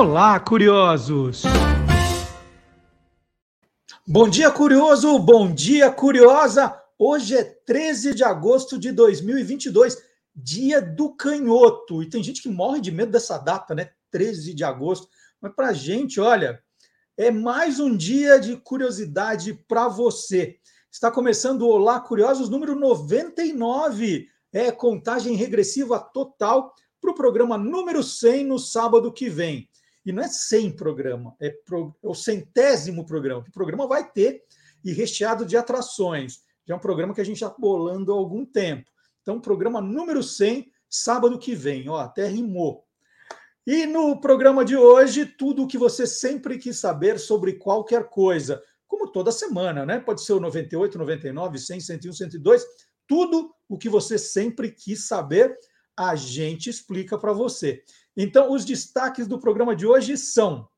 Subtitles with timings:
[0.00, 1.42] Olá, curiosos!
[4.06, 5.18] Bom dia, curioso!
[5.18, 6.74] Bom dia, curiosa!
[6.98, 9.98] Hoje é 13 de agosto de 2022,
[10.34, 12.02] dia do canhoto.
[12.02, 13.90] E tem gente que morre de medo dessa data, né?
[14.10, 15.06] 13 de agosto.
[15.38, 16.58] Mas para gente, olha,
[17.14, 20.56] é mais um dia de curiosidade para você.
[20.90, 24.28] Está começando o Olá Curiosos número 99.
[24.50, 26.72] É contagem regressiva total
[27.02, 29.69] para o programa número 100 no sábado que vem.
[30.04, 34.42] E não é 100 programa, é, pro, é o centésimo programa, o programa vai ter
[34.84, 36.42] e recheado de atrações.
[36.66, 38.90] Já é um programa que a gente está bolando há algum tempo.
[39.22, 41.88] Então, programa número 100, sábado que vem.
[41.88, 42.84] Ó, até rimou.
[43.66, 48.62] E no programa de hoje, tudo o que você sempre quis saber sobre qualquer coisa,
[48.88, 50.00] como toda semana, né?
[50.00, 52.64] Pode ser o 98, 99, 100, 101, 102,
[53.06, 55.56] tudo o que você sempre quis saber,
[55.96, 57.82] a gente explica para você.
[58.16, 60.68] Então, os destaques do programa de hoje são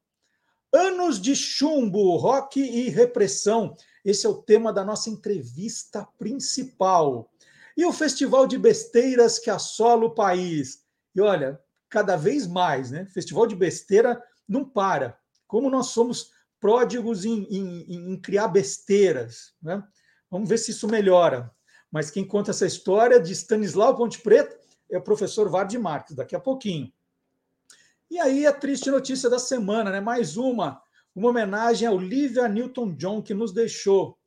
[0.74, 3.76] Anos de chumbo, rock e repressão.
[4.02, 7.30] Esse é o tema da nossa entrevista principal.
[7.76, 10.82] E o festival de besteiras que assola o país.
[11.14, 13.04] E olha, cada vez mais, né?
[13.04, 15.18] Festival de besteira não para.
[15.46, 19.84] Como nós somos pródigos em, em, em criar besteiras, né?
[20.30, 21.54] Vamos ver se isso melhora.
[21.90, 24.58] Mas quem conta essa história de Stanislau Ponte Preta
[24.90, 26.90] é o professor Vardy Marques, daqui a pouquinho.
[28.12, 29.98] E aí a triste notícia da semana, né?
[29.98, 30.82] Mais uma,
[31.14, 34.18] uma homenagem a Olivia Newton-John que nos deixou.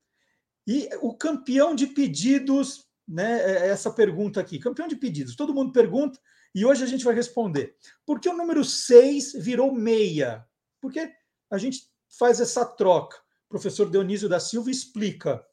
[0.65, 3.43] E o campeão de pedidos, né?
[3.43, 5.35] É, é essa pergunta aqui, campeão de pedidos.
[5.35, 6.19] Todo mundo pergunta
[6.55, 7.75] e hoje a gente vai responder.
[8.07, 10.43] Por que o número 6 virou meia?
[10.81, 11.13] Porque
[11.51, 11.83] a gente
[12.17, 13.17] faz essa troca.
[13.45, 15.45] O professor Dionísio da Silva explica.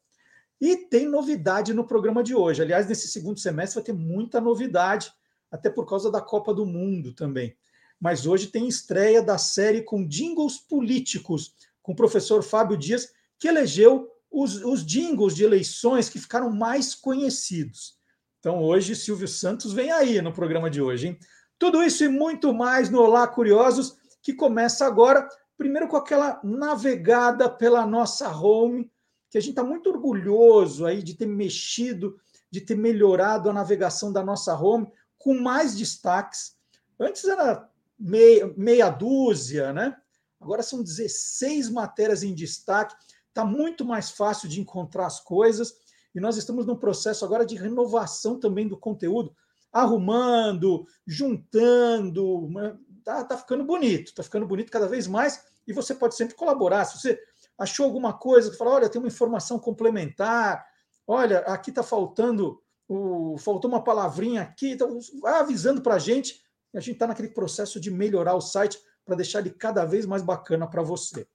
[0.58, 2.62] E tem novidade no programa de hoje.
[2.62, 5.12] Aliás, nesse segundo semestre vai ter muita novidade,
[5.50, 7.54] até por causa da Copa do Mundo também
[8.02, 13.46] mas hoje tem estreia da série com jingles políticos, com o professor Fábio Dias, que
[13.46, 17.96] elegeu os, os jingles de eleições que ficaram mais conhecidos.
[18.40, 21.06] Então, hoje, Silvio Santos vem aí no programa de hoje.
[21.06, 21.18] Hein?
[21.56, 27.48] Tudo isso e muito mais no Olá Curiosos, que começa agora, primeiro com aquela navegada
[27.48, 28.90] pela nossa home,
[29.30, 32.16] que a gente está muito orgulhoso aí de ter mexido,
[32.50, 36.56] de ter melhorado a navegação da nossa home, com mais destaques.
[36.98, 37.70] Antes era
[38.02, 39.96] meia, meia dúzia, né?
[40.40, 42.96] Agora são 16 matérias em destaque,
[43.28, 45.74] está muito mais fácil de encontrar as coisas,
[46.14, 49.34] e nós estamos num processo agora de renovação também do conteúdo,
[49.72, 52.76] arrumando, juntando, né?
[53.04, 56.84] tá, tá ficando bonito, tá ficando bonito cada vez mais, e você pode sempre colaborar.
[56.84, 57.18] Se você
[57.56, 60.66] achou alguma coisa, fala, olha, tem uma informação complementar,
[61.06, 66.41] olha, aqui está faltando, o, faltou uma palavrinha aqui, então vai avisando para a gente,
[66.72, 70.06] e a gente está naquele processo de melhorar o site para deixar ele cada vez
[70.06, 71.26] mais bacana para você.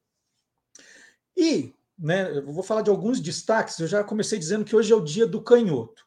[1.35, 3.79] E né, eu vou falar de alguns destaques.
[3.79, 6.05] Eu já comecei dizendo que hoje é o dia do canhoto.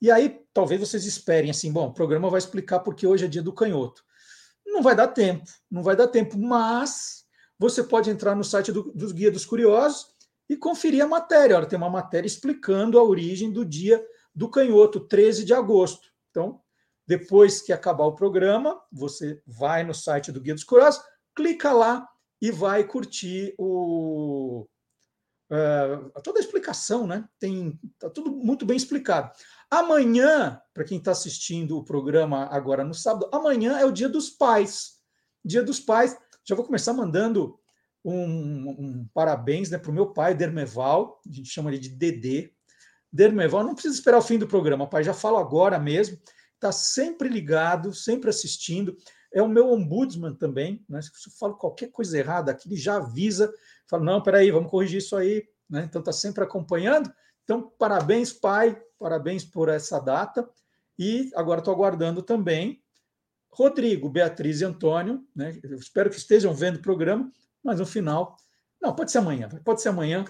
[0.00, 3.42] E aí, talvez vocês esperem assim: bom, o programa vai explicar porque hoje é dia
[3.42, 4.04] do canhoto.
[4.66, 7.24] Não vai dar tempo, não vai dar tempo, mas
[7.58, 10.06] você pode entrar no site do, dos Guia dos Curiosos
[10.48, 11.56] e conferir a matéria.
[11.56, 14.04] Olha, tem uma matéria explicando a origem do dia
[14.34, 16.08] do canhoto, 13 de agosto.
[16.30, 16.60] Então,
[17.12, 21.02] depois que acabar o programa, você vai no site do Guia dos Curiosos,
[21.36, 22.08] clica lá
[22.40, 24.66] e vai curtir o,
[25.50, 27.28] uh, toda a explicação, né?
[27.38, 29.30] Tem tá tudo muito bem explicado.
[29.70, 34.30] Amanhã, para quem está assistindo o programa agora no sábado, amanhã é o Dia dos
[34.30, 34.92] Pais.
[35.44, 36.16] Dia dos Pais.
[36.48, 37.60] Já vou começar mandando
[38.02, 41.20] um, um parabéns né, para o meu pai, Dermeval.
[41.28, 42.54] A gente chama ele de Dedê.
[43.12, 45.04] Dermeval, não precisa esperar o fim do programa, pai.
[45.04, 46.18] Já falo agora mesmo
[46.62, 48.96] está sempre ligado, sempre assistindo.
[49.34, 51.02] É o meu ombudsman também, né?
[51.02, 53.52] Se eu falo qualquer coisa errada aqui, ele já avisa,
[53.88, 55.44] fala: não, peraí, vamos corrigir isso aí.
[55.68, 55.84] Né?
[55.84, 57.12] Então está sempre acompanhando.
[57.42, 60.48] Então, parabéns, pai, parabéns por essa data.
[60.98, 62.80] E agora estou aguardando também
[63.50, 65.58] Rodrigo, Beatriz e Antônio, né?
[65.62, 67.30] Eu espero que estejam vendo o programa,
[67.62, 68.36] mas no final.
[68.80, 70.24] Não, pode ser amanhã, pode ser amanhã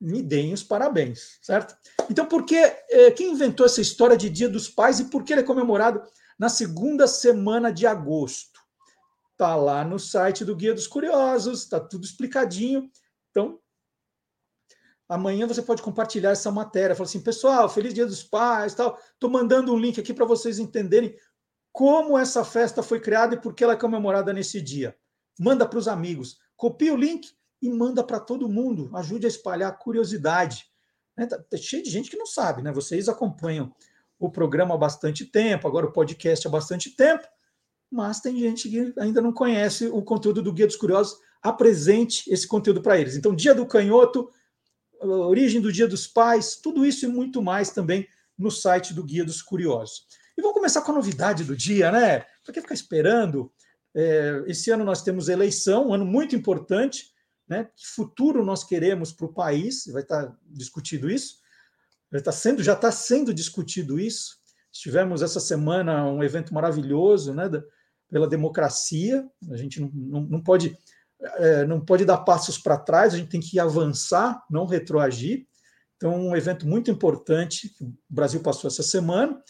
[0.00, 1.76] me deem os parabéns, certo?
[2.10, 5.32] Então, por que eh, quem inventou essa história de Dia dos Pais e por que
[5.32, 6.02] ele é comemorado
[6.38, 8.60] na segunda semana de agosto?
[9.36, 12.90] Tá lá no site do Guia dos Curiosos, tá tudo explicadinho.
[13.30, 13.58] Então,
[15.08, 18.98] amanhã você pode compartilhar essa matéria, falar assim, pessoal, feliz Dia dos Pais, tal.
[19.18, 21.16] Tô mandando um link aqui para vocês entenderem
[21.72, 24.96] como essa festa foi criada e por que ela é comemorada nesse dia.
[25.38, 26.38] Manda para os amigos.
[26.56, 27.28] Copia o link,
[27.60, 28.90] e manda para todo mundo.
[28.94, 30.66] Ajude a espalhar a curiosidade.
[31.16, 31.26] Né?
[31.26, 32.72] Tá, tá, cheio de gente que não sabe, né?
[32.72, 33.72] Vocês acompanham
[34.18, 37.26] o programa há bastante tempo, agora o podcast há bastante tempo.
[37.90, 41.18] mas tem gente que ainda não conhece o conteúdo do Guia dos Curiosos.
[41.42, 43.16] Apresente esse conteúdo para eles.
[43.16, 44.28] Então, Dia do Canhoto,
[45.00, 48.06] origem do Dia dos Pais, tudo isso e muito mais também
[48.36, 50.06] no site do Guia dos Curiosos.
[50.36, 52.20] E vamos começar com a novidade do dia, né?
[52.44, 53.52] Para que ficar esperando?
[53.94, 57.12] É, esse ano nós temos eleição, um ano muito importante,
[57.48, 57.68] né?
[57.76, 59.86] Que futuro nós queremos para o país?
[59.86, 61.36] Vai estar discutido isso.
[62.12, 64.36] Já está sendo, já está sendo discutido isso.
[64.72, 67.50] Tivemos essa semana um evento maravilhoso, né?
[68.10, 69.26] pela democracia.
[69.50, 70.76] A gente não, não, não pode
[71.20, 73.14] é, não pode dar passos para trás.
[73.14, 75.46] A gente tem que avançar, não retroagir.
[75.96, 79.42] Então, um evento muito importante que o Brasil passou essa semana.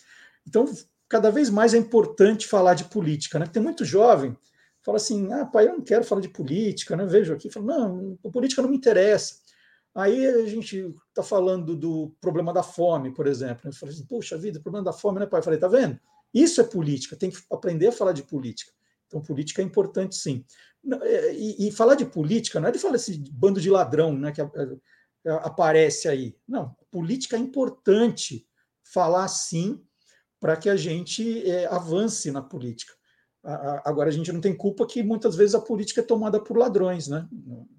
[0.47, 0.65] Então,
[1.09, 3.39] cada vez mais é importante falar de política.
[3.39, 3.47] Né?
[3.47, 4.37] Tem muito jovem
[4.89, 7.05] fala assim: ah, pai, eu não quero falar de política, né?
[7.05, 9.37] Vejo aqui, falo, não, política não me interessa.
[9.95, 13.69] Aí a gente está falando do problema da fome, por exemplo.
[13.69, 15.41] Eu falei assim, poxa vida, o problema da fome, né, pai?
[15.41, 15.99] Eu falei, tá vendo?
[16.33, 18.73] Isso é política, tem que aprender a falar de política.
[19.07, 20.45] Então, política é importante, sim.
[21.03, 24.33] É, e, e falar de política não é de falar esse bando de ladrão né,
[24.33, 24.41] que
[25.43, 26.37] aparece aí.
[26.47, 28.47] Não, política é importante
[28.85, 29.83] falar sim
[30.39, 32.98] para que a gente é, avance na política.
[33.85, 37.09] Agora, a gente não tem culpa que muitas vezes a política é tomada por ladrões,
[37.09, 37.27] né?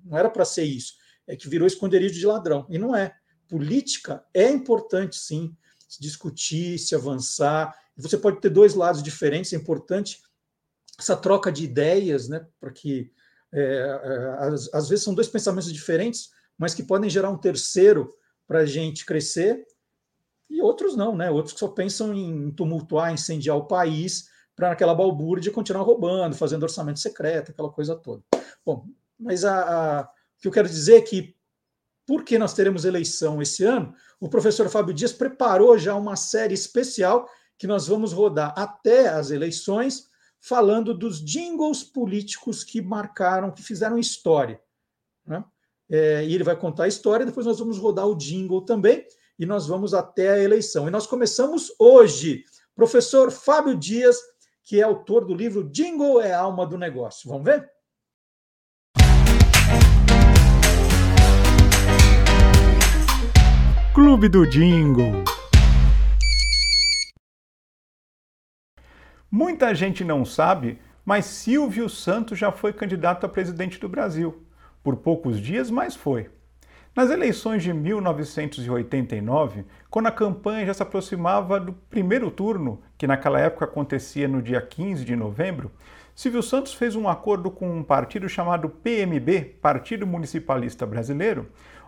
[0.03, 0.93] Não era para ser isso,
[1.27, 2.65] é que virou esconderijo de ladrão.
[2.69, 3.13] E não é.
[3.47, 5.55] Política é importante, sim,
[5.87, 7.75] se discutir, se avançar.
[7.97, 10.21] Você pode ter dois lados diferentes, é importante
[10.97, 12.45] essa troca de ideias, né?
[12.59, 13.11] Para que,
[13.51, 18.13] é, é, às, às vezes, são dois pensamentos diferentes, mas que podem gerar um terceiro
[18.47, 19.65] para a gente crescer
[20.49, 21.29] e outros não, né?
[21.29, 24.27] Outros que só pensam em tumultuar, incendiar o país
[24.59, 28.21] para aquela balbúrdia continuar roubando, fazendo orçamento secreto, aquela coisa toda.
[28.65, 28.85] Bom,
[29.17, 31.33] mas a, a, o que eu quero dizer é que,
[32.05, 37.25] porque nós teremos eleição esse ano, o professor Fábio Dias preparou já uma série especial
[37.57, 40.09] que nós vamos rodar até as eleições,
[40.41, 44.59] falando dos jingles políticos que marcaram, que fizeram história.
[45.25, 45.41] Né?
[45.89, 49.05] É, e ele vai contar a história, depois nós vamos rodar o jingle também
[49.37, 50.85] e nós vamos até a eleição.
[50.85, 52.43] E nós começamos hoje.
[52.75, 54.17] Professor Fábio Dias,
[54.69, 57.27] que é autor do livro Jingle é alma do negócio.
[57.27, 57.67] Vamos ver?
[63.95, 65.23] Clube do Jingle.
[69.31, 74.45] Muita gente não sabe, mas Silvio Santos já foi candidato a presidente do Brasil.
[74.83, 76.29] Por poucos dias, mas foi.
[76.99, 83.39] Nas eleições de 1989, quando a campanha já se aproximava do primeiro turno, que naquela
[83.39, 85.71] época acontecia no dia 15 de novembro,
[86.13, 91.47] Silvio Santos fez um acordo com um partido chamado PMB, Partido Municipalista Brasileiro,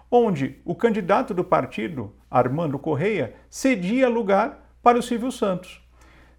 [0.10, 5.86] onde o candidato do partido, Armando Correia, cedia lugar para o Silvio Santos.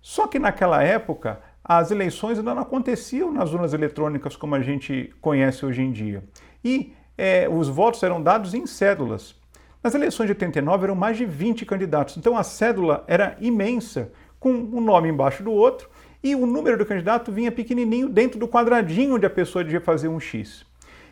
[0.00, 5.14] Só que naquela época, as eleições ainda não aconteciam nas urnas eletrônicas como a gente
[5.20, 6.24] conhece hoje em dia.
[6.64, 9.34] E é, os votos eram dados em cédulas.
[9.82, 14.52] Nas eleições de 89 eram mais de 20 candidatos, então a cédula era imensa, com
[14.52, 15.88] um nome embaixo do outro,
[16.22, 20.08] e o número do candidato vinha pequenininho dentro do quadradinho onde a pessoa devia fazer
[20.08, 20.64] um X.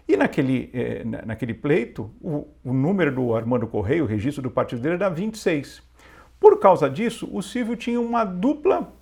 [0.07, 4.83] E naquele, é, naquele pleito, o, o, número do Armando Correia, o registro do partido
[4.83, 5.83] dele, era 26.
[6.39, 8.93] Por causa disso, o Silvio tinha uma dupla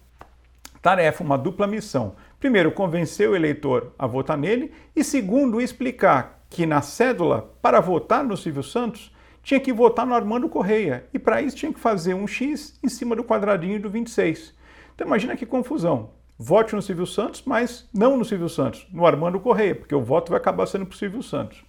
[0.82, 2.14] tarefa, uma dupla missão.
[2.38, 8.24] Primeiro, convencer o eleitor a votar nele, e segundo, explicar que na cédula, para votar
[8.24, 9.12] no Silvio Santos,
[9.42, 11.06] tinha que votar no Armando Correia.
[11.12, 14.54] E para isso tinha que fazer um X em cima do quadradinho do 26.
[14.94, 16.10] Então imagina que confusão.
[16.38, 20.30] Vote no Silvio Santos, mas não no Silvio Santos, no Armando Correia, porque o voto
[20.30, 21.64] vai acabar sendo para o Silvio Santos.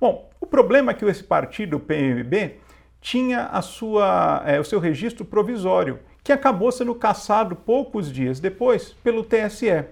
[0.00, 2.56] Bom, o problema é que esse partido, o PMB,
[3.00, 8.94] tinha a sua, é, o seu registro provisório, que acabou sendo cassado poucos dias depois
[9.04, 9.84] pelo TSE.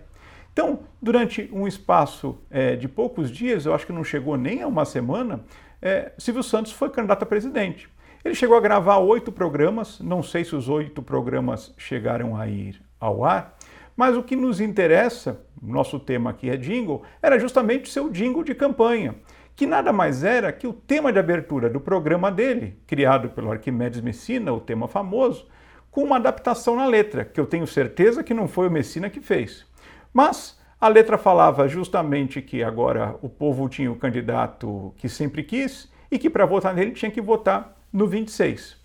[0.55, 4.69] Então, durante um espaço é, de poucos dias, eu acho que não chegou nem a
[4.69, 5.45] uma semana,
[5.83, 7.89] é, Silvio Santos foi candidato a presidente.
[8.25, 12.81] Ele chegou a gravar oito programas, não sei se os oito programas chegaram a ir
[13.01, 13.59] ao ar,
[13.97, 18.55] mas o que nos interessa, nosso tema aqui é jingle, era justamente seu jingle de
[18.55, 19.17] campanha,
[19.57, 24.01] que nada mais era que o tema de abertura do programa dele, criado pelo Arquimedes
[24.01, 25.49] Messina, o tema famoso,
[25.91, 29.21] com uma adaptação na letra, que eu tenho certeza que não foi o Messina que
[29.21, 29.67] fez.
[30.15, 35.91] Mas a letra falava justamente que agora o povo tinha o candidato que sempre quis
[36.09, 38.77] e que para votar nele tinha que votar no 26.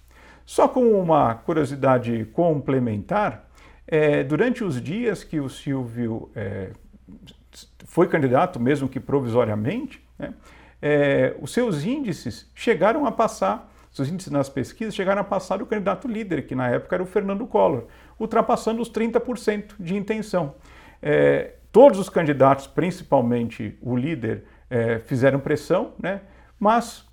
[0.44, 3.48] Só com uma curiosidade complementar,
[3.88, 6.72] é, durante os dias que o Silvio é,
[7.86, 10.34] foi candidato, mesmo que provisoriamente, né,
[10.82, 15.66] é, os seus índices chegaram a passar, os índices nas pesquisas chegaram a passar o
[15.66, 17.86] candidato líder, que na época era o Fernando Collor,
[18.20, 20.56] ultrapassando os 30% de intenção.
[21.02, 26.22] É, todos os candidatos, principalmente o líder, é, fizeram pressão, né?
[26.60, 27.08] mas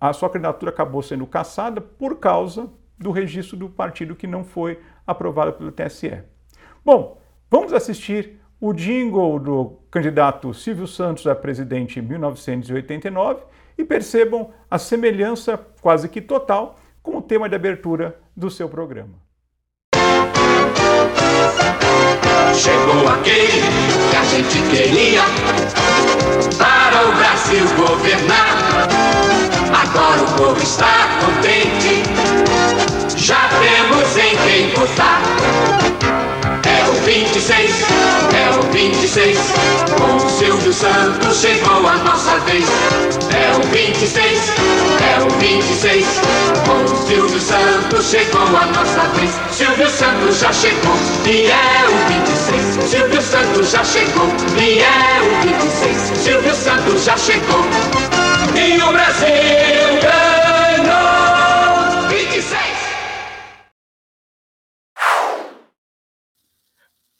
[0.00, 4.80] a sua candidatura acabou sendo cassada por causa do registro do partido que não foi
[5.06, 6.22] aprovado pelo TSE.
[6.84, 7.20] Bom,
[7.50, 13.42] vamos assistir o jingle do candidato Silvio Santos a presidente em 1989
[13.76, 19.20] e percebam a semelhança quase que total com o tema de abertura do seu programa.
[22.54, 23.62] Chegou aquele
[24.10, 25.22] que a gente queria
[26.58, 28.88] para o Brasil governar.
[29.72, 32.02] Agora o povo está contente,
[33.16, 35.22] já temos em quem votar.
[36.82, 37.70] É o 26,
[38.34, 39.38] é o 26,
[39.96, 42.64] com Silvio Santos chegou a nossa vez.
[43.30, 44.52] É o 26,
[45.00, 46.04] é o 26,
[46.66, 49.30] com Silvio Santos chegou a nossa vez.
[49.52, 52.90] Silvio Santos já chegou e é o 26.
[52.90, 56.18] Silvio Santos já chegou e é o 26.
[56.18, 57.64] Silvio Santos já chegou
[58.56, 60.31] e o Brasil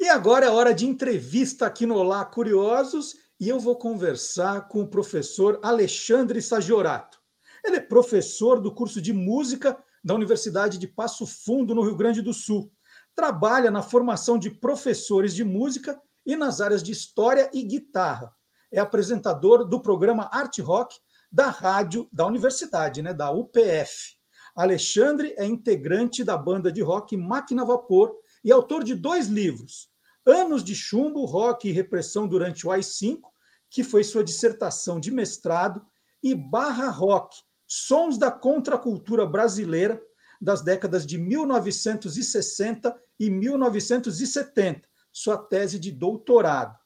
[0.02, 4.80] E agora é hora de entrevista aqui no Olá Curiosos e eu vou conversar com
[4.80, 7.21] o professor Alexandre Sagiorato.
[7.64, 12.21] Ele é professor do curso de música da Universidade de Passo Fundo, no Rio Grande
[12.21, 12.73] do Sul.
[13.14, 18.35] Trabalha na formação de professores de música e nas áreas de história e guitarra.
[18.73, 20.97] É apresentador do programa Art Rock
[21.30, 24.16] da rádio da universidade, né, da UPF.
[24.56, 28.12] Alexandre é integrante da banda de rock Máquina Vapor
[28.44, 29.91] e autor de dois livros,
[30.25, 33.21] Anos de Chumbo, Rock e Repressão durante o AI-5,
[33.69, 35.85] que foi sua dissertação de mestrado,
[36.23, 37.37] e Barra Rock,
[37.67, 40.00] Sons da Contracultura Brasileira
[40.41, 46.76] das décadas de 1960 e 1970, sua tese de doutorado.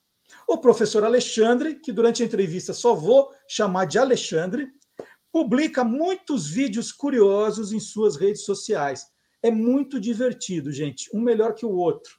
[0.46, 4.68] O professor Alexandre, que durante a entrevista só vou chamar de Alexandre,
[5.32, 9.06] publica muitos vídeos curiosos em suas redes sociais.
[9.42, 12.18] É muito divertido, gente, um melhor que o outro.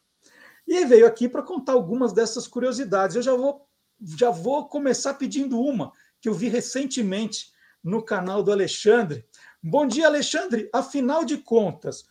[0.68, 3.16] E veio aqui para contar algumas dessas curiosidades.
[3.16, 3.66] Eu já vou,
[4.02, 7.52] já vou começar pedindo uma que eu vi recentemente
[7.84, 9.26] no canal do Alexandre.
[9.64, 10.70] Bom dia, Alexandre.
[10.74, 12.06] Afinal de contas,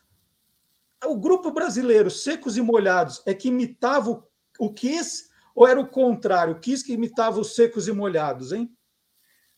[1.05, 4.27] o grupo brasileiro Secos e Molhados é que imitava
[4.59, 6.55] o Kiss ou era o contrário?
[6.55, 8.75] O Kiss que imitava os Secos e Molhados, hein?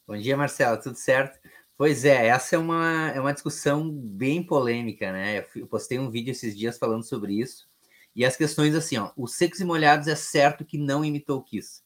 [0.06, 0.80] Bom dia, Marcelo.
[0.80, 1.38] Tudo certo?
[1.76, 5.46] Pois é, essa é uma, é uma discussão bem polêmica, né?
[5.54, 7.67] Eu postei um vídeo esses dias falando sobre isso.
[8.18, 11.42] E as questões assim, ó, os secos e molhados é certo que não imitou o
[11.44, 11.82] Kiss,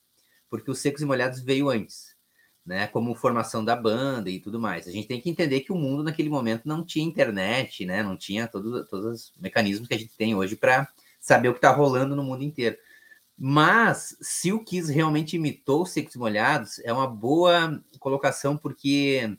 [0.48, 2.16] porque os secos e molhados veio antes,
[2.64, 2.86] né?
[2.86, 4.88] Como formação da banda e tudo mais.
[4.88, 8.02] A gente tem que entender que o mundo naquele momento não tinha internet, né?
[8.02, 10.88] Não tinha todo, todos os mecanismos que a gente tem hoje para
[11.20, 12.78] saber o que está rolando no mundo inteiro.
[13.36, 19.36] Mas se o Kiss realmente imitou os secos e molhados, é uma boa colocação, porque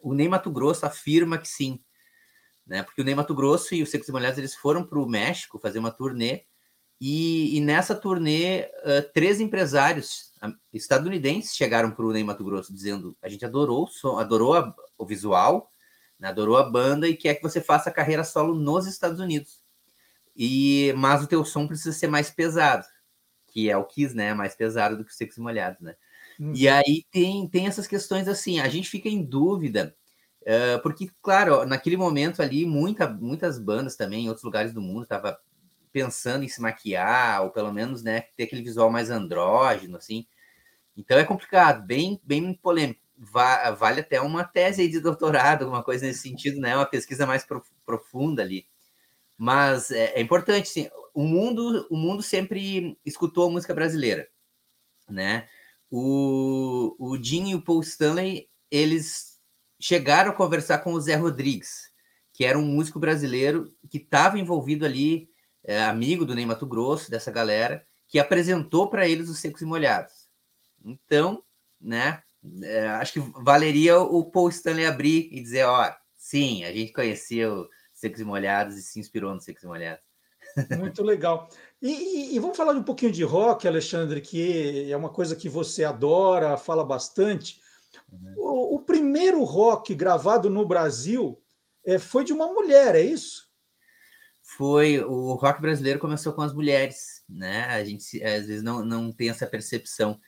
[0.00, 1.78] o Ney Mato Grosso afirma que sim
[2.66, 2.82] né?
[2.82, 5.58] Porque o Ney Mato Grosso e os Secos e Molhados eles foram para o México
[5.58, 6.44] fazer uma turnê
[7.00, 10.32] e, e nessa turnê uh, três empresários
[10.72, 14.74] estadunidenses chegaram para o Ney Mato Grosso dizendo: a gente adorou o som, adorou a,
[14.96, 15.70] o visual,
[16.18, 16.28] né?
[16.28, 19.60] adorou a banda e quer que você faça carreira solo nos Estados Unidos.
[20.36, 22.86] E mas o teu som precisa ser mais pesado,
[23.48, 24.34] que é o Kiss, né?
[24.34, 25.94] Mais pesado do que os Secos e Molhados, né?
[26.38, 26.52] Uhum.
[26.54, 29.94] E aí tem, tem essas questões assim, a gente fica em dúvida
[30.44, 35.04] Uh, porque, claro, naquele momento ali, muita, muitas bandas também em outros lugares do mundo
[35.04, 35.34] estavam
[35.90, 40.26] pensando em se maquiar, ou pelo menos né, ter aquele visual mais andrógeno, assim.
[40.96, 43.00] Então é complicado, bem, bem polêmico.
[43.16, 46.76] Va vale até uma tese de doutorado, alguma coisa nesse sentido, né?
[46.76, 48.66] Uma pesquisa mais prof profunda ali.
[49.38, 50.88] Mas é, é importante, sim.
[51.14, 54.28] O mundo, o mundo sempre escutou a música brasileira,
[55.08, 55.48] né?
[55.90, 59.33] O, o Jim e o Paul Stanley, eles
[59.80, 61.90] chegaram a conversar com o Zé Rodrigues,
[62.32, 65.28] que era um músico brasileiro que estava envolvido ali,
[65.62, 69.64] é, amigo do Ney Mato Grosso, dessa galera, que apresentou para eles os secos e
[69.64, 70.28] molhados.
[70.84, 71.42] Então,
[71.80, 72.22] né,
[72.62, 77.52] é, acho que valeria o Paul Stanley abrir e dizer, ó, sim, a gente conhecia
[77.52, 80.04] o secos e molhados e se inspirou no secos e molhados.
[80.78, 81.48] Muito legal.
[81.80, 85.48] E, e, e, vamos falar um pouquinho de rock, Alexandre, que é uma coisa que
[85.48, 87.60] você adora, fala bastante.
[88.10, 88.34] Uhum.
[88.36, 91.40] O, o, primeiro rock gravado no Brasil
[91.84, 93.48] é, foi de uma mulher, é isso?
[94.42, 95.00] Foi.
[95.00, 97.64] O rock brasileiro começou com as mulheres, né?
[97.66, 100.20] A gente às vezes não, não tem essa percepção.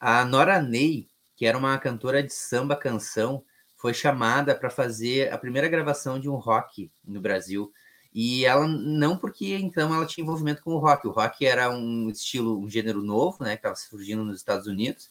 [0.00, 3.44] A Nora Ney, que era uma cantora de samba canção,
[3.76, 7.72] foi chamada para fazer a primeira gravação de um rock no Brasil.
[8.12, 11.06] E ela não porque então ela tinha envolvimento com o rock.
[11.06, 15.10] O rock era um estilo, um gênero novo, né, que estava surgindo nos Estados Unidos.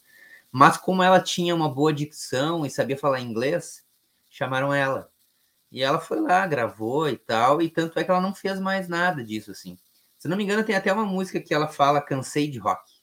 [0.50, 3.84] Mas como ela tinha uma boa dicção e sabia falar inglês,
[4.30, 5.10] chamaram ela.
[5.70, 8.88] E ela foi lá, gravou e tal, e tanto é que ela não fez mais
[8.88, 9.78] nada disso assim.
[10.18, 12.98] Se não me engano, tem até uma música que ela fala cansei de rock.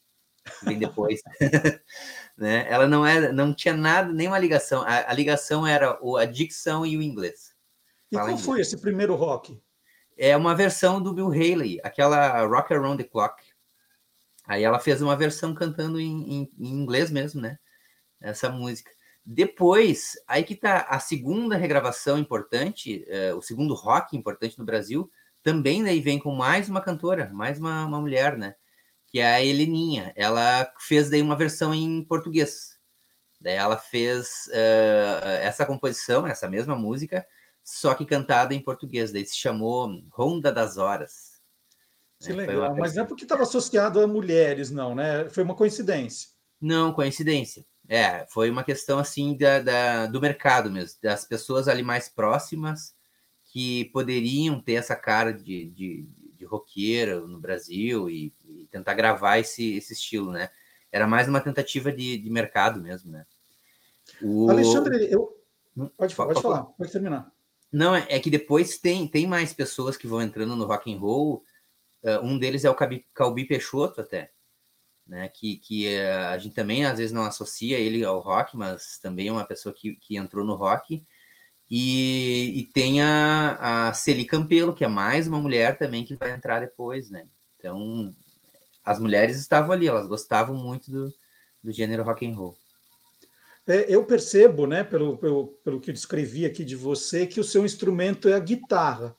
[0.64, 1.22] Vem depois.
[2.38, 2.66] né?
[2.70, 4.82] Ela não era, não tinha nada, nenhuma ligação.
[4.82, 7.56] A, a ligação era o, a dicção e o inglês.
[8.12, 9.62] E qual foi esse primeiro rock?
[10.18, 13.44] É uma versão do Bill Haley, aquela Rock Around the Clock.
[14.48, 17.58] Aí ela fez uma versão cantando em, em, em inglês mesmo, né?
[18.22, 18.92] Essa música.
[19.26, 25.12] Depois, aí que tá a segunda regravação importante, é, o segundo rock importante no Brasil,
[25.42, 28.56] também daí vem com mais uma cantora, mais uma, uma mulher, né?
[29.08, 30.14] Que é a Heleninha.
[30.16, 32.78] Ela fez daí uma versão em português.
[33.40, 37.26] Daí ela fez uh, essa composição, essa mesma música,
[37.64, 39.12] só que cantada em português.
[39.12, 41.35] Daí se chamou Ronda das Horas.
[42.20, 42.46] Que né?
[42.46, 45.30] legal, mas não é porque estava associado a mulheres, não, né?
[45.30, 46.30] Foi uma coincidência.
[46.60, 47.66] Não, coincidência.
[47.88, 52.96] É, foi uma questão assim da, da, do mercado mesmo, das pessoas ali mais próximas
[53.46, 59.38] que poderiam ter essa cara de, de, de roqueira no Brasil e, e, tentar gravar
[59.38, 60.50] esse, esse estilo, né?
[60.92, 63.26] Era mais uma tentativa de, de mercado mesmo, né?
[64.22, 64.50] O...
[64.50, 65.32] Alexandre, eu...
[65.78, 67.32] Hum, pode, pode, pode falar, pode terminar.
[67.72, 70.98] Não, é, é que depois tem, tem mais pessoas que vão entrando no rock and
[70.98, 71.44] roll
[72.22, 72.76] um deles é o
[73.14, 74.32] Calbi Peixoto até,
[75.08, 75.30] né?
[75.30, 79.28] Que, que uh, a gente também às vezes não associa ele ao rock, mas também
[79.28, 81.04] é uma pessoa que, que entrou no rock.
[81.70, 86.32] E, e tem a, a Celi Campelo, que é mais uma mulher também que vai
[86.32, 87.28] entrar depois, né?
[87.58, 88.14] Então,
[88.84, 91.14] as mulheres estavam ali, elas gostavam muito do,
[91.64, 92.56] do gênero rock and roll.
[93.68, 97.66] É, eu percebo, né, pelo, pelo, pelo que descrevi aqui de você, que o seu
[97.66, 99.16] instrumento é a guitarra.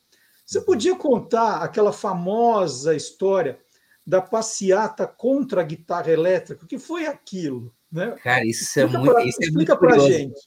[0.47, 3.59] Você podia contar aquela famosa história
[4.07, 6.65] da passeata contra a guitarra elétrica?
[6.65, 7.75] O que foi aquilo?
[7.91, 8.13] Né?
[8.23, 9.13] Cara, isso é explica é muito.
[9.13, 10.41] Pra, isso explica para gente.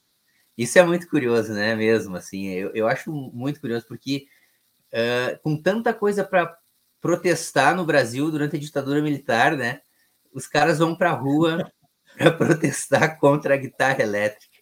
[0.57, 1.75] Isso é muito curioso, né?
[1.75, 4.27] Mesmo assim, eu, eu acho muito curioso porque
[4.93, 6.57] uh, com tanta coisa para
[7.01, 9.81] protestar no Brasil durante a ditadura militar, né?
[10.33, 11.69] Os caras vão para a rua
[12.17, 14.59] para protestar contra a guitarra elétrica.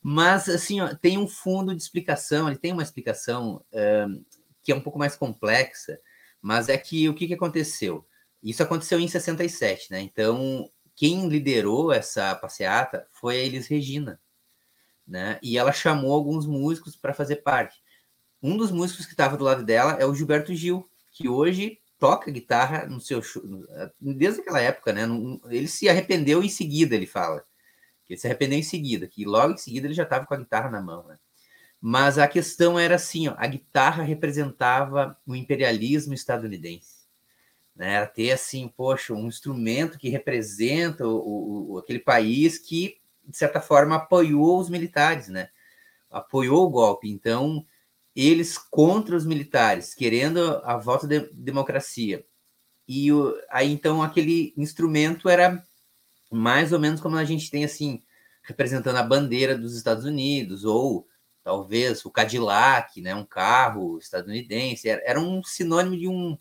[0.00, 4.24] Mas, assim, ó, tem um fundo de explicação, ele tem uma explicação uh,
[4.66, 5.96] que é um pouco mais complexa,
[6.42, 8.04] mas é que o que, que aconteceu?
[8.42, 10.00] Isso aconteceu em 67, né?
[10.00, 14.20] Então, quem liderou essa passeata foi a Elis Regina,
[15.06, 15.38] né?
[15.40, 17.80] E ela chamou alguns músicos para fazer parte.
[18.42, 22.28] Um dos músicos que estava do lado dela é o Gilberto Gil, que hoje toca
[22.28, 23.42] guitarra no seu show,
[24.00, 25.02] desde aquela época, né?
[25.48, 27.44] Ele se arrependeu em seguida, ele fala.
[28.08, 30.68] Ele se arrependeu em seguida, que logo em seguida ele já estava com a guitarra
[30.70, 31.16] na mão, né?
[31.88, 37.06] Mas a questão era assim: ó, a guitarra representava o imperialismo estadunidense.
[37.76, 37.92] Né?
[37.92, 43.60] Era ter assim, poxa, um instrumento que representa o, o, aquele país que, de certa
[43.60, 45.48] forma, apoiou os militares, né?
[46.10, 47.08] apoiou o golpe.
[47.08, 47.64] Então,
[48.16, 52.26] eles contra os militares, querendo a volta da de democracia.
[52.88, 55.64] E o, aí, então, aquele instrumento era
[56.32, 58.02] mais ou menos como a gente tem, assim,
[58.42, 61.06] representando a bandeira dos Estados Unidos, ou
[61.46, 66.36] talvez o Cadillac, né, um carro estadunidense, era, era um sinônimo de um,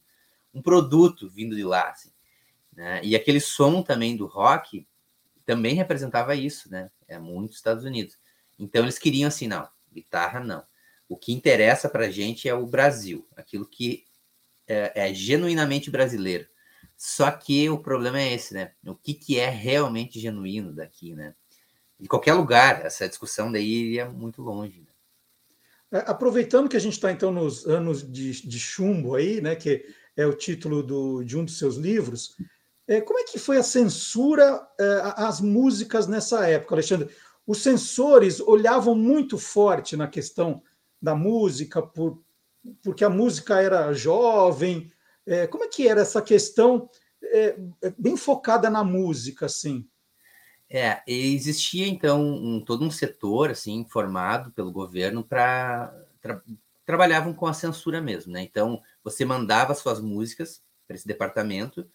[0.52, 1.92] um produto vindo de lá.
[1.92, 2.10] Assim,
[2.74, 3.02] né?
[3.04, 4.88] E aquele som também do rock
[5.46, 6.90] também representava isso, né?
[7.08, 8.18] É muito Estados Unidos.
[8.58, 10.64] Então eles queriam assim, não, guitarra não.
[11.08, 14.06] O que interessa para a gente é o Brasil, aquilo que
[14.68, 16.48] é, é, genuinamente brasileiro.
[16.98, 18.72] Só que o problema é esse, né?
[18.84, 21.36] O que, que é realmente genuíno daqui, né?
[22.00, 24.84] De qualquer lugar, essa discussão daí iria muito longe.
[25.92, 29.86] É, aproveitando que a gente está então nos anos de, de, chumbo aí, né, que
[30.18, 32.36] é o título do, de um dos seus livros,
[32.88, 37.10] é, como é que foi a censura é, às músicas nessa época, Alexandre?
[37.46, 40.62] Os censores olhavam muito forte na questão
[41.02, 42.22] da música, por,
[42.84, 44.92] porque a música era jovem.
[45.26, 46.90] É, como é que era essa questão
[47.24, 49.88] é, é, bem focada na música, assim?
[50.70, 56.42] É, existia então um, todo um setor assim formado pelo governo para tra,
[56.86, 58.42] trabalhavam com a censura mesmo, né?
[58.42, 61.88] Então você mandava suas músicas para esse departamento,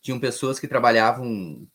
[0.00, 1.66] tinham pessoas que trabalhavam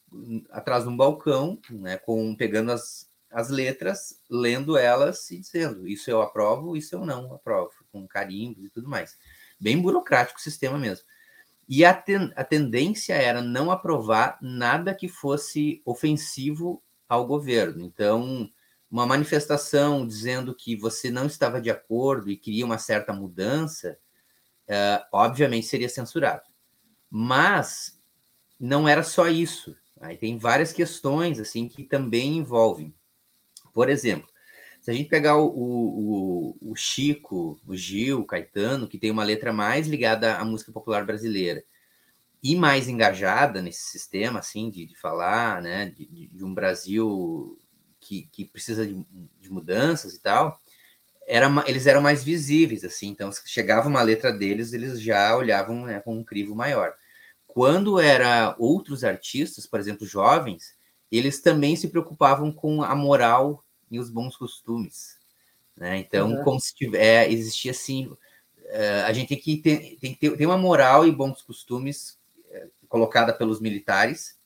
[0.50, 1.98] atrás de um balcão, né?
[1.98, 7.34] Com pegando as, as letras, lendo elas e dizendo isso eu aprovo, isso eu não
[7.34, 9.18] aprovo, com carimbos e tudo mais.
[9.60, 11.06] Bem burocrático o sistema mesmo.
[11.76, 17.84] E a, ten, a tendência era não aprovar nada que fosse ofensivo ao governo.
[17.84, 18.48] Então,
[18.92, 23.98] uma manifestação dizendo que você não estava de acordo e queria uma certa mudança,
[24.70, 26.44] uh, obviamente seria censurado.
[27.10, 28.00] Mas
[28.60, 29.76] não era só isso.
[30.00, 32.94] Aí tem várias questões assim que também envolvem.
[33.74, 34.30] Por exemplo,
[34.84, 39.24] se a gente pegar o, o, o, Chico, o Gil, o Caetano, que tem uma
[39.24, 41.64] letra mais ligada à música popular brasileira
[42.44, 47.58] e mais engajada nesse sistema, assim, de, de falar, né, de, de, um Brasil
[48.02, 49.02] que, que precisa de,
[49.40, 50.60] de mudanças e tal,
[51.26, 55.86] era, eles eram mais visíveis, assim, então se chegava uma letra deles, eles já olhavam
[55.86, 56.94] né, com um crivo maior.
[57.48, 60.76] Quando era outros artistas, por exemplo, jovens,
[61.10, 63.63] eles também se preocupavam com a moral
[63.94, 65.18] e os bons costumes.
[65.78, 66.00] Né?
[66.00, 66.44] Então, uhum.
[66.44, 70.46] como se tiver, existia assim, uh, a gente tem que ter, tem que ter, ter
[70.46, 72.18] uma moral e bons costumes
[72.50, 74.38] uh, colocada pelos militares,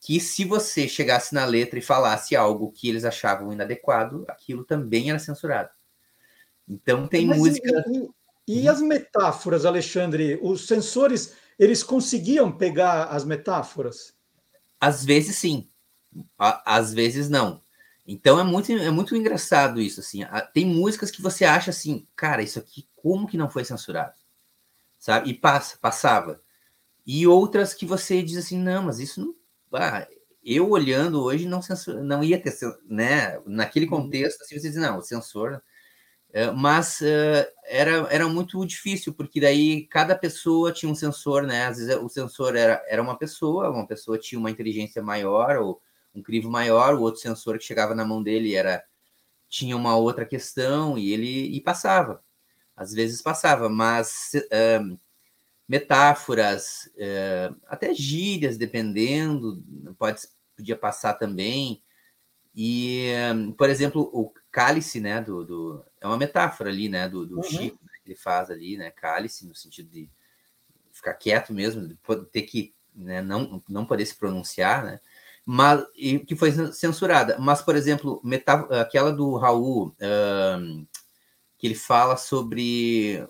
[0.00, 5.10] que se você chegasse na letra e falasse algo que eles achavam inadequado, aquilo também
[5.10, 5.70] era censurado.
[6.68, 7.84] Então tem Mas música.
[7.88, 8.10] E,
[8.46, 10.38] e, e, as metáforas, Alexandre?
[10.42, 14.14] Os sensores eles conseguiam pegar as metáforas?
[14.80, 15.68] Às vezes sim,
[16.38, 17.62] às vezes não.
[18.06, 20.20] Então é muito, é muito engraçado isso, assim.
[20.54, 24.14] Tem músicas que você acha assim, cara, isso aqui como que não foi censurado?
[24.98, 25.30] Sabe?
[25.30, 26.40] E passa, passava.
[27.06, 29.34] E outras que você diz assim, não, mas isso não.
[29.72, 30.06] Ah,
[30.44, 32.52] eu olhando hoje não, censura, não ia ter,
[32.88, 33.40] né?
[33.44, 34.02] Naquele uhum.
[34.02, 35.60] contexto, assim, você diz, não, censor.
[36.32, 41.66] É, mas uh, era, era muito difícil, porque daí cada pessoa tinha um sensor, né?
[41.66, 45.80] Às vezes o sensor era, era uma pessoa, uma pessoa tinha uma inteligência maior, ou
[46.16, 48.84] um crivo maior, o outro sensor que chegava na mão dele era
[49.48, 52.22] tinha uma outra questão e ele e passava.
[52.76, 54.98] Às vezes passava, mas uh,
[55.68, 59.62] metáforas, uh, até gírias, dependendo,
[59.98, 60.22] pode,
[60.54, 61.82] podia passar também.
[62.54, 67.26] E, um, por exemplo, o cálice, né, do, do, é uma metáfora ali, né, do,
[67.26, 67.42] do uhum.
[67.42, 70.08] Chico, né, que ele faz ali, né, cálice, no sentido de
[70.90, 71.96] ficar quieto mesmo, de
[72.32, 75.00] ter que, né, não, não poder se pronunciar, né,
[75.48, 77.38] mas e, que foi censurada.
[77.38, 78.20] Mas, por exemplo,
[78.68, 79.94] aquela do Raul,
[81.56, 83.24] que ele fala sobre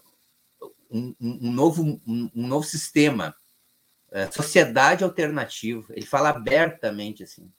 [0.91, 3.37] um, um novo, um, um, novo sistema,
[4.09, 5.87] uh, sociedade alternativa.
[5.91, 7.53] Ele fala abertamente assim,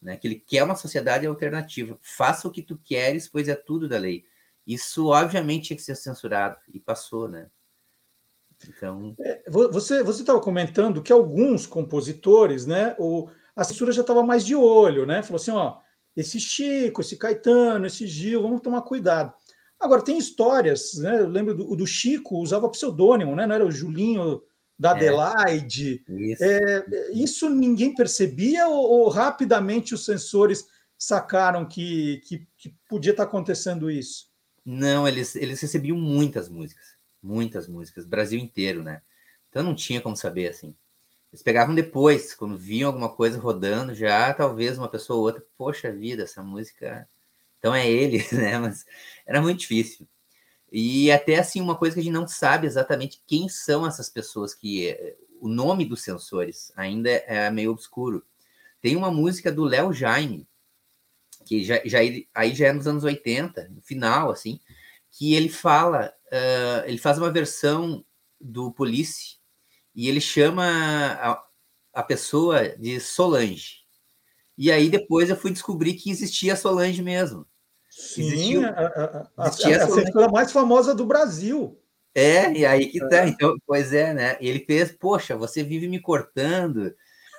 [0.00, 1.98] né, que ele quer uma sociedade alternativa.
[2.02, 4.26] Faça o que tu queres, pois é tudo da lei.
[4.66, 7.48] Isso, obviamente, tinha que ser censurado, e passou, né?
[8.68, 9.14] Então...
[9.20, 14.54] É, você estava comentando que alguns compositores, né, o, a censura já estava mais de
[14.54, 15.22] olho, né?
[15.22, 15.78] Falou assim: ó,
[16.14, 19.32] esse Chico, esse Caetano, esse Gil, vamos tomar cuidado.
[19.80, 21.20] Agora, tem histórias, né?
[21.20, 23.46] Eu lembro do, do Chico, usava pseudônimo, né?
[23.46, 24.42] Não era o Julinho
[24.78, 24.92] da é.
[24.92, 26.04] Adelaide.
[26.08, 26.44] É, isso.
[26.44, 27.50] É, isso.
[27.50, 30.66] ninguém percebia ou, ou, rapidamente os sensores
[30.98, 34.30] sacaram que, que, que, podia estar acontecendo isso?
[34.64, 36.86] Não, eles, eles recebiam muitas músicas,
[37.22, 39.02] muitas músicas, Brasil inteiro, né?
[39.48, 40.74] Então não tinha como saber assim.
[41.36, 45.92] Eles pegavam depois, quando viam alguma coisa rodando, já talvez uma pessoa ou outra, poxa
[45.92, 47.06] vida, essa música.
[47.58, 48.58] Então é ele, né?
[48.58, 48.86] Mas
[49.26, 50.08] era muito difícil.
[50.72, 54.54] E até assim, uma coisa que a gente não sabe exatamente quem são essas pessoas
[54.54, 54.88] que.
[54.88, 58.24] Eh, o nome dos sensores ainda é meio obscuro.
[58.80, 60.48] Tem uma música do Léo Jaime,
[61.44, 61.98] que já, já
[62.34, 64.58] aí já é nos anos 80, no final, assim,
[65.10, 68.02] que ele fala, uh, ele faz uma versão
[68.40, 69.35] do Police
[69.96, 70.64] e ele chama
[71.14, 71.42] a,
[71.94, 73.86] a pessoa de Solange.
[74.56, 77.46] E aí depois eu fui descobrir que existia a Solange mesmo.
[77.90, 81.80] Sim, Existiu, a, a, existia a, a mais famosa do Brasil.
[82.14, 83.24] É, e aí que tá.
[83.24, 83.28] É.
[83.28, 84.36] Então, pois é, né?
[84.38, 86.94] E ele fez, poxa, você vive me cortando.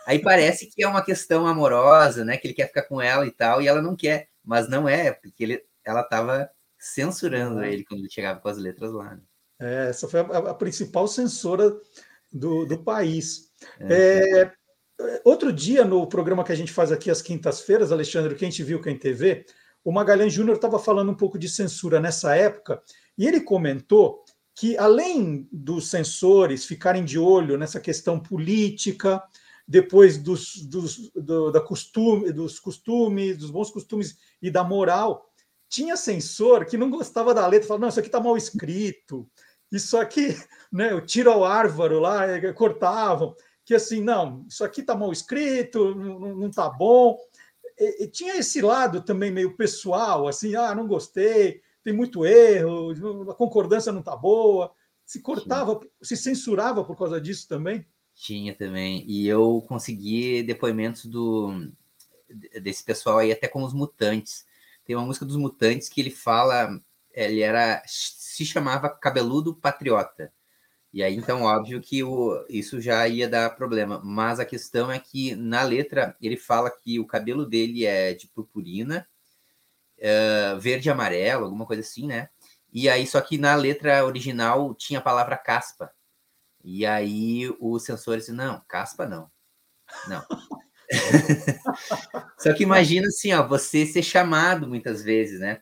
[0.08, 2.38] Aí parece que é uma questão amorosa, né?
[2.38, 4.30] Que ele quer ficar com ela e tal, e ela não quer.
[4.44, 7.72] Mas não é, porque ele, ela estava censurando é.
[7.72, 9.16] ele quando ele chegava com as letras lá.
[9.16, 9.22] Né?
[9.60, 11.76] É, essa foi a, a principal censora
[12.32, 13.52] do, do país.
[13.80, 14.52] É.
[15.00, 18.50] É, outro dia, no programa que a gente faz aqui às quintas-feiras, Alexandre, que a
[18.50, 19.46] gente viu que é em TV,
[19.84, 22.82] o Magalhães Júnior estava falando um pouco de censura nessa época,
[23.18, 24.24] e ele comentou
[24.56, 29.24] que, além dos censores ficarem de olho nessa questão política,
[29.68, 35.30] depois dos, dos, do, da costume, dos costumes, dos bons costumes e da moral,
[35.70, 39.30] tinha censor que não gostava da letra, falava, não, isso aqui está mal escrito,
[39.72, 40.36] isso aqui,
[40.72, 45.12] né, o tiro ao árvore lá, eh, cortavam, que assim, não, isso aqui está mal
[45.12, 47.18] escrito, não está bom.
[47.78, 52.92] E, e, tinha esse lado também meio pessoal, assim, ah, não gostei, tem muito erro,
[53.30, 54.72] a concordância não está boa.
[55.06, 55.90] Se cortava, Sim.
[56.02, 57.86] se censurava por causa disso também?
[58.14, 59.06] Tinha também.
[59.08, 61.70] E eu consegui depoimentos do
[62.62, 64.46] desse pessoal aí até com os mutantes.
[64.84, 66.82] Tem uma música dos mutantes que ele fala,
[67.14, 67.82] ele era
[68.38, 70.32] se chamava Cabeludo Patriota.
[70.94, 74.02] E aí, então, óbvio que o, isso já ia dar problema.
[74.04, 78.28] Mas a questão é que na letra ele fala que o cabelo dele é de
[78.28, 79.08] purpurina,
[80.00, 82.30] uh, verde e amarelo, alguma coisa assim, né?
[82.72, 85.92] E aí, só que na letra original tinha a palavra caspa.
[86.64, 89.32] E aí o sensor disse: não, caspa não.
[90.08, 90.26] Não.
[92.40, 95.62] só que imagina assim, ó, você ser chamado muitas vezes, né?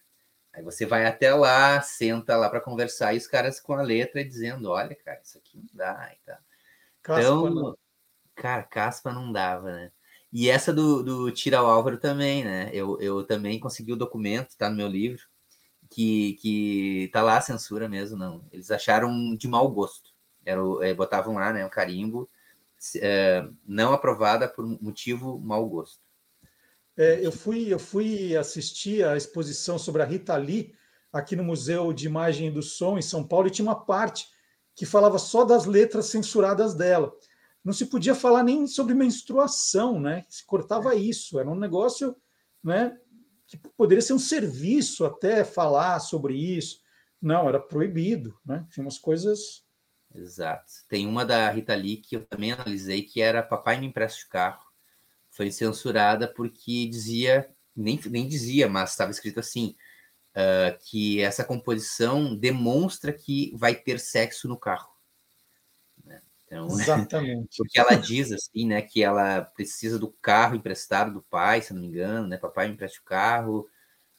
[0.56, 4.24] Aí você vai até lá, senta lá para conversar, e os caras com a letra
[4.24, 6.12] dizendo: olha, cara, isso aqui não dá.
[6.14, 6.38] E tal.
[7.02, 7.78] Caspa então, não.
[8.34, 9.92] cara, caspa não dava, né?
[10.32, 12.70] E essa do, do Tira o Álvaro também, né?
[12.74, 15.24] Eu, eu também consegui o documento, tá no meu livro,
[15.90, 18.46] que, que tá lá a censura mesmo, não.
[18.52, 20.14] Eles acharam de mau gosto.
[20.46, 22.30] Era, é, botavam lá, né, o carimbo,
[22.98, 26.05] é, não aprovada por motivo mau gosto.
[26.98, 30.74] É, eu, fui, eu fui assistir a exposição sobre a Rita Lee
[31.12, 34.28] aqui no Museu de Imagem do Som, em São Paulo, e tinha uma parte
[34.74, 37.14] que falava só das letras censuradas dela.
[37.64, 40.26] Não se podia falar nem sobre menstruação, né?
[40.30, 42.16] Se cortava isso, era um negócio
[42.64, 42.98] né,
[43.48, 46.80] que poderia ser um serviço até falar sobre isso.
[47.22, 48.66] Não, era proibido, né?
[48.70, 49.66] Tinha umas coisas.
[50.14, 50.72] Exato.
[50.88, 54.30] Tem uma da Rita Lee que eu também analisei, que era Papai me empresta o
[54.30, 54.65] carro
[55.36, 59.76] foi censurada porque dizia, nem, nem dizia, mas estava escrito assim,
[60.32, 64.90] uh, que essa composição demonstra que vai ter sexo no carro.
[66.06, 66.22] Né?
[66.46, 67.50] Então, Exatamente.
[67.60, 71.82] porque ela diz assim, né, que ela precisa do carro emprestado do pai, se não
[71.82, 73.70] me engano, né, papai me empresta o carro,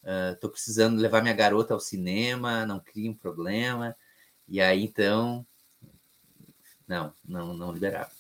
[0.02, 3.96] uh, precisando levar minha garota ao cinema, não cria um problema,
[4.46, 5.46] e aí então,
[6.87, 8.15] não, não, não liberava.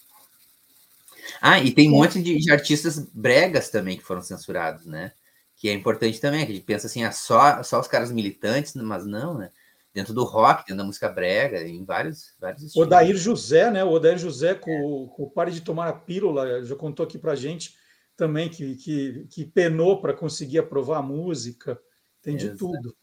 [1.40, 5.12] Ah, e tem um monte de, de, artistas bregas também que foram censurados, né?
[5.56, 8.74] Que é importante também, que a gente pensa assim, ah, só, só os caras militantes,
[8.74, 9.50] mas não, né?
[9.92, 12.86] Dentro do rock, dentro da música brega, em vários, vários estilos.
[12.86, 13.82] Odair José, né?
[13.82, 17.34] O Odair José, com, com o Pare de Tomar a Pílula, já contou aqui pra
[17.34, 17.74] gente
[18.16, 21.78] também que, que, que penou para conseguir aprovar a música,
[22.22, 22.58] tem de Exato.
[22.58, 22.96] tudo.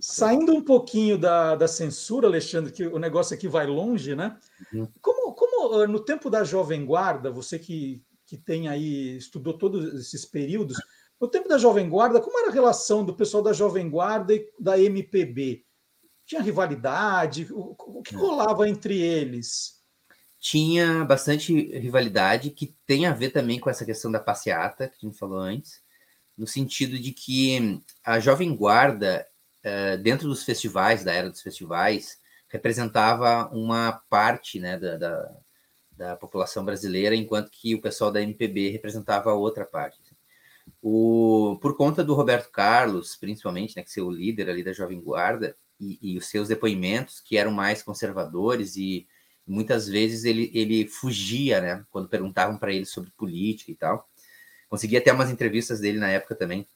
[0.00, 4.36] Saindo um pouquinho da, da censura, Alexandre, que o negócio aqui vai longe, né?
[4.72, 4.88] Uhum.
[5.00, 5.25] Como,
[5.56, 10.24] como ah, no tempo da Jovem Guarda, você que, que tem aí, estudou todos esses
[10.24, 10.76] períodos,
[11.20, 14.46] no tempo da Jovem Guarda, como era a relação do pessoal da Jovem Guarda e
[14.60, 15.64] da MPB?
[16.26, 17.48] Tinha rivalidade?
[17.50, 19.80] O, que rolava entre eles?
[20.38, 25.08] Tinha bastante rivalidade, que tem a ver também com essa questão da passeata, que a
[25.08, 25.80] gente falou antes,
[26.36, 29.26] no sentido de que a Jovem Guarda
[29.62, 35.36] eh, dentro dos festivais, da era dos festivais, representava uma parte né, da, da,
[35.96, 39.98] da, população brasileira, enquanto que o pessoal da MPB representava outra parte.
[40.82, 45.00] O, por conta do Roberto Carlos, principalmente, né, que ser o líder ali da Jovem
[45.00, 49.06] Guarda, e, e os seus depoimentos, que eram mais conservadores, e
[49.46, 54.08] muitas vezes ele, ele fugia, né, quando perguntavam para ele sobre política e tal.
[54.68, 56.66] Consegui até umas entrevistas dele na época também,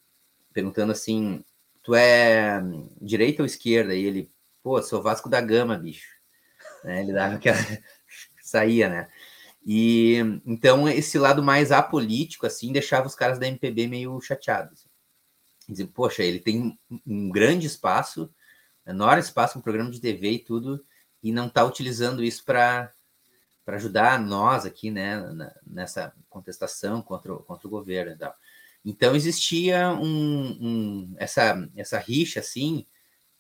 [0.52, 1.44] perguntando assim,
[1.82, 2.62] tu é
[3.00, 3.94] direita ou esquerda?
[3.94, 4.30] E ele,
[4.62, 6.08] pô, sou Vasco da Gama, bicho.
[6.84, 7.02] Né?
[7.02, 7.58] Ele dava aquela.
[8.50, 9.08] Saía, né?
[9.64, 14.86] E então esse lado mais apolítico, assim, deixava os caras da MPB meio chateados.
[15.68, 18.32] Dizem, poxa, ele tem um grande espaço,
[18.86, 20.84] enorme espaço, um programa de TV e tudo,
[21.22, 22.92] e não está utilizando isso para
[23.64, 25.22] para ajudar nós aqui, né,
[25.64, 28.34] nessa contestação contra, o, contra o governo e tal.
[28.84, 32.84] Então existia um, um, essa, essa rixa assim,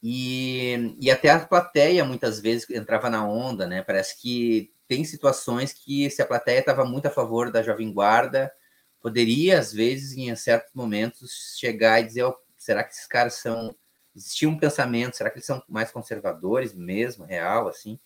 [0.02, 3.82] e, e até a plateia muitas vezes entrava na onda, né?
[3.82, 8.52] Parece que tem situações que se a plateia estava muito a favor da Jovem Guarda,
[9.00, 13.72] poderia às vezes em certos momentos chegar e dizer, oh, será que esses caras são
[14.16, 18.00] existia um pensamento, será que eles são mais conservadores mesmo, real assim?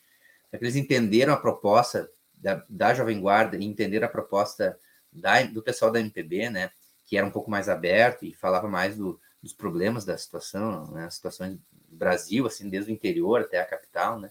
[0.50, 4.78] Será que eles entenderam a proposta da, da Jovem Guarda e entenderam a proposta
[5.10, 6.70] da, do pessoal da MPB, né?
[7.06, 11.06] que era um pouco mais aberto e falava mais do, dos problemas da situação, né,
[11.06, 14.30] as situações do Brasil, assim, desde o interior até a capital, né?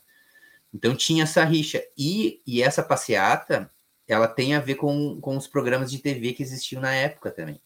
[0.74, 1.84] Então tinha essa rixa.
[1.98, 3.70] E, e essa passeata,
[4.08, 7.62] ela tem a ver com, com os programas de TV que existiam na época também.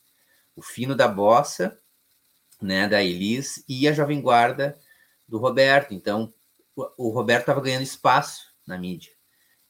[0.55, 1.79] O Fino da Bossa,
[2.61, 4.77] né, da Elis, e a Jovem Guarda
[5.27, 5.93] do Roberto.
[5.93, 6.33] Então,
[6.75, 9.11] o, o Roberto estava ganhando espaço na mídia.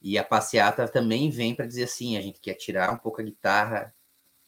[0.02, 3.24] E a passeata também vem para dizer assim: a gente quer tirar um pouco a
[3.24, 3.94] guitarra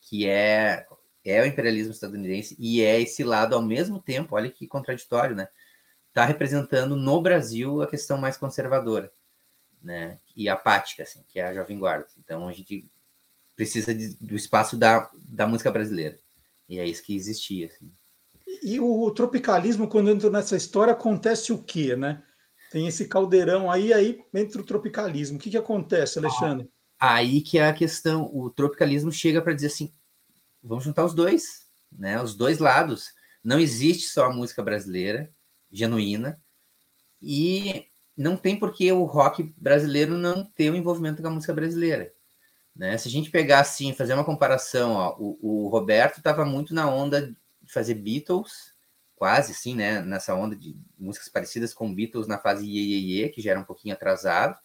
[0.02, 0.86] que é,
[1.24, 5.48] é o imperialismo estadunidense e é esse lado ao mesmo tempo, olha que contraditório, né?
[6.10, 9.12] Está representando no Brasil a questão mais conservadora,
[9.82, 10.20] né?
[10.36, 12.08] E apática, assim, que é a Jovem Guarda.
[12.18, 12.90] Então a gente
[13.56, 16.18] precisa de, do espaço da, da música brasileira.
[16.68, 17.68] E é isso que existia.
[17.68, 17.92] Assim.
[18.64, 22.24] E o tropicalismo, quando entra nessa história, acontece o quê, né?
[22.72, 25.38] Tem esse caldeirão aí, aí entra o tropicalismo.
[25.38, 26.70] O que, que acontece, Alexandre?
[27.00, 29.94] Aí que é a questão, o tropicalismo chega para dizer assim,
[30.62, 32.22] vamos juntar os dois, né?
[32.22, 33.14] Os dois lados.
[33.44, 35.34] Não existe só a música brasileira
[35.72, 36.40] genuína
[37.22, 41.32] e não tem por que o rock brasileiro não ter o um envolvimento com a
[41.32, 42.12] música brasileira.
[42.76, 42.98] Né?
[42.98, 46.90] Se a gente pegar assim, fazer uma comparação, ó, o, o Roberto estava muito na
[46.90, 48.74] onda de fazer Beatles,
[49.16, 50.02] quase assim, né?
[50.02, 53.60] Nessa onda de músicas parecidas com Beatles na fase Ye, Ye, Ye que já era
[53.60, 54.58] um pouquinho atrasado.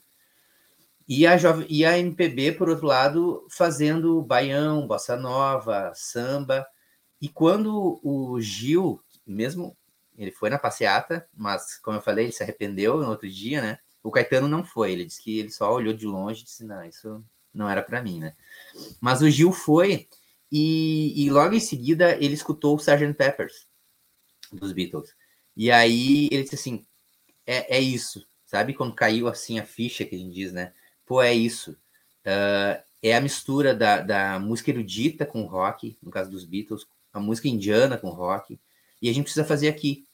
[1.07, 6.67] E a, jovem, e a MPB, por outro lado, fazendo baião, bossa nova, samba.
[7.21, 9.77] E quando o Gil, mesmo
[10.17, 13.79] ele foi na passeata, mas como eu falei, ele se arrependeu no outro dia, né?
[14.03, 16.85] O Caetano não foi, ele disse que ele só olhou de longe e disse: Não,
[16.85, 18.35] isso não era para mim, né?
[19.01, 20.09] Mas o Gil foi
[20.51, 23.15] e, e, logo em seguida ele escutou o Sgt.
[23.15, 23.67] Peppers
[24.53, 25.15] dos Beatles.
[25.57, 26.87] E aí ele disse assim:
[27.47, 28.75] é, é isso, sabe?
[28.75, 30.73] Quando caiu assim a ficha que a gente diz, né?
[31.07, 31.73] Pô, é isso.
[32.27, 37.21] Uh, é a mistura da, da música erudita com rock, no caso dos Beatles, a
[37.21, 38.59] música indiana com rock,
[39.05, 40.07] e a gente precisa fazer aqui.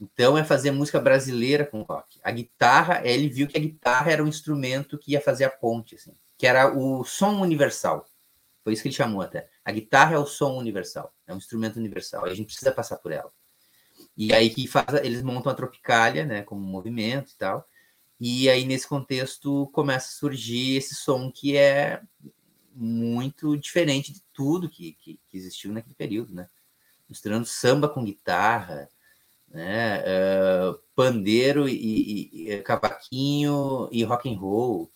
[0.00, 2.18] Então é fazer música brasileira com rock.
[2.24, 5.94] A guitarra, ele viu que a guitarra era um instrumento que ia fazer a ponte,
[5.94, 8.04] assim, que era o som universal.
[8.64, 9.48] Foi isso que ele chamou até.
[9.64, 13.12] A guitarra é o som universal, é um instrumento universal, a gente precisa passar por
[13.12, 13.32] ela.
[14.16, 17.64] E aí que faz, eles montam a Tropicália, né, como movimento e tal.
[18.18, 22.02] E aí, nesse contexto, começa a surgir esse som que é
[22.74, 26.48] muito diferente de tudo que, que, que existiu naquele período, né?
[27.12, 28.88] Misturando samba com guitarra,
[29.48, 30.00] né?
[30.00, 34.90] Uh, pandeiro e, e, e, cavaquinho e rock and roll.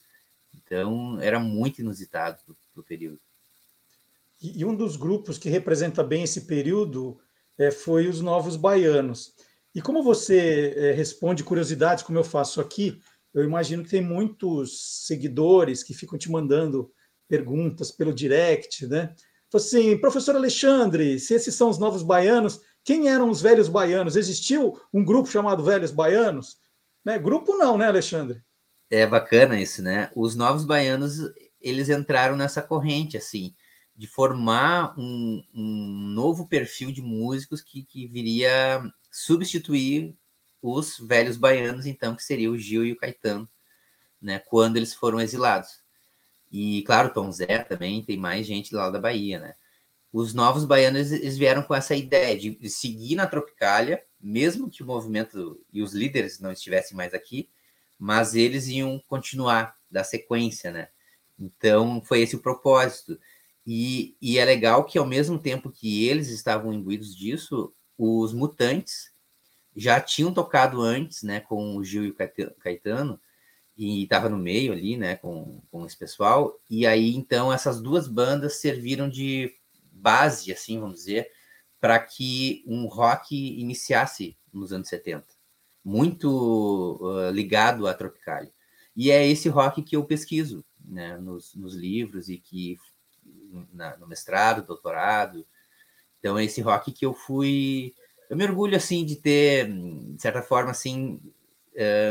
[0.54, 2.38] Então, era muito inusitado
[2.74, 3.20] o período.
[4.40, 7.20] E, e, um dos grupos que representa bem esse período
[7.58, 9.34] é, foi os Novos Baianos.
[9.74, 12.98] E como você é, responde curiosidades, como eu faço aqui,
[13.34, 16.90] eu imagino que tem muitos seguidores que ficam te mandando
[17.28, 19.14] perguntas pelo direct, né?
[19.54, 24.16] Assim, professor Alexandre, se esses são os novos baianos, quem eram os velhos baianos?
[24.16, 26.58] Existiu um grupo chamado Velhos Baianos?
[27.04, 27.18] Né?
[27.18, 28.42] Grupo não, né, Alexandre?
[28.88, 30.10] É bacana isso, né?
[30.14, 31.18] Os novos baianos,
[31.60, 33.54] eles entraram nessa corrente, assim,
[33.94, 38.80] de formar um, um novo perfil de músicos que, que viria
[39.10, 40.16] substituir
[40.62, 43.48] os velhos baianos, então, que seria o Gil e o Caetano,
[44.20, 45.82] né, quando eles foram exilados.
[46.50, 49.54] E, claro, Tom Zé também, tem mais gente lá da Bahia, né?
[50.12, 54.86] Os novos baianos, eles vieram com essa ideia de, seguir na Tropicália, mesmo que o
[54.86, 57.50] movimento e os líderes não estivessem mais aqui,
[57.98, 60.88] mas eles iam continuar da sequência, né?
[61.38, 63.18] Então, foi esse o propósito.
[63.66, 69.12] E, e é legal que, ao mesmo tempo que eles estavam imbuídos disso, os mutantes
[69.74, 72.14] já tinham tocado antes, né, com o Gil e o
[72.58, 73.20] Caetano,
[73.76, 78.08] e estava no meio ali, né, com, com esse pessoal, e aí então essas duas
[78.08, 79.54] bandas serviram de
[79.92, 81.30] base, assim, vamos dizer,
[81.80, 85.26] para que um rock iniciasse nos anos 70,
[85.84, 88.52] muito uh, ligado à Tropicália.
[88.96, 92.76] E é esse rock que eu pesquiso, né, nos, nos livros e que
[93.72, 95.46] na, no mestrado, doutorado.
[96.18, 97.94] Então é esse rock que eu fui
[98.28, 101.20] eu me orgulho assim de ter, de certa forma, assim,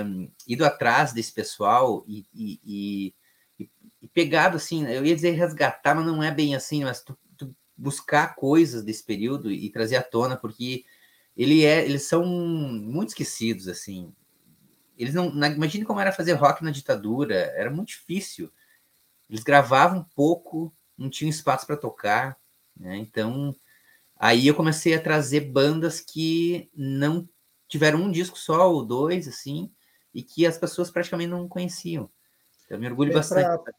[0.06, 3.70] um, ido atrás desse pessoal e, e, e,
[4.02, 7.56] e, pegado assim, eu ia dizer resgatar, mas não é bem assim, mas tu, tu
[7.76, 10.86] buscar coisas desse período e trazer à tona, porque
[11.36, 14.14] ele é, eles são muito esquecidos assim.
[14.98, 18.52] Eles não, imagine como era fazer rock na ditadura, era muito difícil.
[19.30, 22.38] Eles gravavam pouco, não tinham espaço para tocar,
[22.78, 22.98] né?
[22.98, 23.56] Então
[24.18, 27.28] Aí eu comecei a trazer bandas que não
[27.68, 29.72] tiveram um disco só ou dois, assim,
[30.14, 32.10] e que as pessoas praticamente não conheciam.
[32.70, 33.72] Eu me orgulho é, bastante.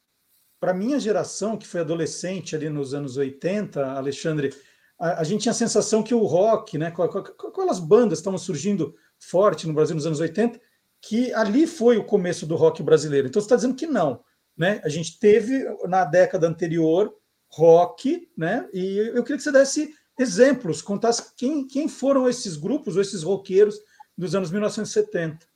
[0.59, 4.55] Para a minha geração, que foi adolescente ali nos anos 80, Alexandre,
[4.99, 9.67] a, a gente tinha a sensação que o rock, né, aquelas bandas estavam surgindo forte
[9.67, 10.61] no Brasil nos anos 80,
[11.01, 13.29] que ali foi o começo do rock brasileiro.
[13.29, 14.25] Então você está dizendo que não.
[14.57, 14.81] Né?
[14.83, 17.15] A gente teve na década anterior
[17.49, 18.69] rock, né?
[18.73, 23.23] E eu queria que você desse exemplos, contasse quem, quem foram esses grupos ou esses
[23.23, 23.79] roqueiros
[24.17, 25.47] dos anos 1970.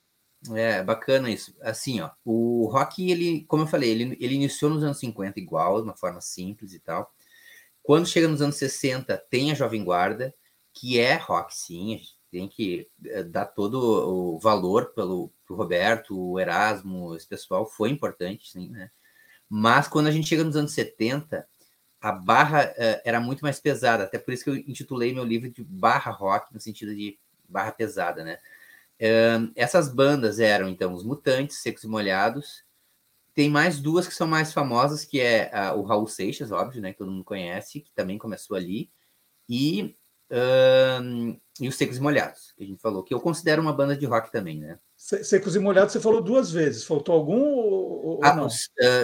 [0.52, 1.54] É, bacana isso.
[1.60, 5.80] Assim, ó, o rock, ele, como eu falei, ele, ele iniciou nos anos 50 igual,
[5.80, 7.12] de uma forma simples e tal.
[7.82, 10.34] Quando chega nos anos 60, tem a Jovem Guarda,
[10.72, 16.16] que é rock, sim, a gente tem que eh, dar todo o valor pelo Roberto,
[16.16, 18.90] o Erasmo, esse pessoal foi importante, sim, né?
[19.48, 21.46] Mas quando a gente chega nos anos 70,
[22.00, 25.50] a barra uh, era muito mais pesada, até por isso que eu intitulei meu livro
[25.50, 28.38] de barra rock, no sentido de barra pesada, né?
[29.00, 32.64] Uh, essas bandas eram, então, os Mutantes, Secos e Molhados.
[33.34, 36.92] Tem mais duas que são mais famosas, que é uh, o Raul Seixas, óbvio, né?
[36.92, 38.90] Que todo mundo conhece, que também começou ali.
[39.48, 39.96] E,
[40.30, 43.96] uh, e os Secos e Molhados, que a gente falou, que eu considero uma banda
[43.96, 44.78] de rock também, né?
[44.96, 46.84] Secos e Molhados você falou duas vezes.
[46.84, 48.48] Faltou algum ou, ah, não?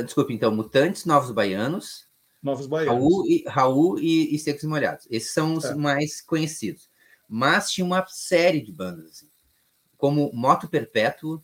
[0.04, 2.05] Desculpe, então, Mutantes, Novos Baianos.
[2.46, 2.94] Novos Baianos.
[2.94, 5.06] Raul e, Raul e, e Secos e Molhados.
[5.10, 5.74] Esses são os é.
[5.74, 6.88] mais conhecidos.
[7.28, 9.30] Mas tinha uma série de bandas, assim,
[9.96, 11.42] como Moto Perpétuo,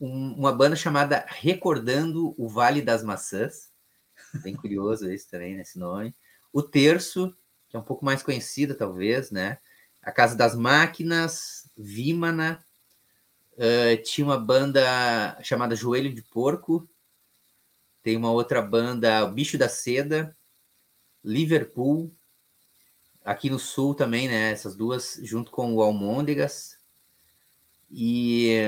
[0.00, 3.70] um, uma banda chamada Recordando o Vale das Maçãs.
[4.42, 6.14] Bem curioso esse também, nesse nome.
[6.50, 7.36] O Terço,
[7.68, 9.58] que é um pouco mais conhecida, talvez, né?
[10.02, 12.64] A Casa das Máquinas, Vímana,
[13.56, 16.86] Uh, tinha uma banda chamada Joelho de Porco.
[18.06, 20.32] Tem uma outra banda, o Bicho da Seda,
[21.24, 22.14] Liverpool.
[23.24, 24.52] Aqui no sul também, né?
[24.52, 26.78] Essas duas, junto com o Almôndegas.
[27.90, 28.60] E,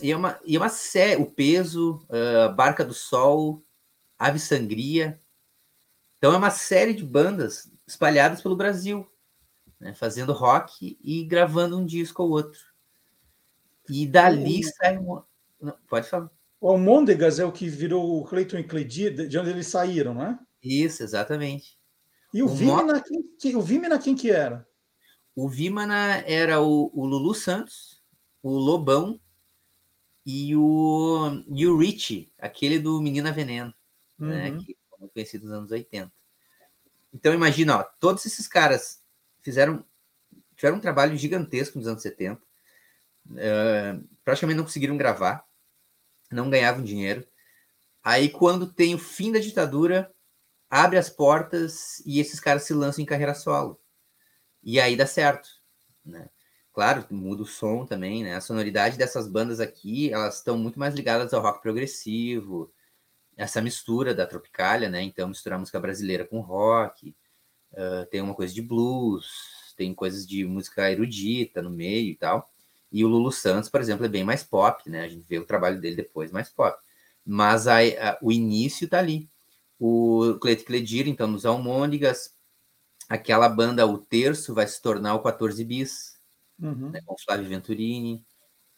[0.00, 3.60] e, é, uma, e é uma série, o Peso, uh, Barca do Sol,
[4.16, 5.20] Ave Sangria.
[6.16, 9.04] Então é uma série de bandas espalhadas pelo Brasil,
[9.80, 9.94] né?
[9.94, 12.60] fazendo rock e gravando um disco ou outro.
[13.88, 14.68] E dali o...
[14.76, 15.20] sai um.
[15.88, 16.35] Pode falar.
[16.60, 20.38] O Almôndegas é o que virou o Cleiton e Cleidir, de onde eles saíram, né?
[20.62, 21.78] Isso, exatamente.
[22.32, 23.02] E o, o Vimana,
[23.38, 24.66] quem, o Vimana quem que era?
[25.34, 28.02] O Vimana era o, o Lulu Santos,
[28.42, 29.20] o Lobão
[30.24, 33.72] e o, e o Richie, aquele do Menina Veneno,
[34.18, 34.48] né?
[34.50, 34.56] uhum.
[34.56, 34.64] né?
[34.64, 36.10] Que foi conhecido nos anos 80.
[37.12, 39.02] Então imagina, ó, todos esses caras
[39.40, 39.84] fizeram
[40.56, 42.40] tiveram um trabalho gigantesco nos anos 70
[43.30, 45.45] uh, praticamente não conseguiram gravar,
[46.30, 47.26] não ganhavam dinheiro.
[48.02, 50.12] Aí, quando tem o fim da ditadura,
[50.70, 53.80] abre as portas e esses caras se lançam em carreira solo.
[54.62, 55.48] E aí dá certo,
[56.04, 56.28] né?
[56.72, 58.36] Claro, muda o som também, né?
[58.36, 62.70] A sonoridade dessas bandas aqui, elas estão muito mais ligadas ao rock progressivo,
[63.36, 65.02] essa mistura da Tropicália, né?
[65.02, 67.14] Então, misturar música brasileira com rock,
[67.72, 69.26] uh, tem uma coisa de blues,
[69.76, 72.50] tem coisas de música erudita no meio e tal.
[72.90, 75.02] E o Lulu Santos, por exemplo, é bem mais pop, né?
[75.02, 76.78] A gente vê o trabalho dele depois mais pop.
[77.24, 79.28] Mas a, a, o início tá ali.
[79.78, 82.34] O Cleito Cledir, então, nos Almôndegas,
[83.08, 86.18] aquela banda O Terço vai se tornar o 14 Bis,
[86.60, 86.90] uhum.
[86.90, 88.24] né, com Flávio Venturini.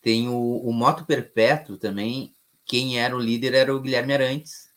[0.01, 2.35] Tem o, o Moto Perpétuo também.
[2.65, 4.71] Quem era o líder era o Guilherme Arantes,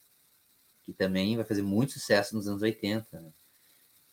[0.84, 3.20] que também vai fazer muito sucesso nos anos 80.
[3.20, 3.32] Né?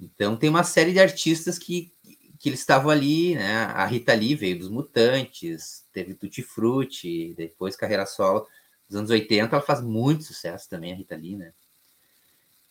[0.00, 1.92] Então, tem uma série de artistas que
[2.38, 3.64] que eles estavam ali, né?
[3.64, 8.46] A Rita Lee veio dos Mutantes, teve Tutti Frutti, depois carreira solo.
[8.88, 11.52] Nos anos 80 ela faz muito sucesso também, a Rita Lee, né?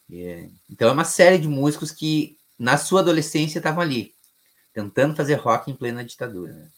[0.10, 4.14] E, então é uma série de músicos que na sua adolescência estavam ali,
[4.74, 6.54] tentando fazer rock em plena ditadura.
[6.54, 6.70] Né?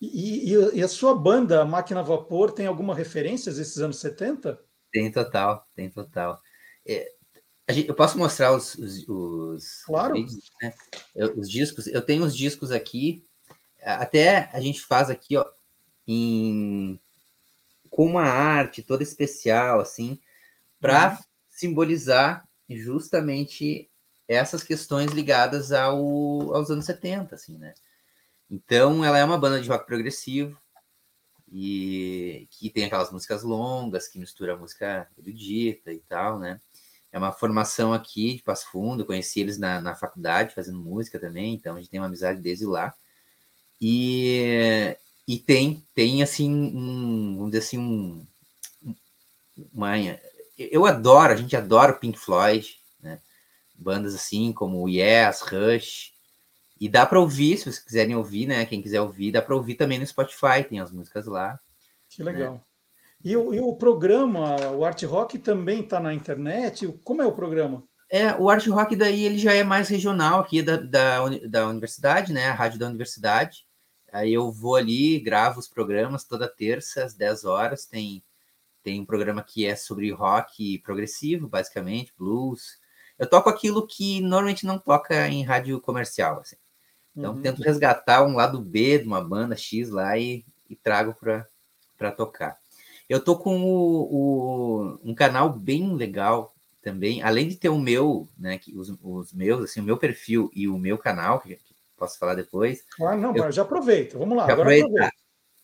[0.00, 4.58] E, e, e, a sua banda, Máquina Vapor, tem alguma referência desses anos 70?
[4.92, 6.40] Tem total, tem total.
[6.86, 7.12] É,
[7.68, 10.14] Gente, eu posso mostrar os, os, os claro.
[10.62, 10.74] né?
[11.36, 11.86] os discos.
[11.88, 13.24] Eu tenho os discos aqui.
[13.82, 15.44] Até a gente faz aqui, ó,
[16.06, 17.00] em
[17.90, 20.20] com uma arte toda especial, assim,
[20.78, 21.18] para uhum.
[21.48, 23.90] simbolizar justamente
[24.28, 27.72] essas questões ligadas ao, aos anos 70, assim, né?
[28.50, 30.60] Então, ela é uma banda de rock progressivo
[31.50, 36.60] e que tem aquelas músicas longas que mistura música erudita e tal, né?
[37.16, 41.54] É uma formação aqui de Passo Fundo, conheci eles na, na faculdade fazendo música também,
[41.54, 42.94] então a gente tem uma amizade desde lá.
[43.80, 44.94] E,
[45.26, 48.26] e tem, tem assim, um, vamos dizer assim, um,
[49.72, 49.92] uma,
[50.58, 53.18] eu adoro, a gente adora o Pink Floyd, né?
[53.74, 56.12] bandas assim como Yes, Rush,
[56.78, 58.66] e dá para ouvir, se vocês quiserem ouvir, né?
[58.66, 61.58] Quem quiser ouvir, dá para ouvir também no Spotify, tem as músicas lá.
[62.10, 62.52] Que legal.
[62.56, 62.60] Né?
[63.26, 66.86] E o, e o programa, o Art Rock, também está na internet?
[67.02, 67.82] Como é o programa?
[68.08, 72.32] É, o Art Rock daí ele já é mais regional aqui da, da, da universidade,
[72.32, 72.46] né?
[72.46, 73.66] A rádio da universidade.
[74.12, 77.84] Aí eu vou ali, gravo os programas toda terça, às 10 horas.
[77.84, 78.22] Tem,
[78.84, 82.78] tem um programa que é sobre rock progressivo, basicamente, blues.
[83.18, 86.38] Eu toco aquilo que normalmente não toca em rádio comercial.
[86.38, 86.56] Assim.
[87.16, 87.42] Então, uhum.
[87.42, 92.56] tento resgatar um lado B de uma banda X lá e, e trago para tocar.
[93.08, 98.28] Eu tô com o, o, um canal bem legal também, além de ter o meu,
[98.38, 101.74] né, que os, os meus, assim, o meu perfil e o meu canal, que, que
[101.96, 102.84] posso falar depois.
[103.00, 104.44] Ah, não, eu, já aproveita, vamos lá.
[104.44, 105.10] Agora aproveita.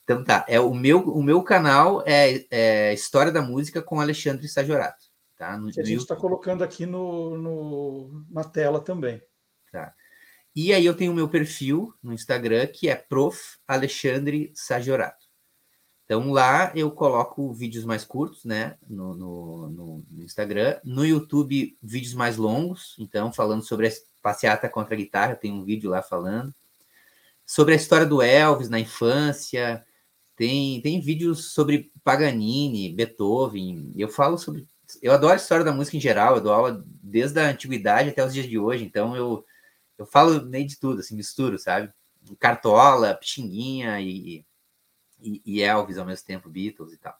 [0.05, 4.49] Então tá, é o meu, o meu canal é, é História da Música com Alexandre
[4.49, 5.07] Sajorato.
[5.37, 5.57] Tá?
[5.57, 9.23] No, que a gente está colocando aqui no, no, na tela também.
[9.71, 9.95] Tá.
[10.55, 13.57] E aí eu tenho o meu perfil no Instagram, que é Prof.
[13.67, 15.22] Alexandre Sagiorato.
[16.13, 19.71] Então lá eu coloco vídeos mais curtos, né, no, no,
[20.11, 20.79] no, Instagram.
[20.85, 22.95] No YouTube, vídeos mais longos.
[22.99, 23.91] Então, falando sobre a
[24.21, 26.55] passeata contra a guitarra, tem um vídeo lá falando.
[27.47, 29.83] Sobre a história do Elvis na infância.
[30.37, 33.91] Tem, tem vídeos sobre Paganini, Beethoven.
[33.97, 34.67] Eu falo sobre.
[35.01, 36.37] Eu adoro a história da música em geral.
[36.37, 38.85] Eu dou aula desde a antiguidade até os dias de hoje.
[38.85, 39.47] Então eu,
[39.97, 41.91] eu falo meio de tudo, assim, misturo, sabe?
[42.39, 44.45] Cartola, Pixinguinha e
[45.23, 47.15] e, e Elvis ao mesmo tempo, Beatles e tal.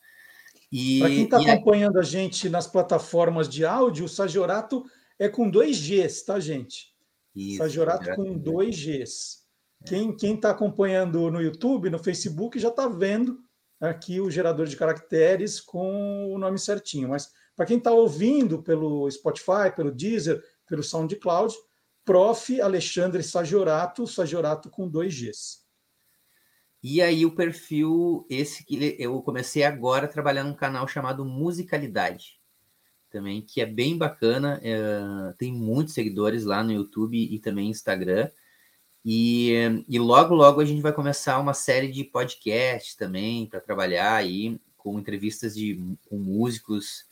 [1.01, 4.85] Para quem está acompanhando a gente nas plataformas de áudio, o Sagiorato
[5.19, 6.95] é com dois Gs, tá, gente?
[7.35, 9.43] Isso, Sagiorato com dois Gs.
[9.83, 9.89] É.
[9.89, 13.39] Quem está acompanhando no YouTube, no Facebook, já está vendo
[13.79, 17.11] aqui o gerador de caracteres com o nome certinho.
[17.11, 21.55] Mas para quem está ouvindo pelo Spotify, pelo Deezer, pelo SoundCloud,
[22.05, 22.61] Prof.
[22.61, 25.62] Alexandre Sagiorato, Sagiorato com dois Gs.
[26.83, 32.41] E aí o perfil, esse que eu comecei agora a trabalhar num canal chamado Musicalidade,
[33.11, 38.31] também, que é bem bacana, é, tem muitos seguidores lá no YouTube e também Instagram.
[39.05, 39.53] E,
[39.89, 44.61] e logo, logo a gente vai começar uma série de podcasts também para trabalhar aí
[44.77, 47.07] com entrevistas de, com músicos,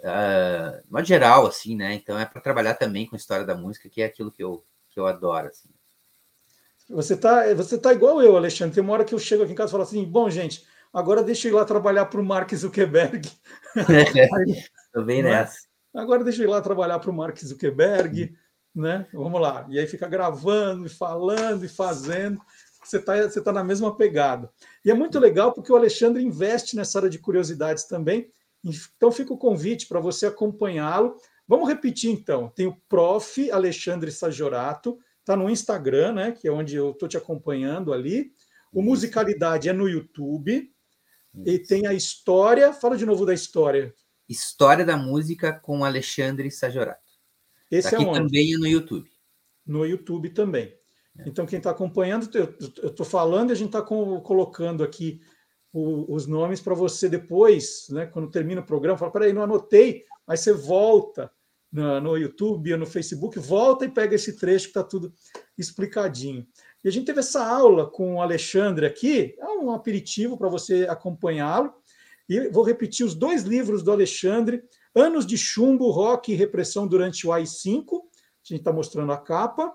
[0.00, 1.94] uh, modo geral, assim, né?
[1.94, 4.64] Então é para trabalhar também com a história da música, que é aquilo que eu,
[4.90, 5.73] que eu adoro, assim.
[6.90, 8.74] Você tá, você tá igual eu, Alexandre.
[8.74, 11.22] Tem uma hora que eu chego aqui em casa e falo assim: bom, gente, agora
[11.22, 13.30] deixa eu ir lá trabalhar para o Mark Zuckerberg.
[13.76, 15.30] Estou bem né?
[15.30, 15.58] nessa.
[15.94, 18.36] Agora deixa eu ir lá trabalhar para o Mark Zuckerberg,
[18.74, 19.06] né?
[19.12, 19.64] Vamos lá.
[19.70, 22.40] E aí fica gravando, e falando e fazendo.
[22.84, 24.50] Você está você tá na mesma pegada.
[24.84, 28.30] E é muito legal porque o Alexandre investe nessa área de curiosidades também.
[28.62, 31.16] Então fica o convite para você acompanhá-lo.
[31.46, 32.48] Vamos repetir então.
[32.54, 33.50] Tem o Prof.
[33.50, 36.32] Alexandre Sagiorato Está no Instagram, né?
[36.32, 38.30] Que é onde eu estou te acompanhando ali.
[38.70, 40.70] O Musicalidade é no YouTube.
[41.34, 41.48] Isso.
[41.48, 42.74] E tem a história.
[42.74, 43.94] Fala de novo da história.
[44.28, 47.00] História da música com Alexandre Sajorato.
[47.70, 48.20] Esse tá é onde?
[48.20, 49.10] também é no YouTube.
[49.66, 50.76] No YouTube também.
[51.18, 51.26] É.
[51.26, 55.22] Então, quem está acompanhando, eu estou falando e a gente está colocando aqui
[55.72, 60.04] o, os nomes para você depois, né, quando termina o programa, fala, peraí, não anotei,
[60.26, 61.32] aí você volta
[61.74, 65.12] no, no YouTube ou no Facebook, volta e pega esse trecho que está tudo
[65.58, 66.46] explicadinho.
[66.84, 70.86] E a gente teve essa aula com o Alexandre aqui, é um aperitivo para você
[70.88, 71.74] acompanhá-lo.
[72.28, 74.62] E vou repetir os dois livros do Alexandre:
[74.94, 77.96] Anos de Chumbo, Rock e Repressão durante o AI-5.
[77.96, 79.74] A gente está mostrando a capa,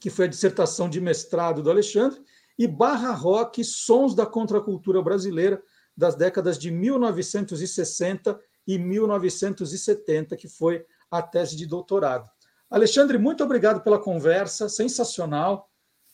[0.00, 2.20] que foi a dissertação de mestrado do Alexandre,
[2.58, 5.62] e Barra Rock, Sons da Contracultura Brasileira,
[5.96, 10.84] das décadas de 1960 e 1970, que foi
[11.18, 12.28] a tese de doutorado.
[12.70, 15.70] Alexandre, muito obrigado pela conversa, sensacional.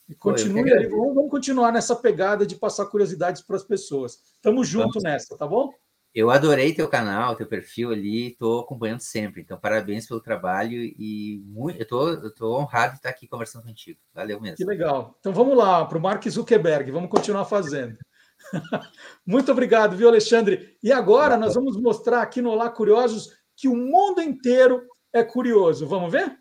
[0.07, 4.19] E continue aí, vamos, vamos, continuar nessa pegada de passar curiosidades para as pessoas.
[4.35, 5.71] Estamos juntos nessa, tá bom?
[6.13, 9.41] Eu adorei teu canal, teu perfil ali, estou acompanhando sempre.
[9.41, 13.97] Então, parabéns pelo trabalho e muito, eu tô, estou honrado de estar aqui conversando contigo.
[14.13, 14.57] Valeu mesmo.
[14.57, 15.15] Que legal.
[15.19, 17.97] Então vamos lá para o Mark Zuckerberg, vamos continuar fazendo.
[19.25, 20.77] muito obrigado, viu, Alexandre?
[20.83, 24.83] E agora nós vamos mostrar aqui no Olá Curiosos que o mundo inteiro
[25.13, 25.87] é curioso.
[25.87, 26.37] Vamos ver?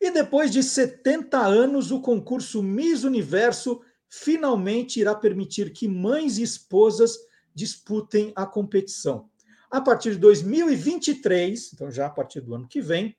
[0.00, 6.42] E depois de 70 anos, o concurso Miss Universo finalmente irá permitir que mães e
[6.42, 7.16] esposas
[7.54, 9.30] disputem a competição.
[9.70, 13.16] A partir de 2023, então já a partir do ano que vem,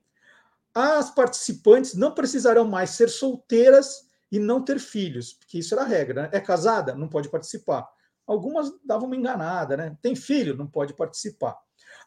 [0.74, 5.86] as participantes não precisarão mais ser solteiras e não ter filhos, porque isso era a
[5.86, 6.22] regra.
[6.22, 6.28] Né?
[6.32, 6.94] É casada?
[6.94, 7.88] Não pode participar.
[8.26, 9.96] Algumas davam uma enganada, né?
[10.02, 10.56] Tem filho?
[10.56, 11.56] Não pode participar.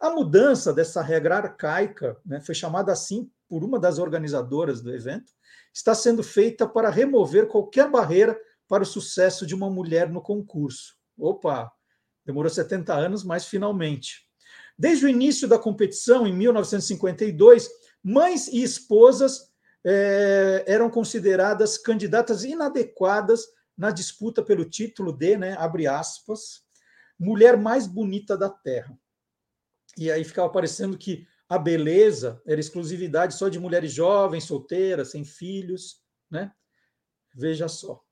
[0.01, 5.31] A mudança dessa regra arcaica, né, foi chamada assim por uma das organizadoras do evento,
[5.73, 8.37] está sendo feita para remover qualquer barreira
[8.67, 10.95] para o sucesso de uma mulher no concurso.
[11.17, 11.71] Opa,
[12.25, 14.27] demorou 70 anos, mas finalmente.
[14.77, 17.69] Desde o início da competição, em 1952,
[18.03, 19.51] Mães e esposas
[19.85, 23.45] é, eram consideradas candidatas inadequadas
[23.77, 26.63] na disputa pelo título de, né, abre aspas,
[27.19, 28.97] mulher mais bonita da Terra.
[29.97, 35.23] E aí ficava parecendo que a beleza era exclusividade só de mulheres jovens, solteiras, sem
[35.23, 36.51] filhos, né?
[37.33, 38.03] Veja só.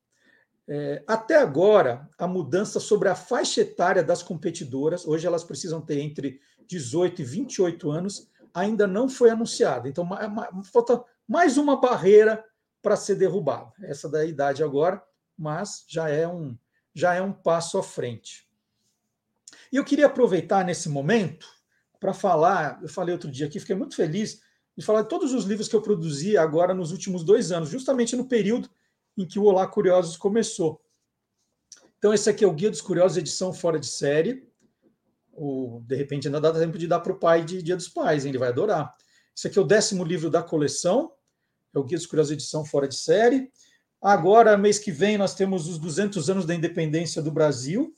[0.68, 6.00] É, até agora, a mudança sobre a faixa etária das competidoras, hoje elas precisam ter
[6.00, 9.90] entre 18 e 28 anos, ainda não foi anunciada.
[9.90, 10.08] Então,
[10.72, 12.44] falta mais uma barreira
[12.82, 13.74] para ser derrubada.
[13.84, 15.04] Essa da idade agora,
[15.38, 16.58] mas já é um
[16.94, 18.48] já é um passo à frente.
[19.70, 21.46] E eu queria aproveitar nesse momento
[22.00, 24.42] para falar, eu falei outro dia aqui, fiquei muito feliz
[24.78, 28.16] de falar de todos os livros que eu produzi agora nos últimos dois anos, justamente
[28.16, 28.70] no período
[29.18, 30.82] em que o Olá Curiosos começou.
[31.98, 34.48] Então, esse aqui é o Guia dos Curiosos, edição fora de série.
[35.86, 38.32] De repente, ainda dá tempo de dar para o pai de Dia dos Pais, hein?
[38.32, 38.94] ele vai adorar.
[39.36, 41.12] Esse aqui é o décimo livro da coleção,
[41.74, 43.52] é o Guia dos Curiosos, edição fora de série.
[44.02, 47.94] Agora, mês que vem, nós temos os 200 anos da independência do Brasil,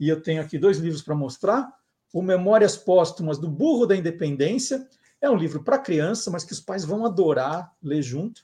[0.00, 1.72] e eu tenho aqui dois livros para mostrar.
[2.12, 4.86] O Memórias Póstumas do Burro da Independência,
[5.20, 8.42] é um livro para criança, mas que os pais vão adorar ler junto,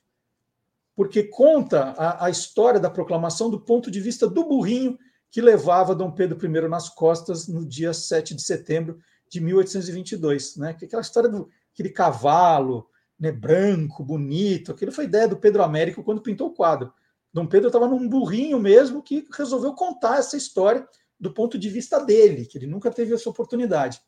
[0.95, 4.99] porque conta a, a, história da proclamação do ponto de vista do burrinho
[5.33, 8.99] que levava Dom Pedro I nas costas no dia 7 de setembro
[9.31, 10.59] de 1822.
[10.59, 10.75] Né?
[10.75, 12.87] Que aquela história do aquele cavalo
[13.19, 16.93] né, branco, bonito, aquilo foi ideia do Pedro Américo quando pintou o quadro.
[17.33, 20.87] Dom Pedro estava num burrinho mesmo que resolveu contar essa história
[21.19, 24.03] do ponto de vista dele, que ele nunca teve essa oportunidade.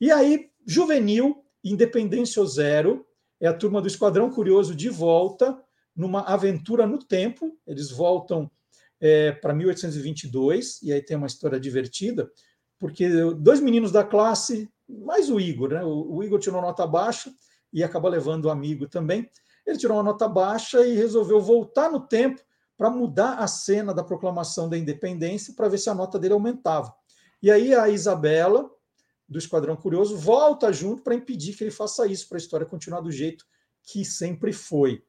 [0.00, 3.06] E aí, juvenil, Independência Zero,
[3.38, 5.62] é a turma do Esquadrão Curioso de volta
[5.94, 7.58] numa aventura no tempo.
[7.66, 8.50] Eles voltam
[9.02, 12.30] é, para 1822, e aí tem uma história divertida,
[12.78, 15.82] porque dois meninos da classe, mais o Igor, né?
[15.82, 17.32] O, o Igor tirou nota baixa
[17.72, 19.28] e acaba levando o amigo também.
[19.66, 22.40] Ele tirou uma nota baixa e resolveu voltar no tempo
[22.76, 26.94] para mudar a cena da proclamação da independência para ver se a nota dele aumentava.
[27.42, 28.70] E aí a Isabela,
[29.28, 33.00] do Esquadrão Curioso, volta junto para impedir que ele faça isso, para a história continuar
[33.00, 33.44] do jeito
[33.82, 35.02] que sempre foi.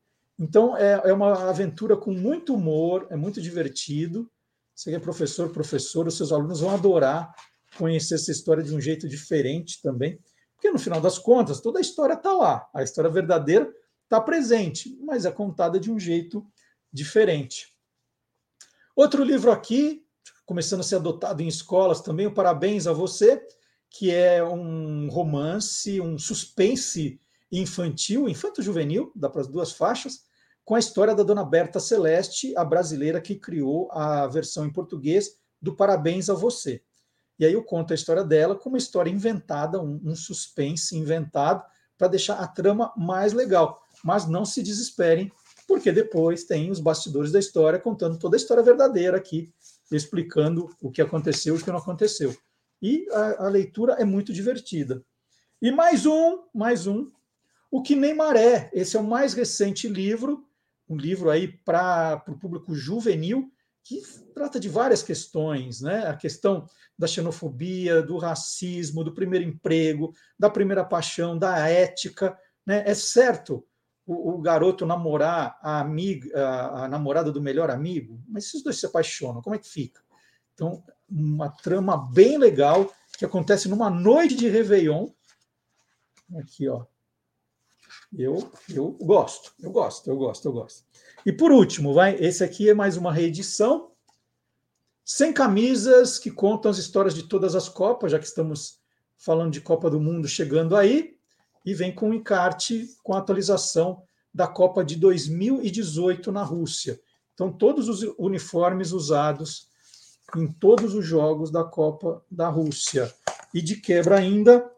[0.43, 4.29] Então, é, é uma aventura com muito humor, é muito divertido.
[4.75, 7.33] Você que é professor, professor, os seus alunos vão adorar
[7.77, 10.19] conhecer essa história de um jeito diferente também,
[10.53, 13.73] porque no final das contas, toda a história está lá, a história verdadeira
[14.03, 16.45] está presente, mas é contada de um jeito
[16.91, 17.73] diferente.
[18.95, 20.05] Outro livro aqui,
[20.45, 23.41] começando a ser adotado em escolas também, o Parabéns a Você,
[23.89, 27.19] que é um romance, um suspense
[27.49, 30.31] infantil, infanto-juvenil, dá para as duas faixas,
[30.66, 35.38] com a história da dona Berta Celeste, a brasileira que criou a versão em português
[35.61, 36.82] do Parabéns a Você.
[37.38, 41.64] E aí eu conto a história dela com uma história inventada, um, um suspense inventado,
[41.97, 43.82] para deixar a trama mais legal.
[44.03, 45.32] Mas não se desesperem,
[45.68, 49.51] porque depois tem os bastidores da história contando toda a história verdadeira aqui,
[49.91, 52.36] explicando o que aconteceu e o que não aconteceu.
[52.82, 55.03] E a, a leitura é muito divertida.
[55.61, 57.07] E mais um, mais um,
[57.72, 58.70] o Que Nem Maré.
[58.74, 60.45] Esse é o mais recente livro,
[60.93, 63.51] um livro aí para o público juvenil,
[63.83, 64.01] que
[64.33, 66.07] trata de várias questões, né?
[66.07, 66.67] A questão
[66.97, 72.83] da xenofobia, do racismo, do primeiro emprego, da primeira paixão, da ética, né?
[72.85, 73.65] É certo
[74.05, 78.63] o, o garoto namorar a amiga, a, a, namorada do melhor amigo, mas se os
[78.63, 80.01] dois se apaixonam, como é que fica?
[80.53, 85.09] Então, uma trama bem legal que acontece numa noite de Réveillon.
[86.39, 86.85] Aqui, ó.
[88.18, 90.84] Eu, eu gosto, eu gosto, eu gosto, eu gosto.
[91.26, 93.91] E por último, vai, esse aqui é mais uma reedição.
[95.03, 98.80] Sem camisas que contam as histórias de todas as Copas, já que estamos
[99.18, 101.18] falando de Copa do Mundo chegando aí,
[101.66, 104.03] e vem com um encarte com a atualização
[104.34, 106.99] da Copa de 2018 na Rússia.
[107.34, 109.68] Então, todos os uniformes usados
[110.36, 113.14] em todos os jogos da Copa da Rússia.
[113.53, 114.70] E de quebra ainda,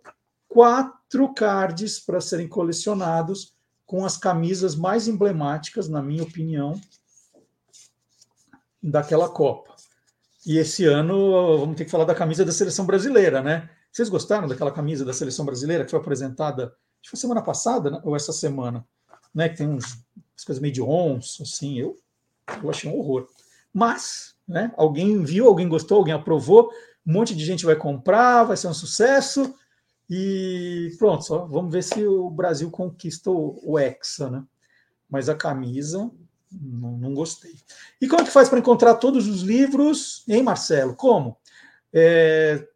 [0.55, 3.53] quatro cards para serem colecionados
[3.85, 6.79] com as camisas mais emblemáticas, na minha opinião,
[8.81, 9.75] daquela Copa.
[10.45, 13.69] E esse ano vamos ter que falar da camisa da seleção brasileira, né?
[13.91, 17.91] Vocês gostaram daquela camisa da seleção brasileira que foi apresentada, acho que foi semana passada,
[17.91, 17.99] né?
[18.05, 18.87] ou essa semana,
[19.33, 19.49] né?
[19.49, 20.05] Que tem uns
[20.45, 21.97] coisas meio de onça, assim, eu,
[22.63, 23.27] eu achei um horror.
[23.73, 24.71] Mas, né?
[24.77, 26.71] Alguém viu, alguém gostou, alguém aprovou,
[27.05, 29.53] um monte de gente vai comprar, vai ser um sucesso.
[30.09, 34.43] E pronto, só vamos ver se o Brasil conquista o, o Hexa, né?
[35.09, 36.11] Mas a camisa,
[36.51, 37.55] não, não gostei.
[37.99, 40.95] E como é que faz para encontrar todos os livros, hein, Marcelo?
[40.95, 41.37] Como?
[41.93, 42.67] É,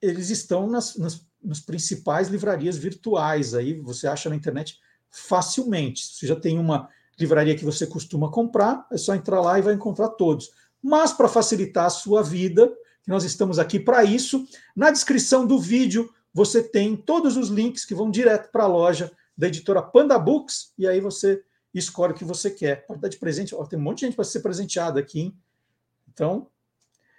[0.00, 4.78] eles estão nas, nas, nas, principais livrarias virtuais, aí você acha na internet
[5.10, 6.04] facilmente.
[6.04, 9.62] Se você já tem uma livraria que você costuma comprar, é só entrar lá e
[9.62, 10.50] vai encontrar todos.
[10.82, 12.72] Mas para facilitar a sua vida,
[13.06, 17.94] nós estamos aqui para isso, na descrição do vídeo você tem todos os links que
[17.94, 21.42] vão direto para a loja da editora Panda Books, e aí você
[21.74, 22.86] escolhe o que você quer.
[22.86, 25.36] Pode dar de presente, ó, tem um monte de gente para ser presenteada aqui, hein?
[26.12, 26.48] Então,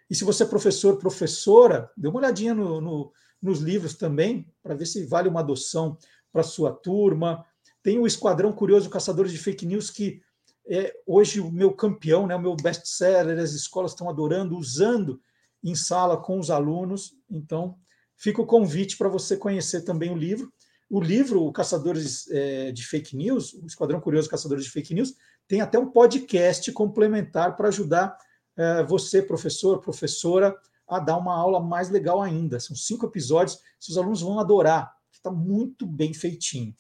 [0.10, 3.12] e se você é professor, professora, dê uma olhadinha no, no,
[3.42, 5.98] nos livros também, para ver se vale uma adoção
[6.32, 7.46] para sua turma.
[7.82, 10.22] Tem o Esquadrão Curioso Caçadores de Fake News, que
[10.66, 15.20] é hoje o meu campeão, né, o meu best-seller, as escolas estão adorando, usando
[15.64, 17.16] em sala com os alunos.
[17.30, 17.78] Então,
[18.24, 20.50] fica o convite para você conhecer também o livro.
[20.90, 25.14] O livro, o Caçadores é, de Fake News, o Esquadrão Curioso Caçadores de Fake News,
[25.46, 28.18] tem até um podcast complementar para ajudar
[28.56, 30.56] é, você, professor, professora,
[30.88, 32.62] a dar uma aula mais legal ainda.
[32.62, 34.96] São cinco episódios, seus alunos vão adorar.
[35.12, 36.74] Está muito bem feitinho.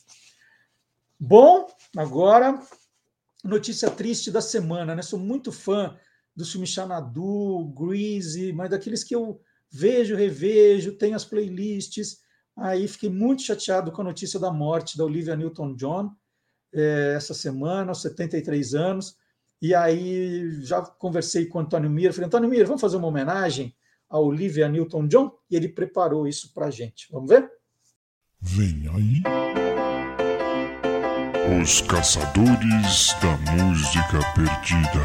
[1.19, 1.67] Bom,
[1.97, 2.57] agora
[3.43, 5.01] notícia triste da semana, né?
[5.01, 5.97] Sou muito fã
[6.33, 9.41] do Xanadu, Greasy, mas daqueles que eu
[9.73, 12.21] vejo, revejo, tenho as playlists.
[12.55, 16.11] Aí fiquei muito chateado com a notícia da morte da Olivia Newton-John
[16.71, 19.15] é, essa semana, aos 73 anos.
[19.59, 23.73] E aí já conversei com o Antônio Mira, falei, Antônio Mira, vamos fazer uma homenagem
[24.09, 25.31] a Olivia Newton-John?
[25.49, 27.07] E ele preparou isso para a gente.
[27.11, 27.49] Vamos ver?
[28.39, 29.23] Vem aí.
[31.61, 35.01] Os Caçadores da Música Perdida.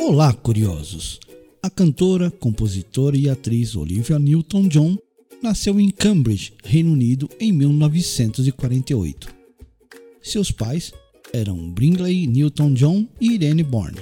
[0.00, 1.20] Olá, curiosos!
[1.64, 4.98] A cantora, compositora e atriz Olivia Newton-John
[5.42, 9.34] nasceu em Cambridge, Reino Unido, em 1948.
[10.20, 10.92] Seus pais
[11.32, 13.98] eram Bringley Newton-John e Irene Born.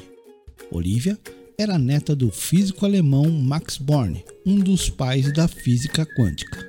[0.72, 1.16] Olivia
[1.56, 6.68] era neta do físico alemão Max Born, um dos pais da física quântica.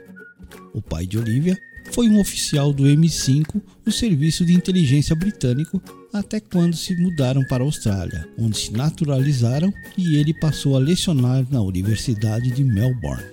[0.76, 1.58] O pai de Olivia
[1.94, 5.80] foi um oficial do M5, o serviço de inteligência britânico,
[6.12, 11.46] até quando se mudaram para a Austrália, onde se naturalizaram e ele passou a lecionar
[11.52, 13.24] na Universidade de Melbourne.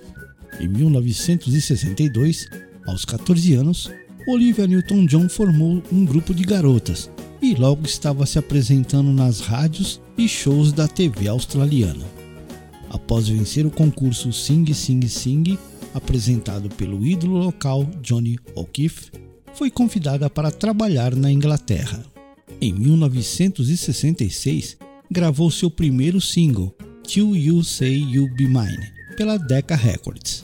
[0.59, 2.47] Em 1962,
[2.85, 3.91] aos 14 anos,
[4.27, 7.09] Olivia Newton-John formou um grupo de garotas
[7.41, 12.05] e logo estava se apresentando nas rádios e shows da TV australiana.
[12.91, 15.57] Após vencer o concurso Sing Sing Sing,
[15.93, 19.11] apresentado pelo ídolo local Johnny O'Keefe,
[19.53, 22.03] foi convidada para trabalhar na Inglaterra.
[22.59, 24.77] Em 1966,
[25.09, 30.43] gravou seu primeiro single, Till You Say You Be Mine, pela Decca Records.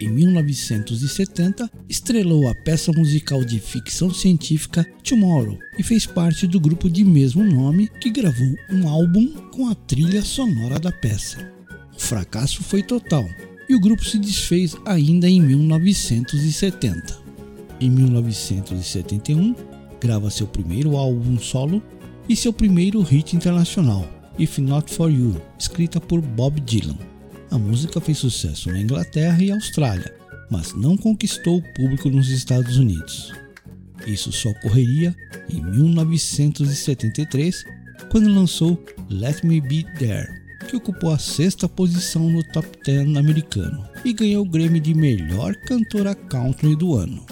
[0.00, 6.90] Em 1970, estrelou a peça musical de ficção científica Tomorrow e fez parte do grupo
[6.90, 11.50] de mesmo nome que gravou um álbum com a trilha sonora da peça.
[11.96, 13.26] O fracasso foi total
[13.68, 17.18] e o grupo se desfez ainda em 1970.
[17.80, 19.54] Em 1971,
[20.00, 21.82] grava seu primeiro álbum solo
[22.28, 24.08] e seu primeiro hit internacional,
[24.38, 26.98] If Not For You, escrita por Bob Dylan.
[27.50, 30.14] A música fez sucesso na Inglaterra e Austrália,
[30.50, 33.32] mas não conquistou o público nos Estados Unidos.
[34.06, 35.14] Isso só ocorreria
[35.50, 37.64] em 1973,
[38.10, 43.84] quando lançou Let Me Be There, que ocupou a sexta posição no top 10 americano
[44.04, 47.24] e ganhou o Grammy de melhor cantora country do ano.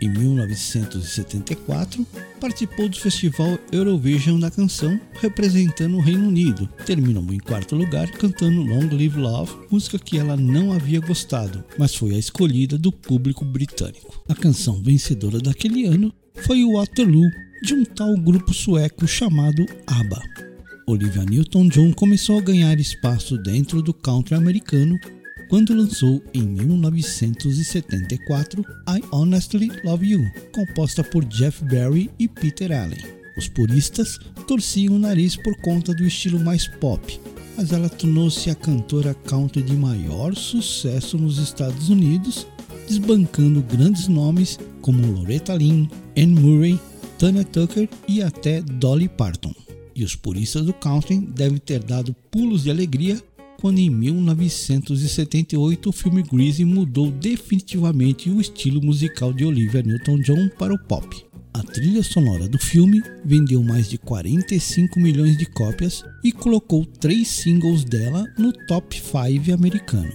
[0.00, 2.06] Em 1974,
[2.38, 6.68] participou do Festival Eurovision da canção, representando o Reino Unido.
[6.84, 11.94] Terminou em quarto lugar cantando Long Live Love, música que ela não havia gostado, mas
[11.94, 14.22] foi a escolhida do público britânico.
[14.28, 17.30] A canção vencedora daquele ano foi o Waterloo,
[17.62, 20.22] de um tal grupo sueco chamado ABBA.
[20.88, 24.96] Olivia Newton-John começou a ganhar espaço dentro do country americano
[25.48, 33.04] quando lançou em 1974 I Honestly Love You, composta por Jeff Barry e Peter Allen.
[33.36, 34.16] Os puristas
[34.46, 37.20] torciam o nariz por conta do estilo mais pop,
[37.56, 42.46] mas ela tornou-se a cantora country de maior sucesso nos Estados Unidos,
[42.86, 46.78] desbancando grandes nomes como Loretta Lynn, Anne Murray,
[47.18, 49.65] Tanya Tucker e até Dolly Parton.
[49.96, 53.18] E os puristas do country devem ter dado pulos de alegria
[53.58, 60.74] quando em 1978 o filme Greasy mudou definitivamente o estilo musical de Olivia Newton-John para
[60.74, 61.24] o pop.
[61.54, 67.28] A trilha sonora do filme vendeu mais de 45 milhões de cópias e colocou três
[67.28, 70.12] singles dela no top 5 americano: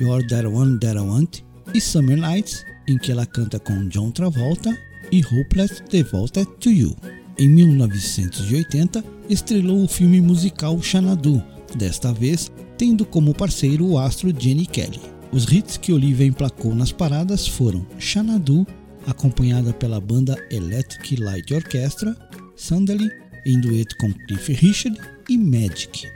[0.00, 1.40] You're That One That I Want
[1.74, 4.74] e Summer Nights, em que ela canta com John Travolta,
[5.12, 6.96] e Hopeless Devoted to You.
[7.38, 11.40] Em 1980, estrelou o filme musical Xanadu,
[11.76, 15.00] desta vez tendo como parceiro o astro Jenny Kelly.
[15.30, 18.66] Os hits que Olivia emplacou nas paradas foram Xanadu,
[19.06, 22.16] acompanhada pela banda Electric Light Orchestra,
[22.56, 23.08] Sandali,
[23.46, 26.08] em dueto com Cliff Richard e Magic.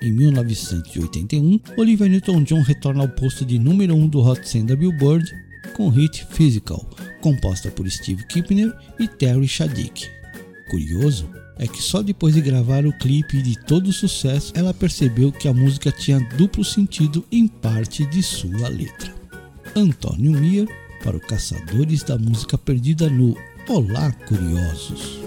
[0.00, 4.76] Em 1981, Olivia Newton-John retorna ao posto de número 1 um do Hot 100 da
[4.76, 5.28] Billboard
[5.74, 6.88] com o hit Physical,
[7.20, 10.19] composta por Steve Kipner e Terry Shadik
[10.70, 15.32] curioso é que só depois de gravar o clipe de todo o sucesso ela percebeu
[15.32, 19.12] que a música tinha duplo sentido em parte de sua letra.
[19.76, 20.68] Antônio Mir
[21.02, 23.36] para o Caçadores da Música Perdida no
[23.68, 25.18] Olá Curiosos.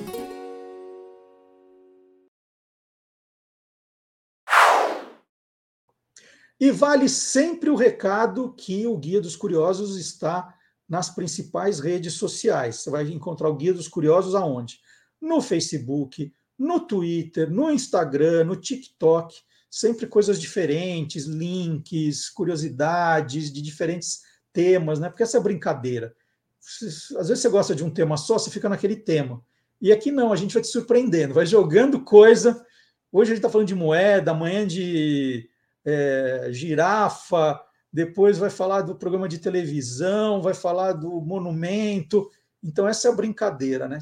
[6.60, 10.56] E vale sempre o recado que o Guia dos Curiosos está
[10.88, 12.78] nas principais redes sociais.
[12.78, 14.80] Você vai encontrar o Guia dos Curiosos aonde?
[15.24, 19.34] No Facebook, no Twitter, no Instagram, no TikTok,
[19.70, 24.22] sempre coisas diferentes, links, curiosidades de diferentes
[24.52, 25.10] temas, né?
[25.10, 26.14] Porque essa é brincadeira.
[26.60, 29.42] Às vezes você gosta de um tema só, você fica naquele tema.
[29.82, 32.66] E aqui não, a gente vai te surpreendendo, vai jogando coisa.
[33.12, 35.50] Hoje a gente está falando de moeda, amanhã de
[35.86, 37.60] é, girafa,
[37.92, 42.30] depois vai falar do programa de televisão, vai falar do monumento.
[42.64, 44.00] Então, essa é a brincadeira, né?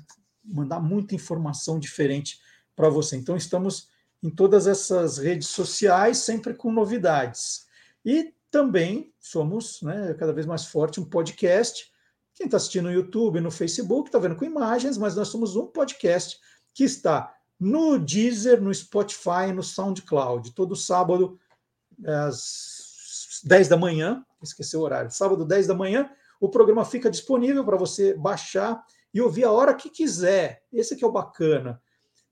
[0.51, 2.39] Mandar muita informação diferente
[2.75, 3.15] para você.
[3.15, 3.89] Então, estamos
[4.23, 7.65] em todas essas redes sociais, sempre com novidades.
[8.05, 11.91] E também somos né, cada vez mais forte um podcast.
[12.35, 15.65] Quem está assistindo no YouTube, no Facebook, está vendo com imagens, mas nós somos um
[15.67, 16.39] podcast
[16.73, 20.51] que está no Deezer, no Spotify, no SoundCloud.
[20.51, 21.39] Todo sábado
[22.05, 27.63] às 10 da manhã, esqueci o horário, sábado, 10 da manhã, o programa fica disponível
[27.63, 28.83] para você baixar
[29.13, 30.63] e ouvir a hora que quiser.
[30.71, 31.81] Esse que é o bacana.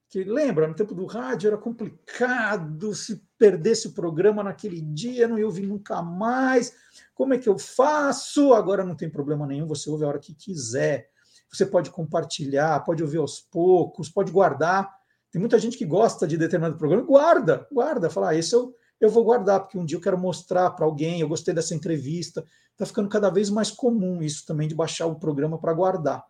[0.09, 5.37] Que lembra, no tempo do rádio era complicado, se perdesse o programa naquele dia, não
[5.37, 6.73] ia ouvir nunca mais.
[7.13, 8.53] Como é que eu faço?
[8.53, 11.09] Agora não tem problema nenhum, você ouve a hora que quiser.
[11.51, 14.89] Você pode compartilhar, pode ouvir aos poucos, pode guardar.
[15.31, 19.09] Tem muita gente que gosta de determinado programa, guarda, guarda, fala, ah, esse eu eu
[19.09, 22.43] vou guardar, porque um dia eu quero mostrar para alguém, eu gostei dessa entrevista.
[22.71, 26.23] Está ficando cada vez mais comum isso também, de baixar o programa para guardar.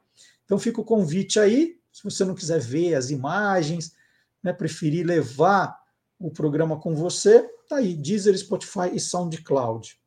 [0.49, 3.93] Então fica o convite aí, se você não quiser ver as imagens,
[4.41, 5.77] né, preferir levar
[6.17, 10.01] o programa com você, tá aí, Deezer, Spotify e SoundCloud.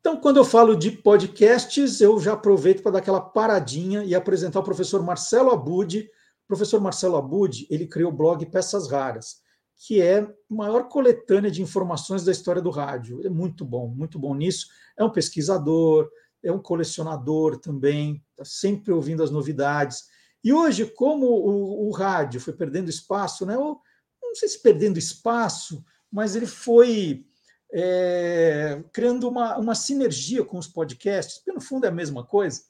[0.00, 4.60] Então, quando eu falo de podcasts, eu já aproveito para dar aquela paradinha e apresentar
[4.60, 6.00] o professor Marcelo Abud.
[6.44, 9.40] O professor Marcelo Abud, ele criou o blog Peças Raras
[9.78, 13.20] que é a maior coletânea de informações da história do rádio.
[13.20, 14.66] Ele é muito bom, muito bom nisso.
[14.96, 16.10] É um pesquisador,
[16.42, 20.04] é um colecionador também, está sempre ouvindo as novidades.
[20.42, 23.56] E hoje, como o, o rádio foi perdendo espaço, né?
[23.56, 23.80] Ou,
[24.22, 27.26] não sei se perdendo espaço, mas ele foi
[27.72, 32.62] é, criando uma, uma sinergia com os podcasts, porque no fundo é a mesma coisa.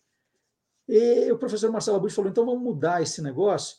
[0.88, 3.76] E o professor Marcelo Abud falou: então vamos mudar esse negócio.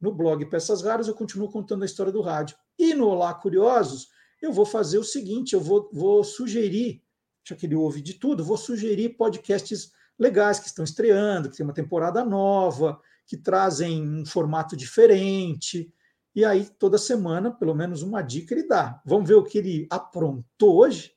[0.00, 2.56] No blog Peças Raras, eu continuo contando a história do rádio.
[2.78, 4.08] E no Olá Curiosos,
[4.40, 7.02] eu vou fazer o seguinte: eu vou, vou sugerir,
[7.44, 11.64] já que ele ouve de tudo, vou sugerir podcasts legais que estão estreando, que tem
[11.64, 15.92] uma temporada nova, que trazem um formato diferente.
[16.34, 19.00] E aí, toda semana, pelo menos uma dica ele dá.
[19.04, 21.12] Vamos ver o que ele aprontou hoje?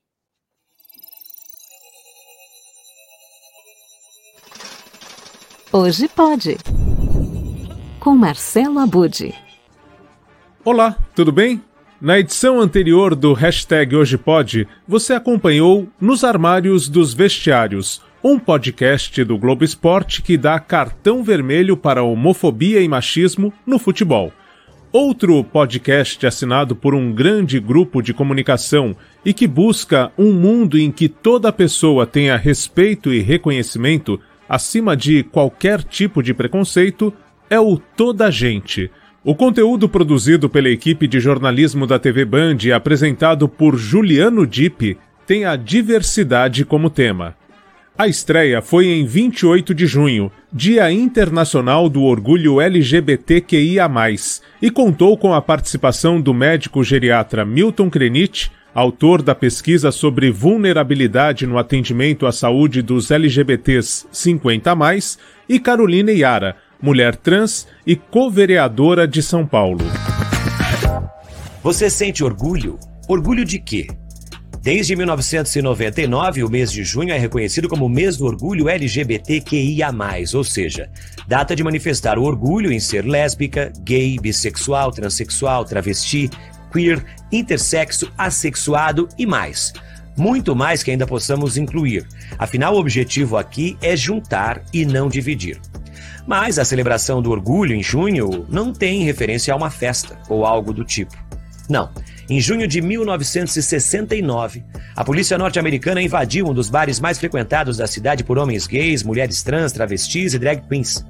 [5.72, 6.58] Hoje pode.
[8.00, 9.34] Com Marcelo Abude.
[10.64, 11.64] Olá, tudo bem?
[12.06, 19.24] Na edição anterior do hashtag Hoje Pode, você acompanhou Nos Armários dos Vestiários, um podcast
[19.24, 24.32] do Globo Esporte que dá cartão vermelho para homofobia e machismo no futebol.
[24.92, 28.96] Outro podcast assinado por um grande grupo de comunicação
[29.26, 35.24] e que busca um mundo em que toda pessoa tenha respeito e reconhecimento acima de
[35.24, 37.12] qualquer tipo de preconceito
[37.50, 38.92] é o Toda Gente
[39.26, 44.96] o conteúdo produzido pela equipe de jornalismo da TV Band e apresentado por Juliano Dipp
[45.26, 47.36] tem a diversidade como tema.
[47.98, 53.90] A estreia foi em 28 de junho, Dia Internacional do Orgulho LGBTQIA,
[54.62, 61.48] e contou com a participação do médico geriatra Milton Krenit, autor da pesquisa sobre vulnerabilidade
[61.48, 64.78] no atendimento à saúde dos LGBTs 50,
[65.50, 69.86] e Carolina Iara, mulher trans e co-vereadora de São Paulo.
[71.64, 72.80] Você sente orgulho?
[73.08, 73.88] Orgulho de quê?
[74.62, 79.90] Desde 1999, o mês de junho é reconhecido como mês do orgulho LGBTQIA,
[80.34, 80.90] ou seja,
[81.28, 86.32] data de manifestar o orgulho em ser lésbica, gay, bissexual, transexual, travesti,
[86.74, 89.72] queer, intersexo, assexuado e mais.
[90.18, 92.08] Muito mais que ainda possamos incluir.
[92.40, 95.60] Afinal, o objetivo aqui é juntar e não dividir.
[96.28, 100.74] Mas a celebração do orgulho em junho não tem referência a uma festa ou algo
[100.74, 101.16] do tipo.
[101.70, 101.90] Não.
[102.28, 104.64] Em junho de 1969,
[104.96, 109.44] a polícia norte-americana invadiu um dos bares mais frequentados da cidade por homens gays, mulheres
[109.44, 111.06] trans, travestis e drag queens.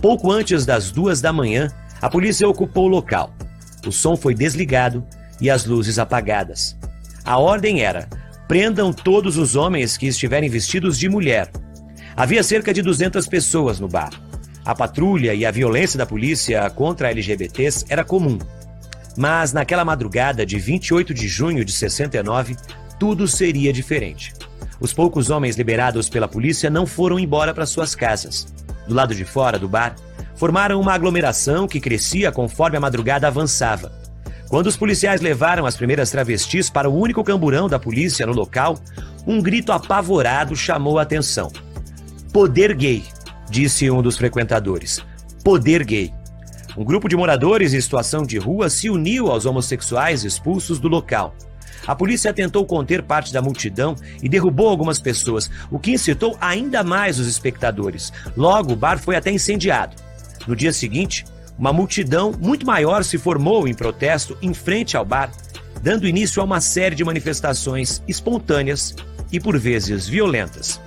[0.00, 1.68] Pouco antes das duas da manhã,
[2.00, 3.34] a polícia ocupou o local.
[3.86, 5.04] O som foi desligado
[5.40, 6.76] e as luzes apagadas.
[7.24, 8.08] A ordem era:
[8.46, 11.50] prendam todos os homens que estiverem vestidos de mulher.
[12.16, 14.10] Havia cerca de 200 pessoas no bar.
[14.64, 18.38] A patrulha e a violência da polícia contra LGBTs era comum.
[19.16, 22.56] Mas naquela madrugada de 28 de junho de 69,
[22.98, 24.32] tudo seria diferente.
[24.80, 28.46] Os poucos homens liberados pela polícia não foram embora para suas casas.
[28.86, 29.96] Do lado de fora do bar,
[30.36, 33.92] formaram uma aglomeração que crescia conforme a madrugada avançava.
[34.48, 38.78] Quando os policiais levaram as primeiras travestis para o único camburão da polícia no local,
[39.26, 41.50] um grito apavorado chamou a atenção.
[42.32, 43.02] Poder gay,
[43.52, 45.04] disse um dos frequentadores.
[45.44, 46.10] Poder gay.
[46.74, 51.36] Um grupo de moradores em situação de rua se uniu aos homossexuais expulsos do local.
[51.86, 56.82] A polícia tentou conter parte da multidão e derrubou algumas pessoas, o que incitou ainda
[56.82, 58.10] mais os espectadores.
[58.34, 59.96] Logo, o bar foi até incendiado.
[60.46, 61.26] No dia seguinte,
[61.58, 65.30] uma multidão muito maior se formou em protesto em frente ao bar,
[65.82, 68.94] dando início a uma série de manifestações espontâneas
[69.30, 70.80] e por vezes violentas.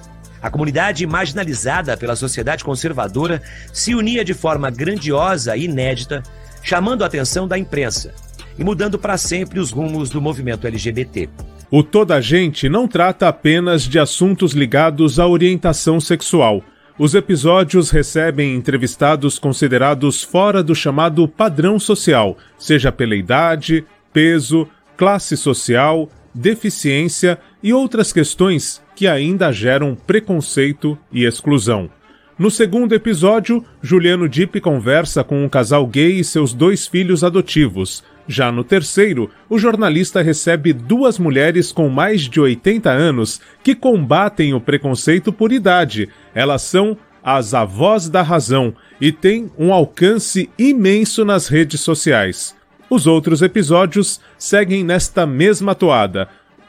[0.45, 3.41] A comunidade marginalizada pela sociedade conservadora
[3.73, 6.21] se unia de forma grandiosa e inédita,
[6.61, 8.13] chamando a atenção da imprensa
[8.55, 11.27] e mudando para sempre os rumos do movimento LGBT.
[11.71, 16.61] O Toda Gente não trata apenas de assuntos ligados à orientação sexual.
[16.95, 23.83] Os episódios recebem entrevistados considerados fora do chamado padrão social, seja pela idade,
[24.13, 31.89] peso, classe social, deficiência e outras questões que ainda geram preconceito e exclusão.
[32.37, 38.03] No segundo episódio, Juliano Dipp conversa com um casal gay e seus dois filhos adotivos.
[38.27, 44.53] Já no terceiro, o jornalista recebe duas mulheres com mais de 80 anos que combatem
[44.53, 46.09] o preconceito por idade.
[46.33, 52.53] Elas são as avós da razão e têm um alcance imenso nas redes sociais.
[52.89, 56.27] Os outros episódios seguem nesta mesma toada.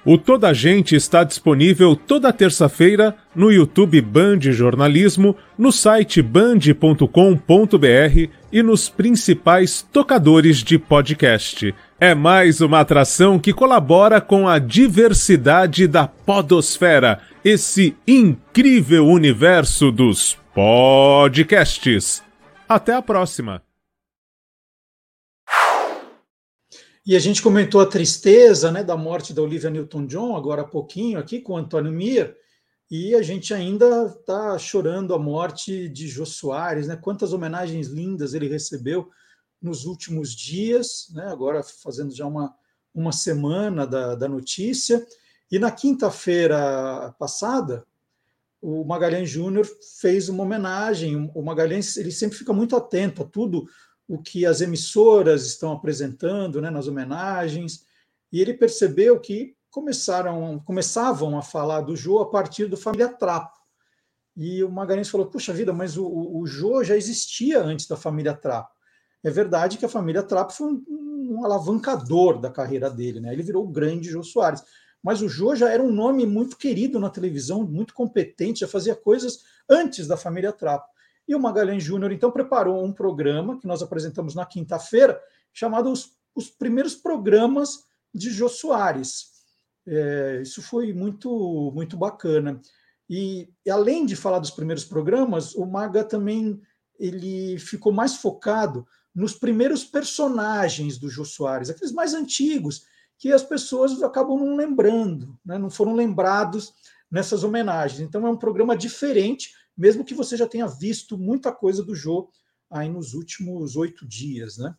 [0.08, 7.06] O Toda Gente está disponível toda terça-feira no YouTube Band Jornalismo, no site band.com.br
[8.52, 11.74] e nos principais tocadores de podcast.
[11.98, 20.38] É mais uma atração que colabora com a diversidade da Podosfera, esse incrível universo dos
[20.54, 22.22] podcasts.
[22.68, 23.65] Até a próxima!
[27.06, 31.20] E a gente comentou a tristeza né, da morte da Olivia Newton-John agora há pouquinho
[31.20, 32.36] aqui com o Antônio Mir,
[32.90, 36.96] e a gente ainda está chorando a morte de Jô Soares, né?
[36.96, 39.08] Quantas homenagens lindas ele recebeu
[39.62, 41.28] nos últimos dias, né?
[41.28, 42.52] Agora fazendo já uma,
[42.92, 45.06] uma semana da, da notícia.
[45.50, 47.86] E na quinta-feira passada,
[48.60, 49.64] o Magalhães Júnior
[50.00, 51.30] fez uma homenagem.
[51.34, 53.68] O Magalhães ele sempre fica muito atento a tudo
[54.08, 57.84] o que as emissoras estão apresentando né, nas homenagens,
[58.32, 63.58] e ele percebeu que começaram, começavam a falar do Jô a partir do Família Trapo.
[64.36, 68.34] E o Magalhães falou: Puxa vida, mas o, o Jô já existia antes da Família
[68.34, 68.74] Trapo.
[69.24, 73.32] É verdade que a Família Trapo foi um, um alavancador da carreira dele, né?
[73.32, 74.62] ele virou o grande Jô Soares.
[75.02, 78.94] Mas o Jô já era um nome muito querido na televisão, muito competente, já fazia
[78.94, 80.88] coisas antes da Família Trapo.
[81.28, 85.20] E o Magalhães Júnior, então, preparou um programa que nós apresentamos na quinta-feira,
[85.52, 89.32] chamado os, os, Primeiros Programas de Jô Soares.
[89.86, 92.60] É, isso foi muito, muito bacana.
[93.08, 96.60] E, além de falar dos primeiros programas, o Maga também
[96.98, 102.84] ele ficou mais focado nos primeiros personagens do Jô Soares, aqueles mais antigos,
[103.18, 105.56] que as pessoas acabam não lembrando, né?
[105.56, 106.74] não foram lembrados
[107.10, 108.00] nessas homenagens.
[108.00, 112.30] Então é um programa diferente, mesmo que você já tenha visto muita coisa do Jô
[112.70, 114.74] aí nos últimos oito dias, né?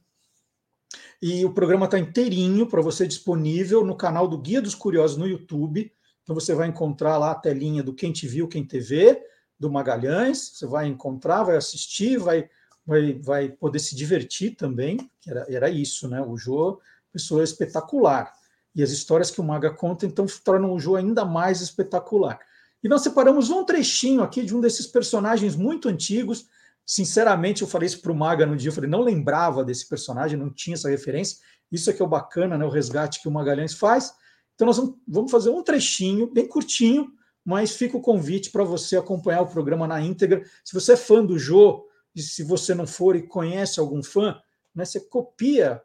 [1.22, 5.28] E o programa está inteirinho para você disponível no canal do Guia dos Curiosos no
[5.28, 5.92] YouTube.
[6.24, 9.22] Então você vai encontrar lá a telinha do Quem Te Viu, Quem TV,
[9.60, 10.52] do Magalhães.
[10.54, 12.50] Você vai encontrar, vai assistir, vai,
[12.86, 14.98] vai, vai poder se divertir também.
[15.26, 16.22] Era, era isso, né?
[16.22, 16.80] O Jô,
[17.12, 18.32] pessoa espetacular.
[18.76, 22.40] E as histórias que o Maga conta, então, tornam o Jô ainda mais espetacular.
[22.84, 26.46] E nós separamos um trechinho aqui de um desses personagens muito antigos.
[26.86, 30.38] Sinceramente, eu falei isso para o Maga no dia, eu falei, não lembrava desse personagem,
[30.38, 31.38] não tinha essa referência.
[31.72, 32.66] Isso é que é o bacana, né?
[32.66, 34.14] O resgate que o Magalhães faz.
[34.56, 37.12] Então, nós vamos fazer um trechinho, bem curtinho,
[37.44, 40.44] mas fica o convite para você acompanhar o programa na íntegra.
[40.64, 44.42] Se você é fã do Jô, e se você não for e conhece algum fã,
[44.74, 45.82] né, você copia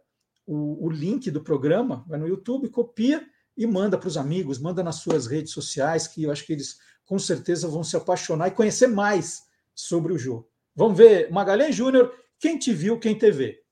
[0.46, 3.22] o, o link do programa, vai no YouTube, copia
[3.56, 6.78] e manda para os amigos, manda nas suas redes sociais, que eu acho que eles
[7.04, 9.42] com certeza vão se apaixonar e conhecer mais
[9.74, 10.48] sobre o jogo.
[10.74, 13.62] Vamos ver, Magalhães Júnior, quem te viu, quem te vê.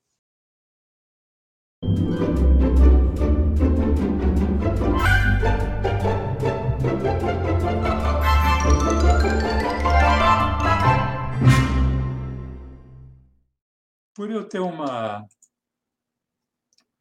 [14.15, 15.27] Por eu ter uma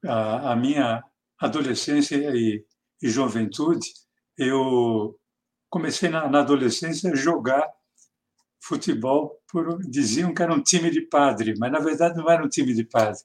[0.06, 1.04] a, a minha
[1.38, 2.66] adolescência e,
[3.02, 3.88] e, juventude,
[4.38, 5.18] eu
[5.70, 7.68] comecei na, na, adolescência a jogar
[8.62, 12.50] futebol por diziam que era um time de padre, mas na verdade não era um
[12.50, 13.20] time de padre,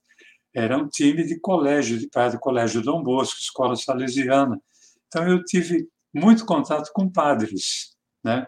[0.55, 4.61] era um time de colégio de padre, colégio Dom Bosco, escola salesiana.
[5.09, 8.47] Então eu tive muito contato com padres, né?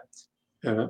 [0.63, 0.89] É,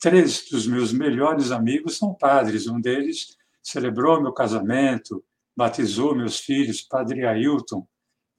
[0.00, 2.66] três dos meus melhores amigos são padres.
[2.66, 5.24] Um deles celebrou meu casamento,
[5.56, 7.86] batizou meus filhos, Padre Ailton,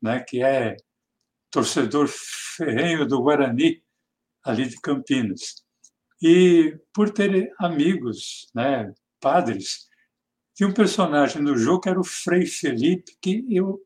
[0.02, 0.78] né, que é
[1.58, 3.82] torcedor ferrenho do Guarani,
[4.44, 5.64] ali de Campinas.
[6.22, 9.88] E por ter amigos, né, padres,
[10.54, 13.82] tinha um personagem no jogo que era o Frei Felipe, que eu,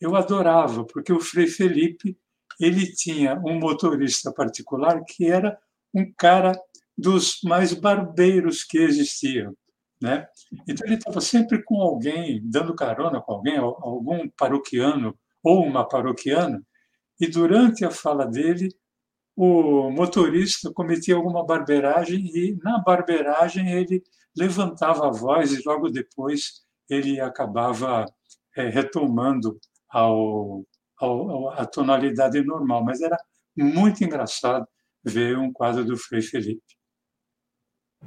[0.00, 2.18] eu adorava, porque o Frei Felipe
[2.58, 5.58] ele tinha um motorista particular que era
[5.94, 6.58] um cara
[6.96, 9.54] dos mais barbeiros que existiam.
[10.00, 10.26] Né?
[10.66, 16.62] Então ele estava sempre com alguém, dando carona com alguém, algum paroquiano ou uma paroquiana,
[17.22, 18.68] e durante a fala dele,
[19.36, 24.02] o motorista cometia alguma barbeiragem e na barbeiragem ele
[24.36, 28.04] levantava a voz e logo depois ele acabava
[28.56, 29.56] é, retomando
[29.88, 30.64] ao,
[30.98, 32.82] ao, a tonalidade normal.
[32.82, 33.16] Mas era
[33.56, 34.66] muito engraçado
[35.04, 36.76] ver um quadro do Frei Felipe.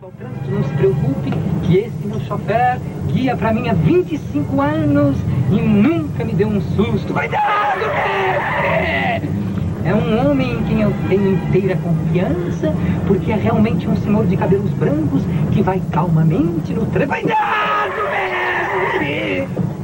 [0.01, 5.17] Não se preocupe que esse meu chofer guia para mim há 25 anos
[5.51, 7.13] e nunca me deu um susto.
[7.13, 9.29] Cuidado, mestre!
[9.83, 12.73] É um homem em quem eu tenho inteira confiança,
[13.07, 17.07] porque é realmente um senhor de cabelos brancos que vai calmamente no trem.
[17.07, 18.01] Cuidado,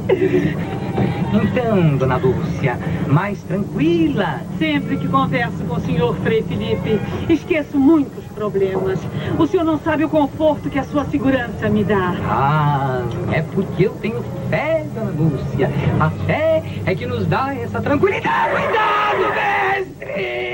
[0.08, 0.72] mestre!
[1.32, 2.78] Então, dona Lúcia,
[3.08, 4.40] mais tranquila.
[4.58, 8.98] Sempre que converso com o senhor Frei Felipe, esqueço muitos problemas.
[9.38, 12.14] O senhor não sabe o conforto que a sua segurança me dá.
[12.24, 15.70] Ah, é porque eu tenho fé, dona Lúcia.
[16.00, 18.54] A fé é que nos dá essa tranquilidade.
[18.54, 20.52] Cuidado, mestre!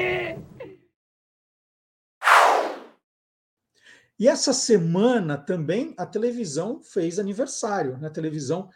[4.18, 7.92] E essa semana também a televisão fez aniversário.
[7.92, 8.10] Na né?
[8.10, 8.68] televisão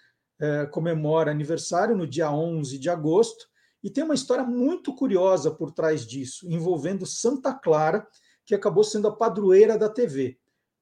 [0.43, 3.47] é, comemora aniversário no dia 11 de agosto,
[3.80, 8.05] e tem uma história muito curiosa por trás disso, envolvendo Santa Clara,
[8.45, 10.36] que acabou sendo a padroeira da TV.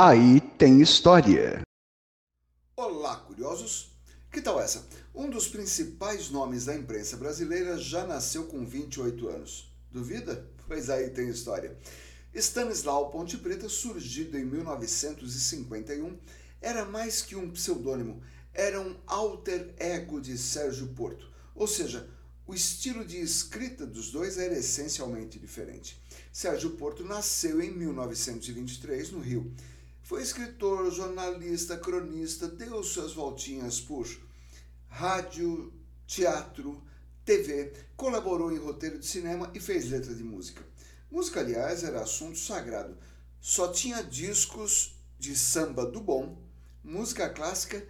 [0.00, 1.62] Aí tem história.
[2.76, 3.98] Olá, curiosos!
[4.30, 4.86] Que tal essa?
[5.12, 9.74] Um dos principais nomes da imprensa brasileira já nasceu com 28 anos.
[9.90, 10.48] Duvida?
[10.68, 11.76] Pois aí tem história.
[12.32, 16.16] Stanislau Ponte Preta, surgido em 1951,
[16.60, 18.22] era mais que um pseudônimo,
[18.54, 21.28] era um alter ego de Sérgio Porto.
[21.56, 22.08] Ou seja,
[22.46, 26.00] o estilo de escrita dos dois era essencialmente diferente.
[26.32, 29.52] Sérgio Porto nasceu em 1923 no Rio
[30.08, 34.08] foi escritor, jornalista, cronista, deu suas voltinhas por
[34.88, 35.70] rádio,
[36.06, 36.82] teatro,
[37.26, 40.64] TV, colaborou em roteiro de cinema e fez letra de música.
[41.10, 42.96] Música, aliás, era assunto sagrado.
[43.38, 46.42] Só tinha discos de samba do bom,
[46.82, 47.86] música clássica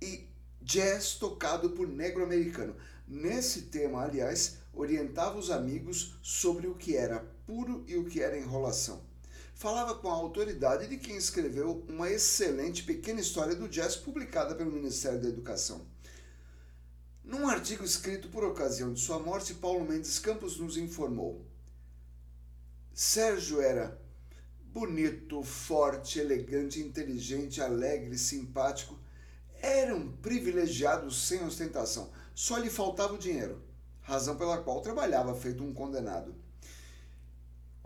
[0.00, 0.26] e
[0.62, 2.74] jazz tocado por negro americano.
[3.06, 8.38] Nesse tema, aliás, orientava os amigos sobre o que era puro e o que era
[8.38, 9.06] enrolação
[9.58, 14.70] falava com a autoridade de quem escreveu uma excelente pequena história do jazz publicada pelo
[14.70, 15.84] Ministério da Educação.
[17.24, 21.44] Num artigo escrito por ocasião de sua morte, Paulo Mendes Campos nos informou:
[22.94, 24.00] Sérgio era
[24.72, 28.96] bonito, forte, elegante, inteligente, alegre, simpático.
[29.60, 32.12] Era um privilegiado sem ostentação.
[32.32, 33.60] Só lhe faltava o dinheiro,
[34.02, 36.32] razão pela qual trabalhava feito um condenado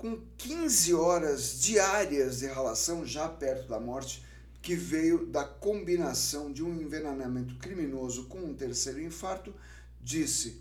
[0.02, 4.26] com 15 horas diárias de relação já perto da morte,
[4.60, 9.54] que veio da combinação de um envenenamento criminoso com um terceiro infarto,
[10.00, 10.60] disse: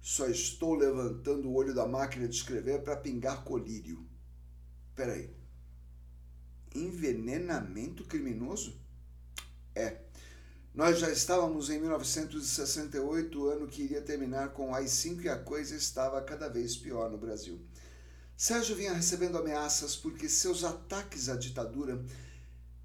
[0.00, 4.04] Só estou levantando o olho da máquina de escrever para pingar colírio.
[4.96, 5.30] Peraí,
[6.74, 8.76] envenenamento criminoso?
[9.72, 10.00] É.
[10.74, 15.76] Nós já estávamos em 1968, ano que iria terminar com o AI-5 e a coisa
[15.76, 17.64] estava cada vez pior no Brasil.
[18.36, 22.04] Sérgio vinha recebendo ameaças porque seus ataques à ditadura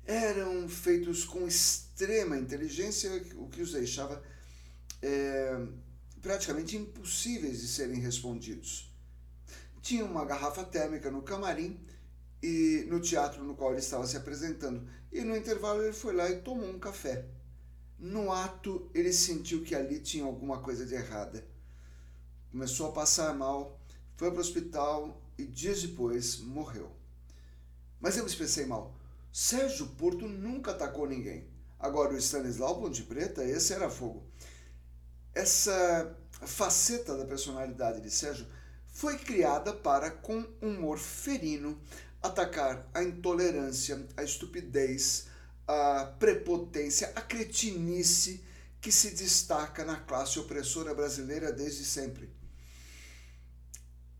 [0.05, 4.23] eram feitos com extrema inteligência, o que os deixava
[5.01, 5.67] é,
[6.21, 8.93] praticamente impossíveis de serem respondidos.
[9.81, 11.79] Tinha uma garrafa térmica no camarim
[12.41, 16.29] e no teatro no qual ele estava se apresentando, e no intervalo ele foi lá
[16.29, 17.25] e tomou um café.
[17.97, 21.45] No ato, ele sentiu que ali tinha alguma coisa de errada.
[22.49, 23.79] Começou a passar mal,
[24.15, 26.91] foi para o hospital e dias depois morreu.
[27.99, 28.95] Mas eu me expressei mal.
[29.31, 31.47] Sérgio Porto nunca atacou ninguém.
[31.79, 34.23] Agora o Stanislau Ponte Preta, esse era fogo.
[35.33, 38.45] Essa faceta da personalidade de Sérgio
[38.87, 41.79] foi criada para, com humor ferino,
[42.21, 45.27] atacar a intolerância, a estupidez,
[45.65, 48.43] a prepotência, a cretinice
[48.81, 52.29] que se destaca na classe opressora brasileira desde sempre.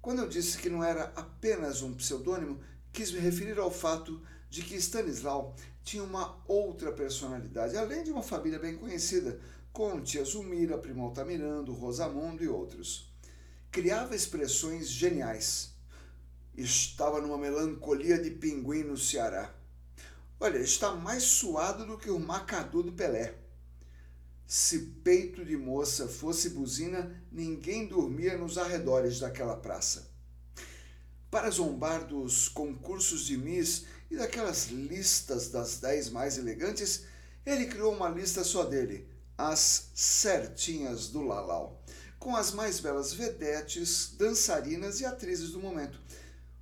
[0.01, 2.59] Quando eu disse que não era apenas um pseudônimo,
[2.91, 8.23] quis me referir ao fato de que Stanislau tinha uma outra personalidade, além de uma
[8.23, 9.39] família bem conhecida,
[9.71, 13.11] com tia Zulmira, primo Altamirando, Rosamundo e outros.
[13.71, 15.73] Criava expressões geniais.
[16.55, 19.53] Estava numa melancolia de pinguim no Ceará.
[20.39, 23.35] Olha, está mais suado do que o macadu do Pelé.
[24.51, 30.09] Se peito de moça fosse buzina, ninguém dormia nos arredores daquela praça.
[31.29, 37.03] Para zombar dos concursos de Miss e daquelas listas das dez mais elegantes,
[37.45, 39.07] ele criou uma lista só dele,
[39.37, 41.83] as certinhas do Lalau,
[42.17, 46.01] com as mais belas vedetes, dançarinas e atrizes do momento.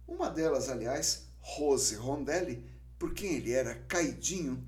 [0.05, 2.69] Uma delas, aliás, Rose Rondelli,
[2.99, 4.61] por quem ele era caidinho,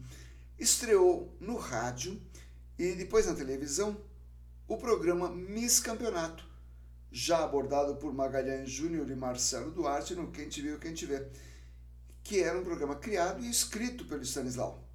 [0.58, 2.22] estreou no rádio
[2.80, 3.98] e depois na televisão
[4.66, 6.46] o programa Miss Campeonato,
[7.12, 11.28] já abordado por Magalhães Júnior e Marcelo Duarte no Quem Te Viu, Quem Te Vê,
[12.24, 14.88] que era um programa criado e escrito pelo Stanislau.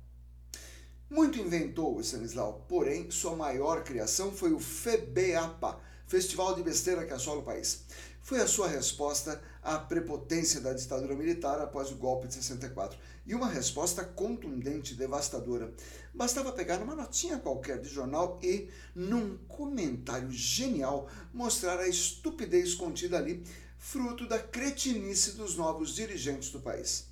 [1.11, 7.12] Muito inventou o Stanislau, porém sua maior criação foi o FEBEAPA, Festival de Besteira que
[7.12, 7.85] assola o país.
[8.24, 13.34] Foi a sua resposta à prepotência da ditadura militar após o golpe de 64 e
[13.34, 15.74] uma resposta contundente devastadora.
[16.14, 23.18] Bastava pegar uma notinha qualquer de jornal e, num comentário genial, mostrar a estupidez contida
[23.18, 23.44] ali,
[23.76, 27.09] fruto da cretinice dos novos dirigentes do país.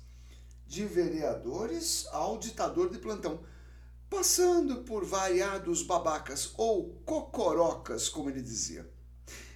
[0.65, 3.39] De vereadores ao ditador de plantão,
[4.09, 8.91] passando por variados babacas ou cocorocas, como ele dizia.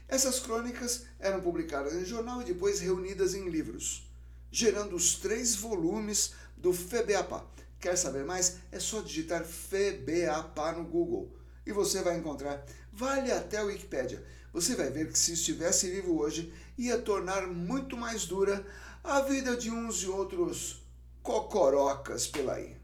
[0.07, 4.09] Essas crônicas eram publicadas em jornal e depois reunidas em livros,
[4.49, 7.45] gerando os três volumes do FEBEAPA.
[7.79, 8.57] Quer saber mais?
[8.71, 11.35] É só digitar FEBEAPA no Google
[11.65, 12.65] e você vai encontrar.
[12.91, 14.25] Vale até a Wikipédia.
[14.53, 18.65] Você vai ver que se estivesse vivo hoje, ia tornar muito mais dura
[19.03, 20.83] a vida de uns e outros
[21.21, 22.77] cocorocas pela aí.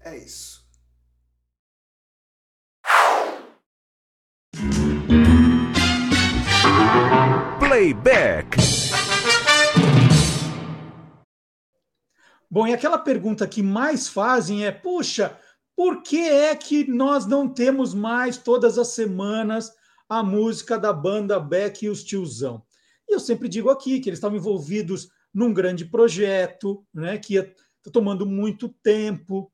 [0.00, 0.63] É isso.
[7.74, 8.56] Playback.
[12.48, 15.36] Bom, e aquela pergunta que mais fazem é: puxa,
[15.74, 19.72] por que é que nós não temos mais todas as semanas
[20.08, 22.62] a música da banda Beck e os Tiozão?
[23.08, 27.52] E eu sempre digo aqui que eles estavam envolvidos num grande projeto, né, que ia
[27.90, 29.50] tomando muito tempo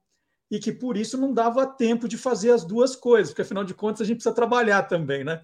[0.50, 3.72] e que por isso não dava tempo de fazer as duas coisas, porque afinal de
[3.72, 5.42] contas a gente precisa trabalhar também, né?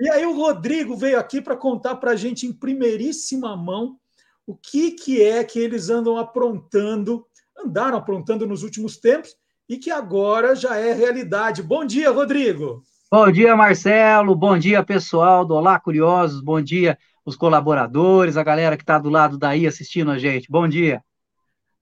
[0.00, 3.96] e aí o Rodrigo veio aqui para contar para a gente em primeiríssima mão
[4.44, 7.24] o que, que é que eles andam aprontando,
[7.56, 9.34] andaram aprontando nos últimos tempos
[9.68, 11.62] e que agora já é realidade.
[11.62, 12.82] Bom dia, Rodrigo.
[13.10, 14.34] Bom dia, Marcelo.
[14.34, 16.40] Bom dia, pessoal do Olá Curiosos.
[16.40, 20.50] Bom dia, os colaboradores, a galera que está do lado daí assistindo a gente.
[20.50, 21.02] Bom dia.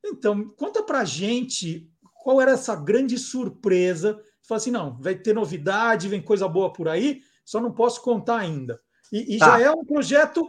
[0.03, 1.91] Então, conta para gente
[2.25, 4.19] qual era essa grande surpresa.
[4.49, 8.39] Fala assim, não, vai ter novidade, vem coisa boa por aí, só não posso contar
[8.39, 8.81] ainda.
[9.13, 9.59] E, e tá.
[9.59, 10.49] já é um projeto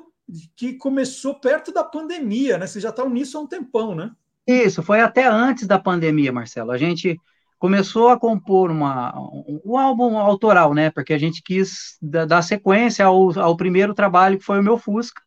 [0.56, 2.66] que começou perto da pandemia, né?
[2.66, 4.10] Vocês já estão nisso há um tempão, né?
[4.48, 6.72] Isso, foi até antes da pandemia, Marcelo.
[6.72, 7.20] A gente
[7.60, 10.90] começou a compor uma, um, um álbum autoral, né?
[10.90, 15.22] Porque a gente quis dar sequência ao, ao primeiro trabalho, que foi o meu Fusca,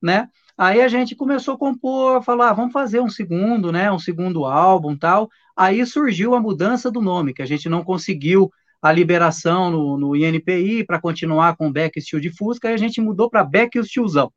[0.00, 0.28] né?
[0.56, 3.92] Aí a gente começou a compor, falar, ah, vamos fazer um segundo, né?
[3.92, 5.28] Um segundo álbum tal.
[5.58, 8.48] Aí surgiu a mudança do nome, que a gente não conseguiu
[8.80, 13.00] a liberação no, no INPI para continuar com Beck Steel de Fusca, e a gente
[13.00, 14.32] mudou para Beck o Tiozão.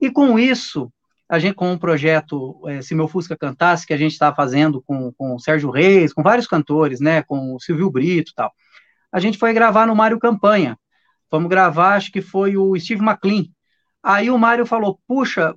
[0.00, 0.92] E com isso,
[1.28, 4.82] a gente com um projeto é, Se Meu Fusca Cantasse, que a gente está fazendo
[4.82, 8.50] com, com o Sérgio Reis, com vários cantores, né, com o Silvio Brito e tal.
[9.12, 10.76] A gente foi gravar no Mário Campanha.
[11.30, 13.44] Vamos gravar, acho que foi o Steve McLean.
[14.02, 15.54] Aí o Mário falou, puxa,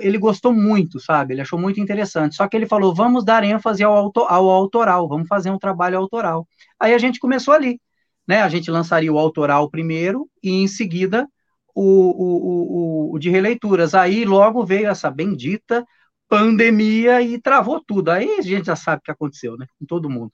[0.00, 1.34] ele gostou muito, sabe?
[1.34, 2.34] Ele achou muito interessante.
[2.34, 5.96] Só que ele falou, vamos dar ênfase ao, auto, ao autoral, vamos fazer um trabalho
[5.96, 6.46] autoral.
[6.78, 7.80] Aí a gente começou ali,
[8.26, 8.42] né?
[8.42, 11.28] A gente lançaria o autoral primeiro e em seguida
[11.72, 13.94] o, o, o, o de releituras.
[13.94, 15.86] Aí logo veio essa bendita
[16.28, 18.10] pandemia e travou tudo.
[18.10, 19.66] Aí a gente já sabe o que aconteceu, né?
[19.78, 20.32] Com todo mundo.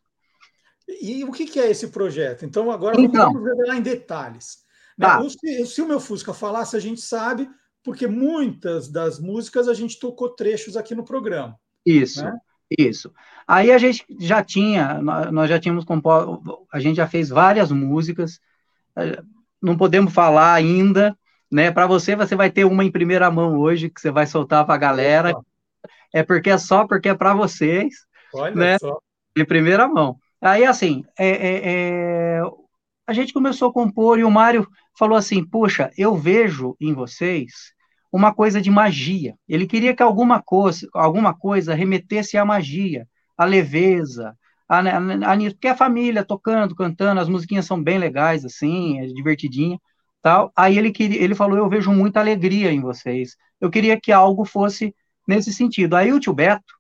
[0.88, 2.44] E o que é esse projeto?
[2.44, 4.63] Então, agora então, vamos revelar em detalhes.
[4.98, 5.06] Né?
[5.06, 5.22] Tá.
[5.28, 7.48] Se, se, o meu Fusca falasse, a gente sabe,
[7.82, 11.58] porque muitas das músicas a gente tocou trechos aqui no programa.
[11.84, 12.36] Isso, né?
[12.78, 13.12] isso.
[13.46, 15.00] Aí a gente já tinha,
[15.30, 18.40] nós já tínhamos composto, a gente já fez várias músicas,
[18.96, 19.22] eh,
[19.60, 21.16] não podemos falar ainda,
[21.50, 21.70] né?
[21.70, 24.74] Para você, você vai ter uma em primeira mão hoje que você vai soltar para
[24.74, 25.34] a galera.
[26.12, 28.78] É porque é só porque é para vocês, Olha né?
[28.78, 28.98] Só.
[29.36, 30.16] Em primeira mão.
[30.40, 32.40] Aí, assim, é, é, é,
[33.06, 34.66] a gente começou a compor e o Mário
[34.98, 37.72] falou assim: Puxa, eu vejo em vocês
[38.12, 39.34] uma coisa de magia.
[39.48, 43.06] Ele queria que alguma coisa, alguma coisa remetesse à magia,
[43.36, 44.36] à leveza,
[44.68, 49.06] a, a, a, porque a família tocando, cantando, as musiquinhas são bem legais, assim, é
[49.06, 49.78] divertidinha
[50.24, 50.50] tal.
[50.56, 53.36] Aí ele queria, ele falou, eu vejo muita alegria em vocês.
[53.60, 54.94] Eu queria que algo fosse
[55.28, 55.94] nesse sentido.
[55.96, 56.74] Aí o tio Beto,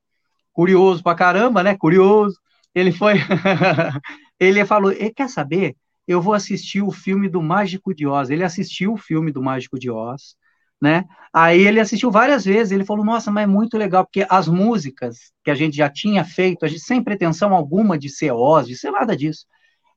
[0.52, 1.76] curioso pra caramba, né?
[1.76, 2.40] Curioso,
[2.74, 3.14] ele foi,
[4.40, 5.76] ele falou, e quer saber?
[6.06, 8.30] Eu vou assistir o filme do Mágico de Oz.
[8.30, 10.36] Ele assistiu o filme do Mágico de Oz,
[10.80, 11.04] né?
[11.32, 12.72] Aí ele assistiu várias vezes.
[12.72, 16.24] Ele falou, nossa, mas é muito legal porque as músicas que a gente já tinha
[16.24, 19.46] feito, a gente sem pretensão alguma de ser Oz, de ser nada disso.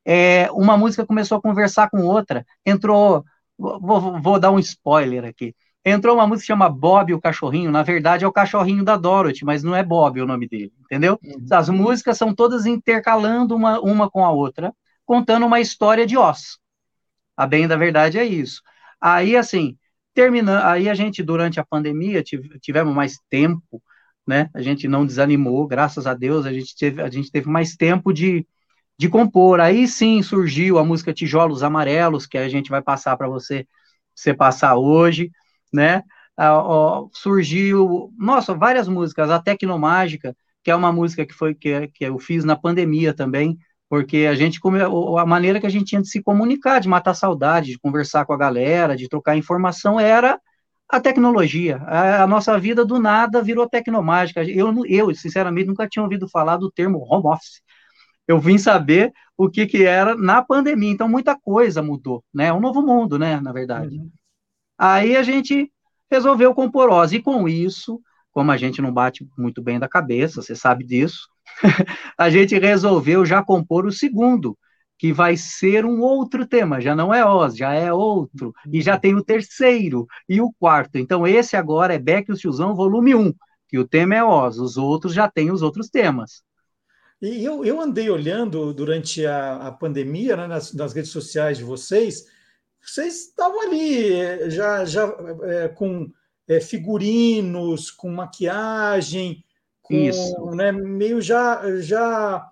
[0.06, 3.26] É, uma música começou a conversar com outra, entrou
[3.58, 5.56] Vou, vou, dar um spoiler aqui.
[5.84, 7.72] Entrou uma música que chama Bob o Cachorrinho.
[7.72, 11.18] Na verdade, é o cachorrinho da Dorothy, mas não é Bob o nome dele, entendeu?
[11.24, 11.46] Uhum.
[11.50, 14.74] As músicas são todas intercalando uma, uma com a outra,
[15.08, 16.60] contando uma história de Oz.
[17.36, 18.62] A bem da verdade é isso.
[19.00, 19.78] Aí, assim,
[20.14, 23.82] terminando, aí a gente, durante a pandemia, tivemos mais tempo,
[24.28, 24.50] né?
[24.54, 28.12] A gente não desanimou, graças a Deus, a gente teve, a gente teve mais tempo
[28.14, 28.46] de,
[28.98, 29.62] de compor.
[29.62, 33.66] Aí sim surgiu a música Tijolos Amarelos, que a gente vai passar para você,
[34.14, 35.32] você passar hoje,
[35.74, 36.04] né?
[36.36, 41.88] Ah, ó, surgiu, nossa, várias músicas, a Tecnomágica, que é uma música que foi que,
[41.90, 43.58] que eu fiz na pandemia também,
[43.90, 44.60] porque a gente
[45.20, 48.34] a maneira que a gente tinha de se comunicar, de matar saudade, de conversar com
[48.34, 50.40] a galera, de trocar informação era
[50.90, 51.78] a tecnologia.
[51.86, 54.44] A, a nossa vida do nada virou tecnomágica.
[54.44, 57.62] Eu, eu, sinceramente, nunca tinha ouvido falar do termo home office
[58.28, 60.92] eu vim saber o que, que era na pandemia.
[60.92, 62.48] Então, muita coisa mudou, né?
[62.48, 63.40] É um novo mundo, né?
[63.40, 63.98] Na verdade.
[63.98, 64.12] Uhum.
[64.78, 65.72] Aí a gente
[66.12, 67.14] resolveu compor Oz.
[67.14, 68.02] E com isso,
[68.32, 71.30] como a gente não bate muito bem da cabeça, você sabe disso,
[72.18, 74.58] a gente resolveu já compor o segundo,
[74.98, 76.82] que vai ser um outro tema.
[76.82, 78.54] Já não é Oz, já é outro.
[78.72, 80.98] E já tem o terceiro e o quarto.
[80.98, 83.34] Então, esse agora é Beck e o Tiozão, volume 1,
[83.68, 84.58] que o tema é Oz.
[84.58, 86.42] Os outros já têm os outros temas.
[87.22, 91.64] E eu, eu andei olhando durante a, a pandemia né, nas, nas, redes sociais de
[91.64, 92.26] vocês,
[92.80, 95.12] vocês estavam ali eh, já, já
[95.42, 96.12] é, com
[96.48, 99.44] é, figurinos, com maquiagem,
[99.88, 102.46] com, né, meio já, já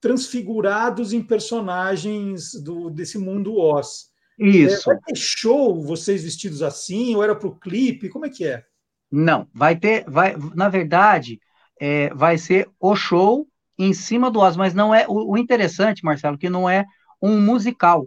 [0.00, 4.10] transfigurados em personagens do, desse mundo Oz.
[4.38, 4.90] Isso.
[4.90, 8.08] É, vai ter show vocês vestidos assim, ou era para o clipe?
[8.08, 8.64] Como é que é?
[9.10, 11.38] Não, vai ter, vai, na verdade,
[11.80, 13.46] é, vai ser o show
[13.78, 16.84] em cima do Oz, mas não é o, o interessante, Marcelo, que não é
[17.20, 18.06] um musical,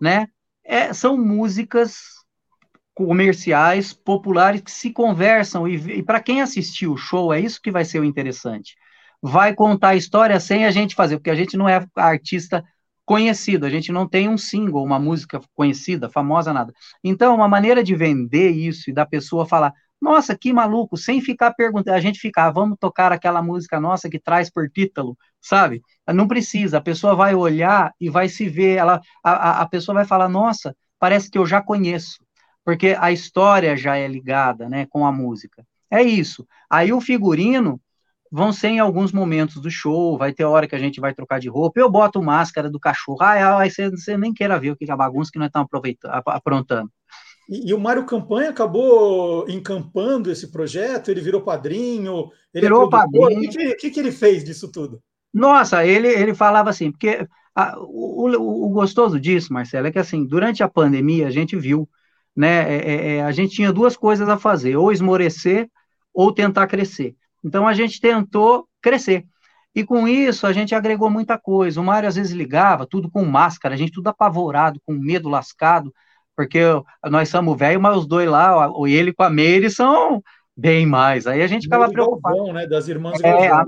[0.00, 0.26] né?
[0.64, 2.19] É, são músicas
[3.06, 7.70] comerciais, populares que se conversam e, e para quem assistiu o show é isso que
[7.70, 8.76] vai ser o interessante.
[9.22, 12.62] Vai contar a história sem a gente fazer, porque a gente não é artista
[13.06, 16.74] conhecido, a gente não tem um single, uma música conhecida, famosa, nada.
[17.02, 21.54] Então, uma maneira de vender isso e da pessoa falar, nossa, que maluco, sem ficar
[21.54, 25.80] perguntando, a gente ficar, ah, vamos tocar aquela música nossa que traz por título, sabe?
[26.06, 30.04] Não precisa, a pessoa vai olhar e vai se ver, ela, a, a pessoa vai
[30.04, 32.18] falar, nossa, parece que eu já conheço,
[32.64, 35.64] porque a história já é ligada, né, com a música.
[35.90, 36.46] É isso.
[36.68, 37.80] Aí o figurino
[38.30, 41.40] vão ser em alguns momentos do show, vai ter hora que a gente vai trocar
[41.40, 44.76] de roupa, eu boto máscara do cachorro, ah, aí você, você nem queira ver o
[44.76, 45.68] que é a bagunça que nós estamos
[46.26, 46.90] aprontando.
[47.48, 52.90] E, e, o Mário Campanha acabou encampando esse projeto, ele virou padrinho, ele virou é
[52.90, 53.50] padrinho.
[53.50, 55.02] O que, que, que, ele fez disso tudo?
[55.34, 59.98] Nossa, ele, ele falava assim, porque a, o, o, o, gostoso disso, Marcelo, é que
[59.98, 61.88] assim, durante a pandemia a gente viu,
[62.40, 65.68] né, é, é, é, a gente tinha duas coisas a fazer, ou esmorecer
[66.14, 67.14] ou tentar crescer.
[67.44, 69.26] Então a gente tentou crescer.
[69.74, 71.78] E com isso a gente agregou muita coisa.
[71.78, 75.92] O Mário às vezes ligava, tudo com máscara, a gente tudo apavorado, com medo lascado,
[76.34, 76.60] porque
[77.04, 80.22] nós somos velhos, mas os dois lá, o ele com a Meire, são
[80.56, 81.26] bem mais.
[81.26, 82.36] Aí a gente ficava preocupado.
[82.36, 83.64] Galvão, né, das irmãs É, a,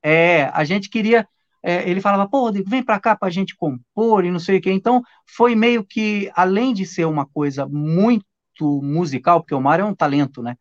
[0.00, 1.26] é, a gente queria.
[1.62, 4.60] É, ele falava, pô, Rodrigo, vem pra cá pra gente compor e não sei o
[4.60, 4.72] quê.
[4.72, 5.02] Então,
[5.36, 8.24] foi meio que, além de ser uma coisa muito
[8.60, 10.56] musical, porque o Mário é um talento, né?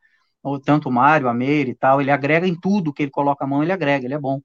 [0.66, 3.48] Tanto o Mário, a Meire e tal, ele agrega em tudo que ele coloca a
[3.48, 4.42] mão, ele agrega, ele é bom.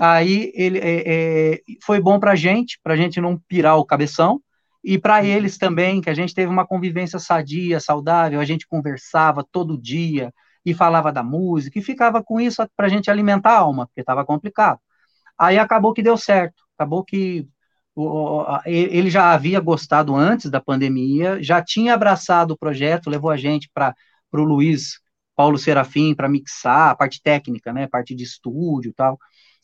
[0.00, 4.40] Aí ele é, é, foi bom pra gente, pra gente não pirar o cabeção,
[4.84, 9.44] e para eles também, que a gente teve uma convivência sadia, saudável, a gente conversava
[9.50, 10.32] todo dia
[10.64, 14.00] e falava da música, e ficava com isso para a gente alimentar a alma, porque
[14.00, 14.80] estava complicado.
[15.38, 17.48] Aí acabou que deu certo, acabou que
[18.66, 23.70] ele já havia gostado antes da pandemia, já tinha abraçado o projeto, levou a gente
[23.72, 23.94] para
[24.32, 25.00] o Luiz
[25.34, 29.18] Paulo Serafim para mixar, a parte técnica, né, parte de estúdio tal,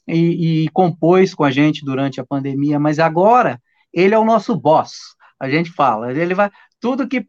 [0.06, 3.60] e, e compôs com a gente durante a pandemia, mas agora
[3.92, 6.50] ele é o nosso boss, a gente fala, ele vai,
[6.80, 7.24] tudo que,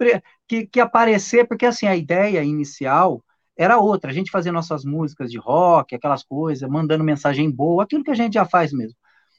[0.48, 3.24] que, que aparecer, porque assim, a ideia inicial
[3.58, 8.04] era outra, a gente fazer nossas músicas de rock, aquelas coisas, mandando mensagem boa, aquilo
[8.04, 8.96] que a gente já faz mesmo,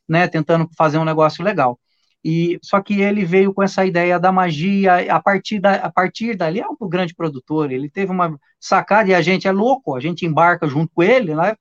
[0.09, 1.79] né, tentando fazer um negócio legal.
[2.25, 6.35] E só que ele veio com essa ideia da magia, a partir, da, a partir
[6.35, 10.01] dali é um grande produtor, ele teve uma sacada e a gente é louco, a
[10.01, 11.55] gente embarca junto com ele, né?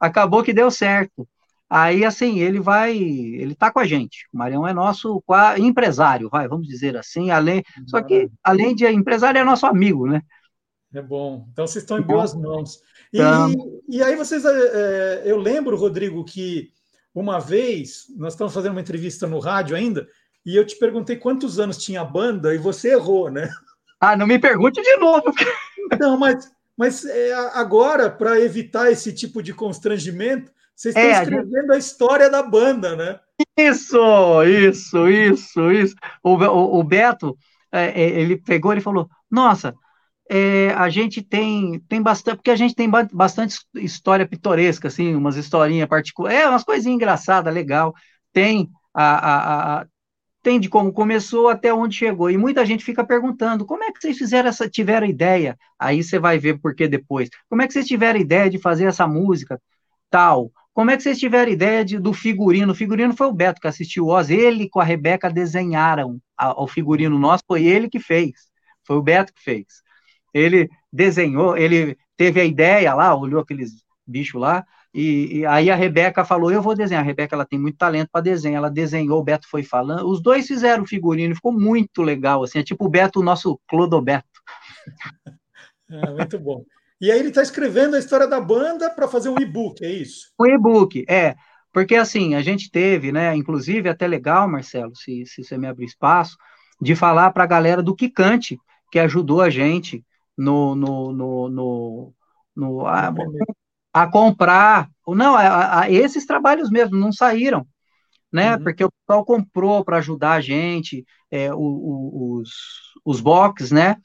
[0.00, 1.28] Acabou que deu certo.
[1.68, 4.26] Aí assim, ele vai, ele tá com a gente.
[4.32, 5.22] O Marião é nosso
[5.58, 10.22] empresário, vai, vamos dizer assim, além, só que além de empresário é nosso amigo, né?
[10.94, 11.46] É bom.
[11.52, 12.80] Então vocês estão em boas mãos.
[13.12, 13.82] E, Tamo.
[13.88, 16.70] e aí vocês, é, é, eu lembro, Rodrigo, que
[17.14, 20.06] uma vez nós estamos fazendo uma entrevista no rádio ainda
[20.44, 23.50] e eu te perguntei quantos anos tinha a banda e você errou, né?
[24.00, 25.24] Ah, não me pergunte de novo.
[26.00, 31.72] Não, mas, mas é, agora, para evitar esse tipo de constrangimento, vocês estão É, escrevendo
[31.72, 33.20] a história da banda, né?
[33.56, 35.94] Isso, isso, isso, isso.
[36.22, 37.38] O, o, o Beto,
[37.72, 39.74] é, é, ele pegou e falou: Nossa,
[40.30, 45.14] é, a gente tem, tem bastante, porque a gente tem ba- bastante história pitoresca, assim,
[45.14, 47.94] umas historinhas particulares, é, umas coisinhas engraçadas, legal.
[48.32, 49.86] Tem a, a, a-
[50.42, 52.30] tem de como começou até onde chegou.
[52.30, 55.56] E muita gente fica perguntando: como é que vocês fizeram essa, tiveram ideia?
[55.78, 57.28] Aí você vai ver por que depois.
[57.48, 59.60] Como é que vocês tiveram ideia de fazer essa música?
[60.10, 60.50] tal.
[60.74, 62.72] Como é que vocês tiveram ideia de- do figurino?
[62.72, 66.60] O figurino foi o Beto que assistiu o Oz, ele com a Rebeca desenharam a-
[66.62, 68.32] o figurino nosso, foi ele que fez,
[68.86, 69.66] foi o Beto que fez.
[70.36, 75.76] Ele desenhou, ele teve a ideia lá, olhou aqueles bichos lá, e, e aí a
[75.76, 79.20] Rebeca falou, eu vou desenhar, a Rebeca ela tem muito talento para desenhar, ela desenhou,
[79.20, 82.88] o Beto foi falando, os dois fizeram figurino, ficou muito legal, assim, é tipo o
[82.88, 84.40] Beto, o nosso Clodoberto.
[85.88, 86.64] É, muito bom.
[87.00, 90.32] E aí ele está escrevendo a história da banda para fazer um e-book, é isso?
[90.36, 91.36] Um e-book, é.
[91.72, 93.36] Porque assim, a gente teve, né?
[93.36, 96.36] Inclusive, é até legal, Marcelo, se, se você me abrir espaço,
[96.80, 98.58] de falar para a galera do Kikante,
[98.90, 100.04] que ajudou a gente
[100.36, 102.14] no, no, no, no,
[102.56, 103.12] no- a,
[103.92, 104.88] a comprar.
[105.08, 107.66] Não, a- a- esses trabalhos mesmo não saíram,
[108.32, 108.58] né?
[108.58, 112.50] Porque o pessoal comprou para ajudar a gente, é, o- o- os,
[113.04, 113.96] os box, né?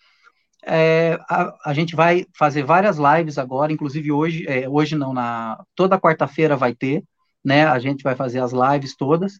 [0.63, 5.63] É, a, a gente vai fazer várias lives agora, inclusive hoje, é, hoje não, na
[5.75, 7.03] toda quarta-feira vai ter,
[7.43, 7.65] né?
[7.65, 9.39] A gente vai fazer as lives todas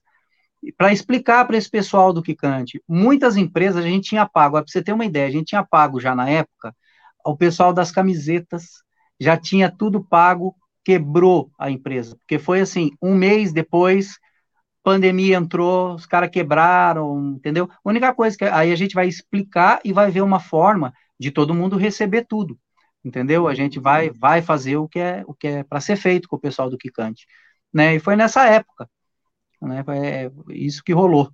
[0.77, 2.81] para explicar para esse pessoal do Kikante.
[2.88, 5.99] Muitas empresas a gente tinha pago, para você ter uma ideia, a gente tinha pago
[5.99, 6.76] já na época,
[7.26, 8.84] o pessoal das camisetas
[9.19, 14.18] já tinha tudo pago, quebrou a empresa, porque foi assim, um mês depois
[14.84, 17.69] pandemia entrou, os caras quebraram, entendeu?
[17.72, 21.31] A única coisa que aí a gente vai explicar e vai ver uma forma de
[21.31, 22.57] todo mundo receber tudo,
[23.03, 23.48] entendeu?
[23.48, 26.35] A gente vai vai fazer o que é o que é para ser feito com
[26.35, 27.26] o pessoal do Kikante,
[27.73, 27.95] né?
[27.95, 28.89] E foi nessa época,
[29.61, 29.84] né?
[29.88, 31.31] É isso que rolou.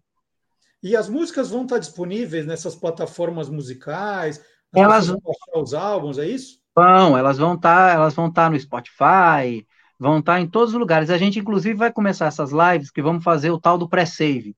[0.84, 4.43] E as músicas vão estar disponíveis nessas plataformas musicais?
[4.78, 5.20] As Elas- vão
[5.62, 6.60] os álbuns, é isso?
[6.76, 9.66] Vão, elas vão estar, elas vão estar no Spotify,
[9.99, 11.10] vão estar em todos os lugares.
[11.10, 14.56] A gente, inclusive, vai começar essas lives que vamos fazer o tal do pré-save,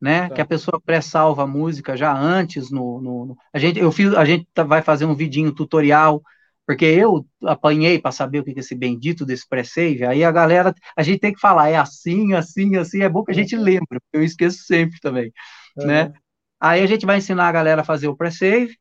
[0.00, 0.28] né?
[0.28, 0.34] Tá.
[0.34, 4.12] Que a pessoa pré-salva a música já antes no, no- no- a gente, eu fiz,
[4.14, 6.20] a gente tá- vai fazer um vidinho tutorial,
[6.66, 10.04] porque eu apanhei para saber o que é esse bendito desse pré-save.
[10.04, 13.02] Aí a galera, a gente tem que falar, é assim, assim, assim.
[13.02, 15.32] É bom que a gente lembre, porque eu esqueço sempre também,
[15.76, 16.12] né?
[16.60, 18.76] Aí a gente vai ensinar a galera a fazer o pré-save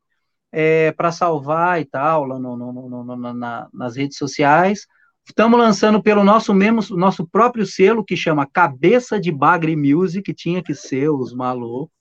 [0.95, 4.85] para salvar e tal, lá no, no- no- na- nas redes sociais.
[5.27, 10.34] Estamos lançando pelo nosso mesmo, nosso próprio selo, que chama Cabeça de Bagre Music, que
[10.34, 11.93] tinha que ser os malucos.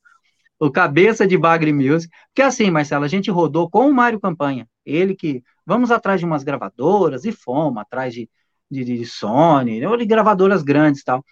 [0.61, 2.13] O Cabeça de Bagre Music.
[2.29, 4.69] Porque assim, Marcelo, a gente rodou com o Mário Campanha.
[4.85, 8.29] Ele que, vamos atrás de umas gravadoras, e fomos atrás de,
[8.71, 11.25] de, de Sony, ou de gravadoras grandes e tal.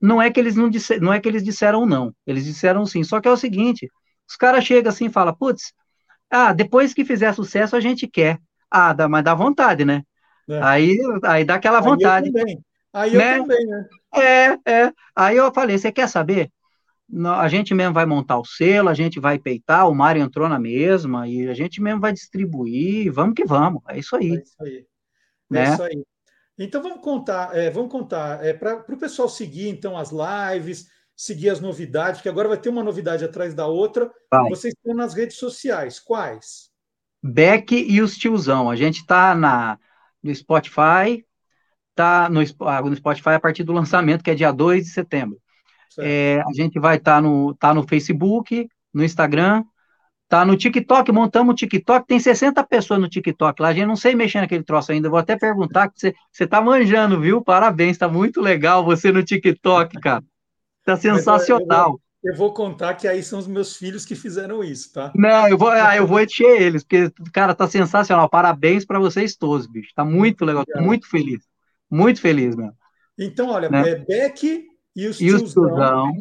[0.00, 3.04] Não é que eles não, disse, não é que eles disseram não, eles disseram sim,
[3.04, 3.88] só que é o seguinte,
[4.28, 5.72] os caras chegam assim e falam, putz,
[6.32, 8.38] ah, depois que fizer sucesso a gente quer.
[8.70, 10.02] Ah, dá, mas dá vontade, né?
[10.48, 10.62] É.
[10.62, 12.30] Aí, aí dá aquela vontade.
[12.30, 13.38] Aí eu também, aí né?
[13.38, 13.88] eu também né?
[14.14, 14.92] É, é.
[15.14, 16.50] Aí eu falei, você quer saber?
[17.38, 20.58] A gente mesmo vai montar o selo, a gente vai peitar, o Mário entrou na
[20.58, 24.32] mesma, e a gente mesmo vai distribuir, vamos que vamos, é isso aí.
[24.32, 24.86] É isso aí.
[25.50, 25.64] Né?
[25.64, 26.04] É isso aí.
[26.58, 31.50] Então vamos contar, é, vamos contar, é, para o pessoal seguir então as lives, seguir
[31.50, 34.10] as novidades, porque agora vai ter uma novidade atrás da outra.
[34.30, 34.48] Vai.
[34.50, 36.70] Vocês estão nas redes sociais, quais?
[37.22, 38.70] Beck e os tiozão.
[38.70, 39.78] A gente está na
[40.22, 41.24] no Spotify,
[41.94, 45.38] tá no, ah, no Spotify a partir do lançamento, que é dia 2 de setembro.
[45.98, 49.64] É, a gente vai estar tá no, tá no Facebook, no Instagram,
[50.28, 53.96] tá no TikTok, montamos o TikTok, tem 60 pessoas no TikTok lá, a gente não
[53.96, 57.42] sei mexer naquele troço ainda, vou até perguntar, que você, você tá manjando, viu?
[57.42, 60.24] Parabéns, tá muito legal você no TikTok, cara.
[60.84, 62.00] Tá sensacional.
[62.22, 65.12] Eu vou contar que aí são os meus filhos que fizeram isso, tá?
[65.14, 68.28] Não, eu vou, ah, eu vou encher eles, porque, cara, tá sensacional.
[68.28, 69.90] Parabéns para vocês todos, bicho.
[69.94, 71.42] Tá muito legal, tô muito feliz.
[71.90, 72.72] Muito feliz, meu.
[73.18, 73.90] Então, olha, né?
[73.90, 74.64] é Beck
[74.94, 76.12] e os e tiozão.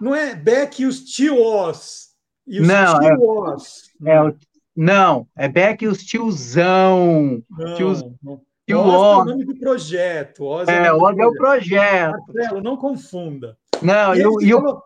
[0.00, 2.08] Não é Beck e os tios.
[2.46, 3.90] E os não, tios.
[4.04, 4.34] É, é,
[4.76, 7.42] não, é Beck e os tiozão.
[7.50, 8.40] Não, tios, não.
[8.68, 10.44] Tio Oz é o nome do projeto.
[10.44, 12.18] Oz é, é, Oz é o projeto.
[12.28, 13.56] Marcelo, não confunda.
[13.82, 14.82] Não, e, e, o,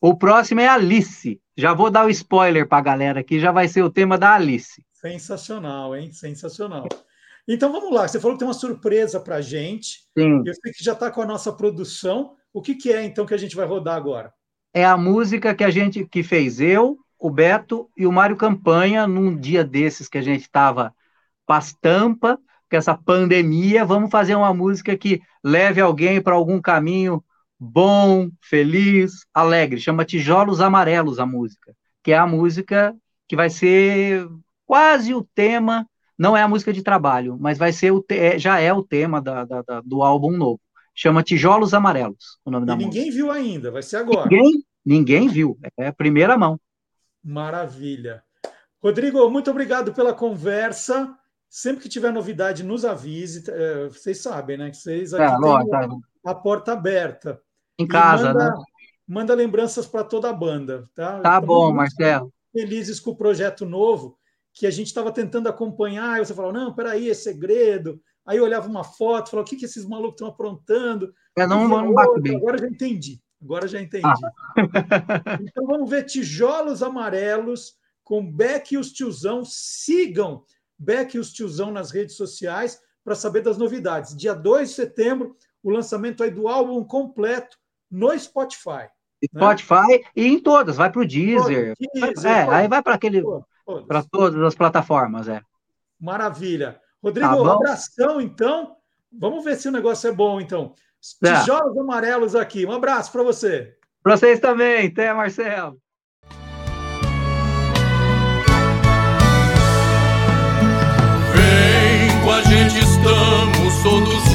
[0.00, 1.40] o próximo é Alice.
[1.56, 4.34] Já vou dar o spoiler para a galera aqui, já vai ser o tema da
[4.34, 4.84] Alice.
[4.92, 6.12] Sensacional, hein?
[6.12, 6.88] Sensacional.
[7.46, 10.00] Então vamos lá, você falou que tem uma surpresa para a gente.
[10.16, 10.42] Sim.
[10.44, 12.34] Eu sei que já está com a nossa produção.
[12.52, 14.32] O que, que é então que a gente vai rodar agora?
[14.72, 19.06] É a música que a gente que fez eu, o Beto e o Mário Campanha
[19.06, 20.92] num dia desses que a gente estava
[21.46, 22.38] pastampa,
[22.70, 27.22] com essa pandemia, vamos fazer uma música que leve alguém para algum caminho
[27.58, 29.80] bom, feliz, alegre.
[29.80, 32.94] Chama Tijolos Amarelos a música, que é a música
[33.26, 34.26] que vai ser
[34.66, 35.86] quase o tema,
[36.18, 39.20] não é a música de trabalho, mas vai ser o é, já é o tema
[39.20, 40.60] da, da, da, do álbum novo.
[40.94, 43.16] Chama Tijolos Amarelos, o nome e da ninguém música.
[43.16, 44.28] viu ainda, vai ser agora.
[44.30, 46.60] Ninguém, ninguém viu, é a primeira mão.
[47.22, 48.22] Maravilha.
[48.82, 51.16] Rodrigo, muito obrigado pela conversa.
[51.48, 53.44] Sempre que tiver novidade, nos avise.
[53.48, 54.70] É, vocês sabem, né?
[54.70, 55.88] Que vocês aqui é, tá.
[56.24, 57.40] A porta aberta.
[57.78, 58.62] Em casa, manda, né?
[59.06, 61.20] Manda lembranças para toda a banda, tá?
[61.20, 62.32] Tá Estamos bom, Marcelo.
[62.52, 64.16] Felizes com o projeto novo,
[64.52, 68.00] que a gente estava tentando acompanhar, e você falou, não, peraí, é segredo.
[68.24, 71.12] Aí eu olhava uma foto, falava, o que, que esses malucos estão aprontando?
[71.36, 72.36] É, não, não, não bem.
[72.36, 74.06] Agora já entendi, agora já entendi.
[74.06, 74.56] Ah.
[75.42, 79.44] então vamos ver tijolos amarelos com Beck e os tiozão.
[79.44, 80.44] Sigam
[80.78, 84.16] Beck e os tiozão nas redes sociais para saber das novidades.
[84.16, 87.56] Dia 2 de setembro, o lançamento aí do álbum completo
[87.90, 88.86] no Spotify.
[89.32, 89.40] Né?
[89.40, 90.00] Spotify né?
[90.14, 91.74] e em todas, vai para o Deezer.
[91.94, 92.30] Deezer.
[92.30, 93.22] É, aí vai para aquele.
[93.88, 95.40] Para todas as plataformas, é.
[95.98, 96.78] Maravilha.
[97.02, 98.76] Rodrigo, tá um abração, então.
[99.10, 100.74] Vamos ver se o negócio é bom, então.
[101.20, 101.40] Tá.
[101.40, 102.66] Tijolos amarelos aqui.
[102.66, 103.74] Um abraço para você.
[104.02, 104.88] Para vocês também.
[104.88, 105.78] Até, Marcelo.
[111.32, 114.33] Vem com a gente, estamos todos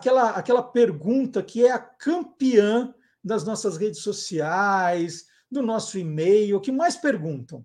[0.00, 6.72] aquela, aquela pergunta que é a campeã das nossas redes sociais, do nosso e-mail, que
[6.72, 7.64] mais perguntam?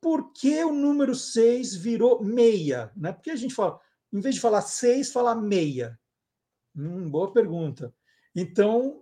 [0.00, 2.90] Por que o número 6 virou meia?
[2.96, 3.12] Né?
[3.12, 3.78] Porque a gente fala,
[4.12, 5.98] em vez de falar 6, falar meia.
[6.76, 7.94] Hum, boa pergunta.
[8.34, 9.00] Então,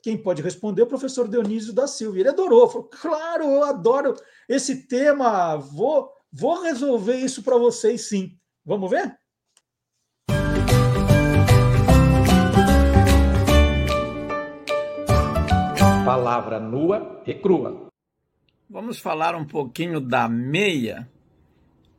[0.00, 2.18] quem pode responder é o professor Dionísio da Silva.
[2.18, 4.14] Ele adorou, falou: claro, eu adoro
[4.48, 8.36] esse tema, vou, vou resolver isso para vocês sim.
[8.64, 9.16] Vamos ver?
[16.12, 17.86] Palavra nua e crua.
[18.68, 21.08] Vamos falar um pouquinho da meia,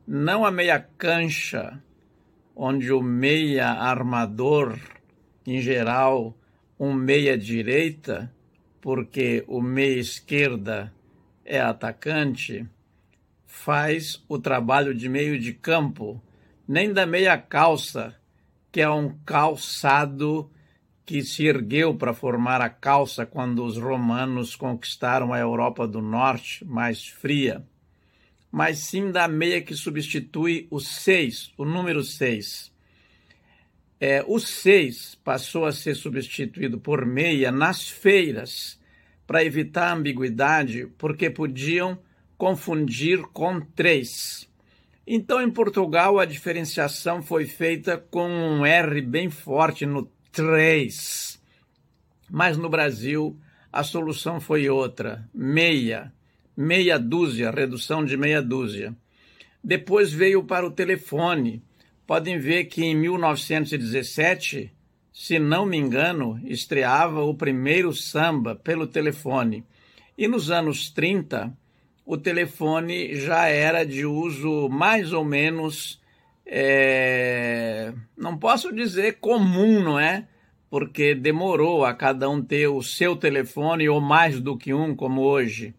[0.06, 1.82] não a meia cancha,
[2.54, 4.78] onde o meia armador,
[5.44, 6.32] em geral,
[6.78, 8.32] um meia direita,
[8.80, 10.94] porque o meia esquerda
[11.44, 12.64] é atacante,
[13.48, 16.22] faz o trabalho de meio de campo,
[16.68, 18.14] nem da meia calça,
[18.70, 20.48] que é um calçado
[21.06, 26.64] que se ergueu para formar a calça quando os romanos conquistaram a Europa do Norte,
[26.64, 27.64] mais fria,
[28.50, 32.72] mas sim da meia que substitui o seis, o número seis.
[34.00, 38.80] É, o seis passou a ser substituído por meia nas feiras,
[39.26, 41.98] para evitar ambiguidade, porque podiam
[42.36, 44.48] confundir com três.
[45.06, 51.40] Então, em Portugal, a diferenciação foi feita com um R bem forte no três.
[52.28, 53.38] Mas no Brasil,
[53.72, 56.12] a solução foi outra: meia.
[56.56, 58.94] Meia dúzia, redução de meia dúzia.
[59.62, 61.62] Depois veio para o telefone
[62.06, 64.70] podem ver que em 1917,
[65.12, 69.64] se não me engano, estreava o primeiro samba pelo telefone.
[70.16, 71.56] E nos anos 30,
[72.04, 76.00] o telefone já era de uso mais ou menos,
[76.46, 77.92] é...
[78.16, 80.26] não posso dizer comum, não é?
[80.70, 85.22] Porque demorou a cada um ter o seu telefone ou mais do que um, como
[85.22, 85.74] hoje.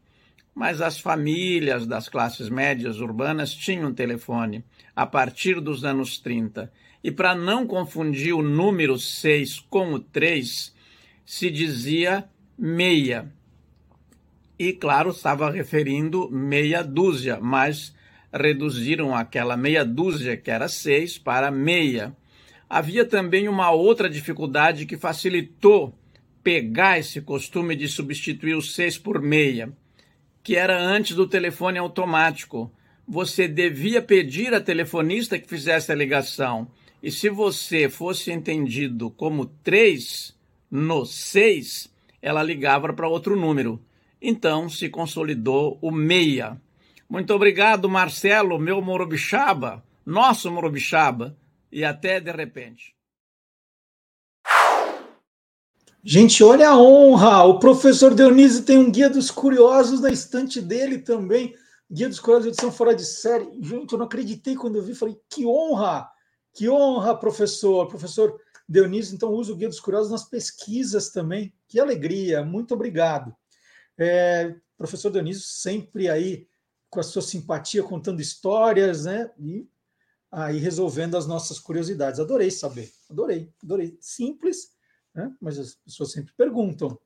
[0.54, 4.64] Mas as famílias das classes médias urbanas tinham telefone
[4.96, 6.72] a partir dos anos 30.
[7.04, 10.74] E para não confundir o número 6 com o 3,
[11.26, 12.28] se dizia
[12.58, 13.32] meia.
[14.58, 17.95] E, claro, estava referindo meia dúzia, mas
[18.36, 22.16] reduziram aquela meia dúzia, que era 6, para meia.
[22.70, 25.98] Havia também uma outra dificuldade que facilitou
[26.44, 29.72] pegar esse costume de substituir o 6 por meia,
[30.44, 32.72] que era antes do telefone automático
[33.08, 36.68] você devia pedir à telefonista que fizesse a ligação.
[37.02, 40.36] E se você fosse entendido como 3
[40.72, 43.80] no 6, ela ligava para outro número.
[44.20, 46.60] Então se consolidou o meia.
[47.08, 51.38] Muito obrigado, Marcelo, meu Morobixaba, nosso Morobixaba,
[51.72, 52.96] e até de repente.
[56.04, 57.44] Gente, olha a honra!
[57.44, 61.56] O professor Dionísio tem um guia dos curiosos na estante dele também.
[61.92, 63.48] Guia dos Curiosos, edição fora de série.
[63.62, 66.10] Gente, eu não acreditei quando eu vi, falei, que honra!
[66.54, 67.88] Que honra, professor!
[67.88, 71.54] Professor Dionísio, então, usa o Guia dos Curiosos nas pesquisas também.
[71.68, 72.44] Que alegria!
[72.44, 73.36] Muito obrigado.
[73.98, 76.48] É, professor Dionísio, sempre aí
[76.96, 79.30] com a sua simpatia, contando histórias, né?
[79.38, 79.68] E
[80.32, 82.22] aí resolvendo as nossas curiosidades.
[82.22, 83.98] Adorei saber, adorei, adorei.
[84.00, 84.72] Simples,
[85.14, 85.36] né?
[85.42, 86.98] mas as pessoas sempre perguntam.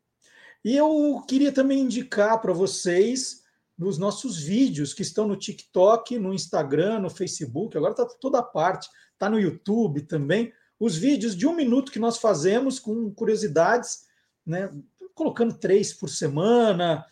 [0.63, 3.43] E eu queria também indicar para vocês
[3.75, 8.87] nos nossos vídeos que estão no TikTok, no Instagram, no Facebook, agora está toda parte,
[9.13, 10.53] está no YouTube também.
[10.79, 14.05] Os vídeos de um minuto que nós fazemos com curiosidades,
[14.45, 14.69] né?
[15.15, 17.05] Colocando três por semana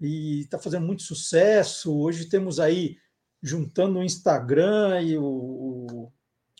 [0.00, 1.96] e está fazendo muito sucesso.
[1.96, 2.96] Hoje temos aí,
[3.42, 6.12] juntando o Instagram e o, o,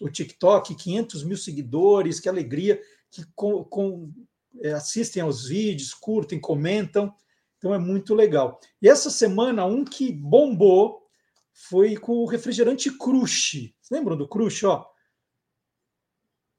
[0.02, 2.80] o TikTok, 500 mil seguidores, que alegria,
[3.10, 4.12] que com, com,
[4.60, 7.14] é, assistem aos vídeos, curtem, comentam.
[7.56, 8.60] Então é muito legal.
[8.80, 11.06] E essa semana, um que bombou
[11.52, 13.74] foi com o refrigerante Crush.
[13.90, 14.64] Lembram do Crush?
[14.64, 14.86] Ó,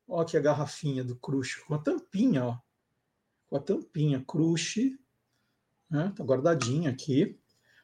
[0.08, 2.58] ó aqui a garrafinha do Crush, com a tampinha, ó.
[3.48, 4.96] Com a tampinha, Crush.
[5.92, 6.14] Né?
[6.16, 7.38] Tá guardadinha aqui.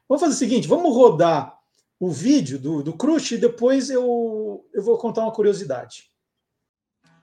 [0.08, 1.58] Vamos fazer o seguinte: vamos rodar
[2.00, 6.10] o vídeo do, do Crush e depois eu, eu vou contar uma curiosidade.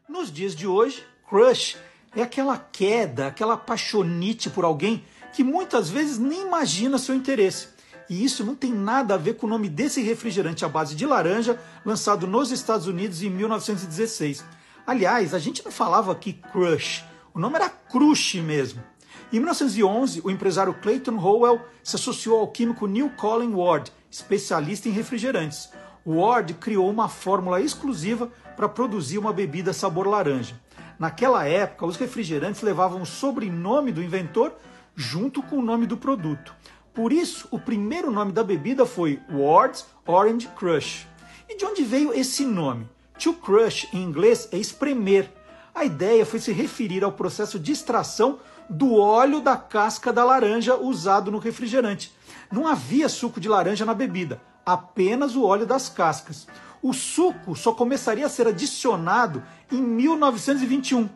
[0.07, 1.78] Nos dias de hoje, Crush
[2.16, 5.03] é aquela queda, aquela paixonite por alguém
[5.34, 7.70] que muitas vezes nem imagina seu interesse.
[8.07, 11.07] E isso não tem nada a ver com o nome desse refrigerante à base de
[11.07, 14.45] laranja, lançado nos Estados Unidos em 1916.
[14.86, 17.03] Aliás, a gente não falava aqui Crush,
[17.34, 18.84] o nome era Crush mesmo.
[19.32, 24.92] Em 1911, o empresário Clayton Howell se associou ao químico Neil Colin Ward, especialista em
[24.92, 25.70] refrigerantes.
[26.06, 30.60] Ward criou uma fórmula exclusiva para produzir uma bebida sabor laranja.
[31.00, 34.54] Naquela época, os refrigerantes levavam o sobrenome do inventor
[34.96, 36.56] junto com o nome do produto.
[36.94, 41.06] Por isso, o primeiro nome da bebida foi Ward's Orange Crush.
[41.50, 42.88] E de onde veio esse nome?
[43.20, 45.30] To crush em inglês é espremer.
[45.74, 48.40] A ideia foi se referir ao processo de extração
[48.70, 52.14] do óleo da casca da laranja usado no refrigerante.
[52.52, 56.48] Não havia suco de laranja na bebida, apenas o óleo das cascas.
[56.82, 61.10] O suco só começaria a ser adicionado em 1921.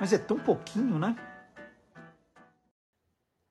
[0.00, 1.14] Mas é tão pouquinho, né?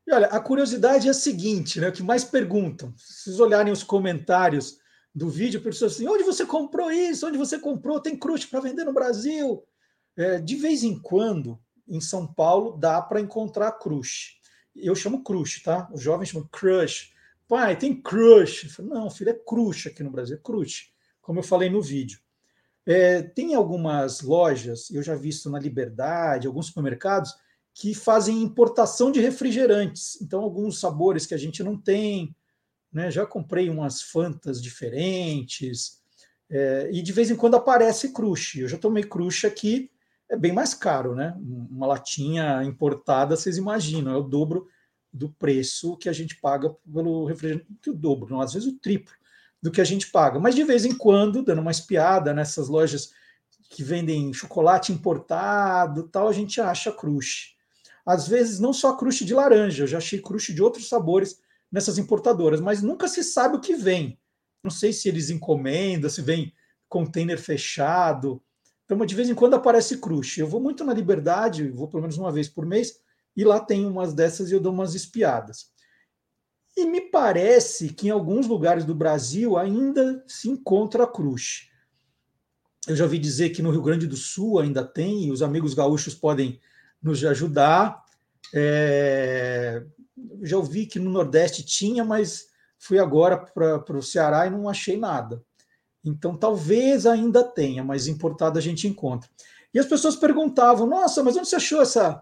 [0.08, 1.90] E olha, a curiosidade é a seguinte, né?
[1.90, 4.78] O que mais perguntam, se vocês olharem os comentários
[5.14, 7.28] do vídeo, pessoas assim, onde você comprou isso?
[7.28, 8.00] Onde você comprou?
[8.00, 9.64] Tem crush para vender no Brasil?
[10.18, 14.40] É, de vez em quando, em São Paulo, dá para encontrar crush.
[14.76, 15.90] Eu chamo crush, tá?
[15.91, 17.14] Os jovens chamam crush.
[17.48, 18.70] Pai, tem crush.
[18.70, 20.91] Falo, Não, filho, é crush aqui no Brasil, é crush,
[21.22, 22.20] como eu falei no vídeo.
[22.86, 27.36] É, tem algumas lojas, eu já vi isso na Liberdade, alguns supermercados,
[27.74, 30.20] que fazem importação de refrigerantes.
[30.22, 32.36] Então, alguns sabores que a gente não tem.
[32.91, 33.12] Né?
[33.12, 36.02] Já comprei umas Fantas diferentes.
[36.49, 38.60] É, e de vez em quando aparece crush.
[38.60, 39.91] Eu já tomei crush aqui,
[40.32, 41.36] é bem mais caro, né?
[41.70, 44.68] Uma latinha importada, vocês imaginam, é o dobro
[45.12, 49.14] do preço que a gente paga pelo refrigerante, o dobro, não, às vezes o triplo
[49.62, 50.40] do que a gente paga.
[50.40, 53.12] Mas de vez em quando, dando uma espiada nessas lojas
[53.70, 57.56] que vendem chocolate importado, tal, a gente acha crush.
[58.06, 61.98] Às vezes, não só crush de laranja, eu já achei crush de outros sabores nessas
[61.98, 64.18] importadoras, mas nunca se sabe o que vem.
[64.64, 66.53] Não sei se eles encomendam, se vem
[66.88, 68.41] container fechado.
[68.92, 70.38] Então, de vez em quando aparece crush.
[70.38, 73.00] Eu vou muito na Liberdade, vou pelo menos uma vez por mês,
[73.38, 75.72] e lá tem umas dessas e eu dou umas espiadas.
[76.76, 81.70] E me parece que em alguns lugares do Brasil ainda se encontra crush.
[82.86, 85.74] Eu já ouvi dizer que no Rio Grande do Sul ainda tem, e os amigos
[85.74, 86.60] gaúchos podem
[87.02, 88.04] nos ajudar.
[88.54, 89.86] É,
[90.42, 92.48] já ouvi que no Nordeste tinha, mas
[92.78, 95.42] fui agora para o Ceará e não achei nada.
[96.03, 99.30] Então talvez ainda tenha, mas importado a gente encontra.
[99.73, 102.22] E as pessoas perguntavam: nossa, mas onde você achou essa?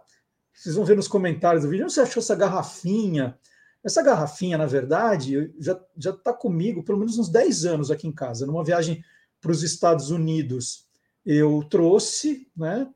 [0.54, 3.38] Vocês vão ver nos comentários do vídeo, onde você achou essa garrafinha?
[3.84, 8.12] Essa garrafinha, na verdade, já já está comigo pelo menos uns 10 anos aqui em
[8.12, 8.46] casa.
[8.46, 9.04] Numa viagem
[9.40, 10.86] para os Estados Unidos,
[11.26, 12.88] eu trouxe, né?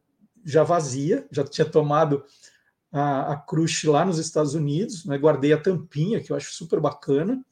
[0.45, 2.23] já vazia, já tinha tomado
[2.91, 5.17] a, a crush lá nos Estados Unidos, né?
[5.17, 7.43] guardei a tampinha, que eu acho super bacana,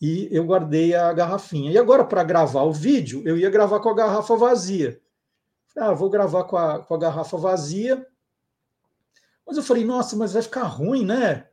[0.00, 1.70] e eu guardei a garrafinha.
[1.70, 5.00] E agora, para gravar o vídeo, eu ia gravar com a garrafa vazia.
[5.76, 8.06] Ah, vou gravar com a, com a garrafa vazia.
[9.46, 11.46] Mas eu falei, nossa, mas vai ficar ruim, né?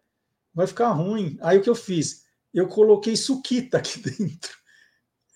[0.53, 1.37] Vai ficar ruim.
[1.41, 2.25] Aí o que eu fiz?
[2.53, 4.55] Eu coloquei suquita aqui dentro.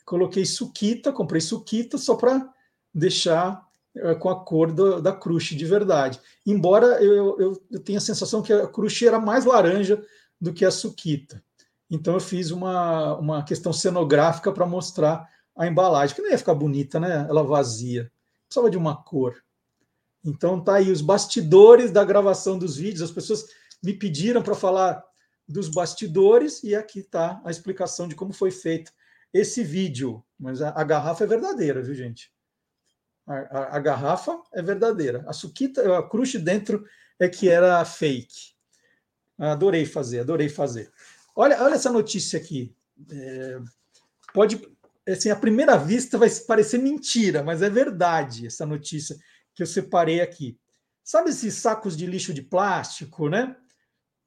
[0.06, 2.50] Coloquei suquita, comprei suquita só para
[2.94, 3.66] deixar
[3.96, 6.20] é, com a cor do, da crush de verdade.
[6.46, 10.02] Embora eu, eu, eu, tenha a sensação que a crush era mais laranja
[10.40, 11.44] do que a suquita.
[11.92, 16.56] Então eu fiz uma, uma questão cenográfica para mostrar a embalagem, que não ia ficar
[16.56, 17.28] bonita, né?
[17.30, 18.10] Ela vazia.
[18.48, 19.44] Precisava de uma cor.
[20.24, 23.02] Então tá aí os bastidores da gravação dos vídeos.
[23.02, 23.46] As pessoas
[23.84, 25.04] me pediram para falar
[25.46, 28.94] dos bastidores e aqui está a explicação de como foi feito
[29.34, 30.24] esse vídeo.
[30.40, 32.32] Mas a, a garrafa é verdadeira, viu, gente?
[33.28, 35.26] A, a, a, garrafa é verdadeira.
[35.28, 36.86] A suquita, a crush dentro
[37.20, 38.54] é que era fake.
[39.38, 40.92] Adorei fazer, adorei fazer.
[41.36, 42.76] Olha, olha essa notícia aqui.
[43.10, 43.60] É,
[44.34, 44.62] pode,
[45.08, 49.16] assim, à primeira vista vai parecer mentira, mas é verdade essa notícia
[49.56, 50.58] que eu separei aqui.
[51.04, 53.56] Sabe esses sacos de lixo de plástico, né?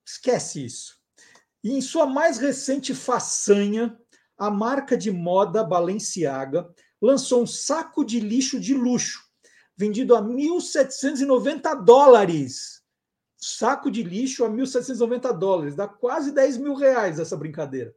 [0.05, 0.98] Esquece isso.
[1.62, 3.97] E em sua mais recente façanha,
[4.36, 6.68] a marca de moda Balenciaga
[7.01, 9.22] lançou um saco de lixo de luxo,
[9.76, 12.82] vendido a 1.790 dólares.
[13.47, 17.95] Saco de lixo a 1.790 dólares, dá quase 10 mil reais essa brincadeira.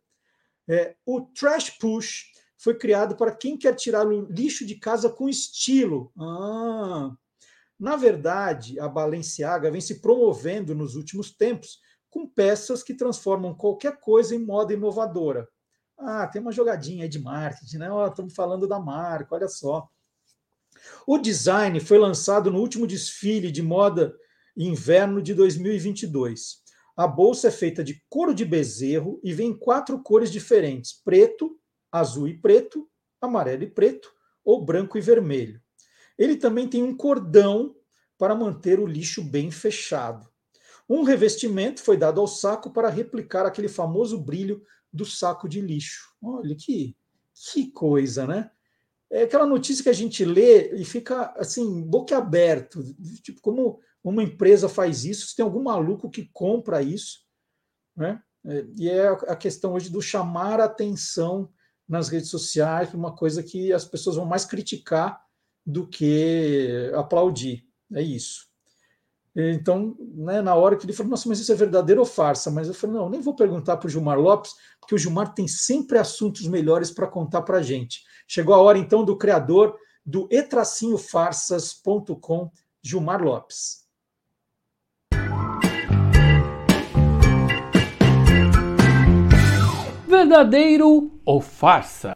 [0.68, 2.26] É, o Trash Push
[2.57, 6.11] foi criado para quem quer tirar o lixo de casa com estilo.
[6.19, 7.15] Ah,
[7.80, 11.80] na verdade, a Balenciaga vem se promovendo nos últimos tempos
[12.10, 15.48] com peças que transformam qualquer coisa em moda inovadora.
[15.98, 17.90] Ah, tem uma jogadinha aí de marketing, né?
[17.90, 19.88] Oh, estamos falando da marca, olha só.
[21.06, 24.14] O design foi lançado no último desfile de moda
[24.65, 26.63] inverno de 2022.
[26.95, 31.59] A bolsa é feita de couro de bezerro e vem em quatro cores diferentes: preto,
[31.91, 32.89] azul e preto,
[33.21, 34.11] amarelo e preto
[34.43, 35.61] ou branco e vermelho.
[36.17, 37.75] Ele também tem um cordão
[38.17, 40.27] para manter o lixo bem fechado.
[40.89, 46.15] Um revestimento foi dado ao saco para replicar aquele famoso brilho do saco de lixo.
[46.21, 46.95] Olha que,
[47.53, 48.49] que coisa, né?
[49.09, 52.84] é aquela notícia que a gente lê e fica assim, boquiaberto,
[53.21, 53.79] tipo, como
[54.09, 57.19] uma empresa faz isso, se tem algum maluco que compra isso,
[57.95, 58.21] né?
[58.45, 61.49] É, e é a questão hoje do chamar atenção
[61.88, 65.21] nas redes sociais uma coisa que as pessoas vão mais criticar
[65.65, 67.65] do que aplaudir.
[67.93, 68.47] É isso.
[69.35, 72.49] Então, né, na hora que ele falou, nossa, mas isso é verdadeiro ou farsa?
[72.49, 75.47] Mas eu falei, não, nem vou perguntar para o Gilmar Lopes, porque o Gilmar tem
[75.47, 78.03] sempre assuntos melhores para contar para a gente.
[78.27, 82.49] Chegou a hora, então, do criador do etracinhofarsas.com,
[82.81, 83.86] Gilmar Lopes.
[90.07, 92.15] Verdadeiro ou farsa?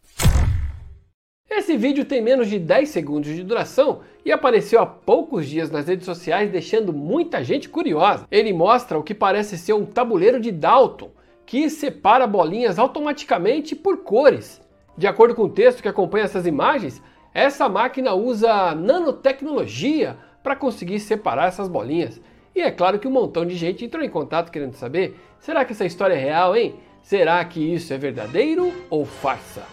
[1.49, 5.89] Esse vídeo tem menos de 10 segundos de duração e apareceu há poucos dias nas
[5.89, 8.25] redes sociais, deixando muita gente curiosa.
[8.31, 11.11] Ele mostra o que parece ser um tabuleiro de Dalton,
[11.45, 14.61] que separa bolinhas automaticamente por cores.
[14.97, 17.03] De acordo com o texto que acompanha essas imagens,
[17.33, 22.21] essa máquina usa nanotecnologia para conseguir separar essas bolinhas.
[22.55, 25.73] E é claro que um montão de gente entrou em contato querendo saber: será que
[25.73, 26.79] essa história é real, hein?
[27.03, 29.63] Será que isso é verdadeiro ou farsa?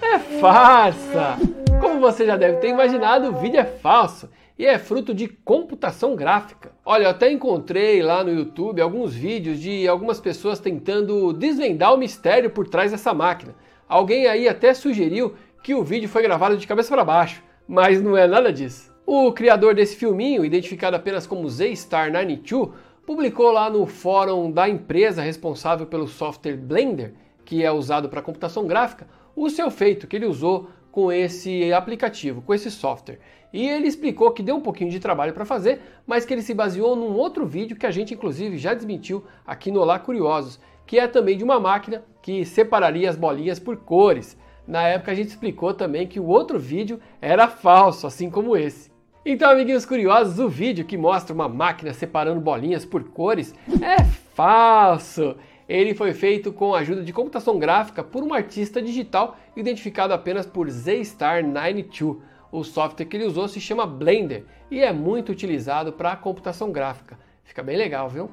[0.00, 1.36] É farsa!
[1.80, 4.28] Como você já deve ter imaginado, o vídeo é falso
[4.58, 6.72] e é fruto de computação gráfica.
[6.84, 11.98] Olha, eu até encontrei lá no YouTube alguns vídeos de algumas pessoas tentando desvendar o
[11.98, 13.54] mistério por trás dessa máquina.
[13.88, 18.16] Alguém aí até sugeriu que o vídeo foi gravado de cabeça para baixo, mas não
[18.16, 18.92] é nada disso.
[19.06, 22.72] O criador desse filminho, identificado apenas como Z-Star92,
[23.08, 28.66] publicou lá no fórum da empresa responsável pelo software Blender, que é usado para computação
[28.66, 33.18] gráfica, o seu feito que ele usou com esse aplicativo, com esse software.
[33.50, 36.52] E ele explicou que deu um pouquinho de trabalho para fazer, mas que ele se
[36.52, 40.98] baseou num outro vídeo que a gente inclusive já desmentiu aqui no Olá Curiosos, que
[40.98, 44.36] é também de uma máquina que separaria as bolinhas por cores.
[44.66, 48.90] Na época a gente explicou também que o outro vídeo era falso, assim como esse.
[49.30, 55.36] Então, amiguinhos curiosos, o vídeo que mostra uma máquina separando bolinhas por cores é falso.
[55.68, 60.46] Ele foi feito com a ajuda de computação gráfica por um artista digital identificado apenas
[60.46, 62.16] por Z-Star92.
[62.50, 67.18] O software que ele usou se chama Blender e é muito utilizado para computação gráfica.
[67.44, 68.30] Fica bem legal, viu?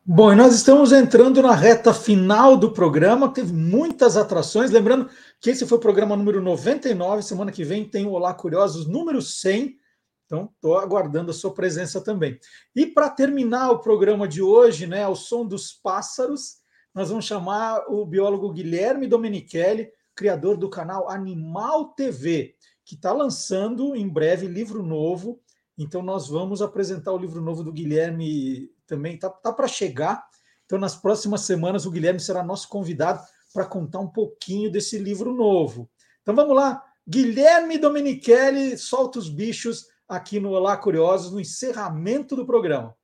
[0.08, 4.70] Bom, e nós estamos entrando na reta final do programa, teve muitas atrações.
[4.70, 5.10] Lembrando
[5.40, 9.20] que esse foi o programa número 99, semana que vem tem o Olá Curiosos número
[9.20, 9.76] 100.
[10.24, 12.38] Então, estou aguardando a sua presença também.
[12.72, 16.58] E para terminar o programa de hoje, né, ao som dos pássaros,
[16.94, 22.54] nós vamos chamar o biólogo Guilherme Domenichelli, criador do canal Animal TV,
[22.84, 25.40] que está lançando em breve livro novo.
[25.76, 30.24] Então, nós vamos apresentar o livro novo do Guilherme também está tá, para chegar.
[30.64, 33.22] Então, nas próximas semanas, o Guilherme será nosso convidado
[33.52, 35.88] para contar um pouquinho desse livro novo.
[36.22, 36.82] Então, vamos lá.
[37.08, 42.94] Guilherme Domenichelli solta os bichos aqui no Olá Curiosos, no encerramento do programa.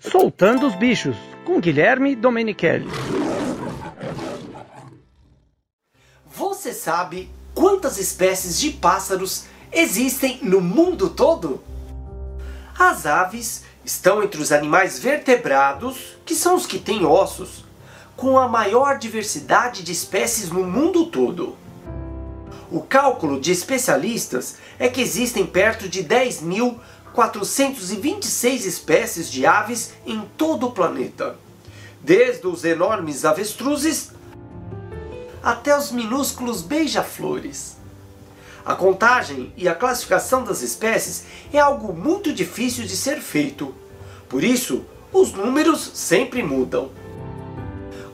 [0.00, 2.86] Soltando os bichos, com Guilherme Domenichelli.
[6.26, 11.62] Você sabe quantas espécies de pássaros existem no mundo todo?
[12.78, 17.64] As aves estão entre os animais vertebrados, que são os que têm ossos,
[18.16, 21.56] com a maior diversidade de espécies no mundo todo.
[22.70, 30.68] O cálculo de especialistas é que existem perto de 10.426 espécies de aves em todo
[30.68, 31.36] o planeta,
[32.00, 34.11] desde os enormes avestruzes
[35.42, 37.76] até os minúsculos beija-flores.
[38.64, 43.74] A contagem e a classificação das espécies é algo muito difícil de ser feito,
[44.28, 46.90] por isso os números sempre mudam.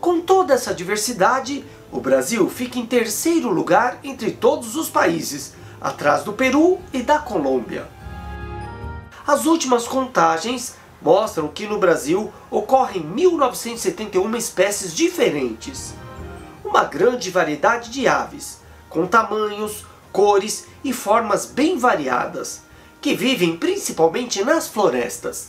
[0.00, 6.24] Com toda essa diversidade, o Brasil fica em terceiro lugar entre todos os países, atrás
[6.24, 7.86] do Peru e da Colômbia.
[9.26, 15.94] As últimas contagens mostram que no Brasil ocorrem 1971 espécies diferentes
[16.68, 18.58] uma grande variedade de aves,
[18.88, 22.62] com tamanhos, cores e formas bem variadas,
[23.00, 25.48] que vivem principalmente nas florestas.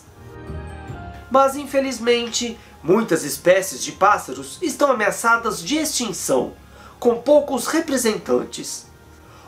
[1.30, 6.54] Mas infelizmente, muitas espécies de pássaros estão ameaçadas de extinção,
[7.00, 8.90] com poucos representantes,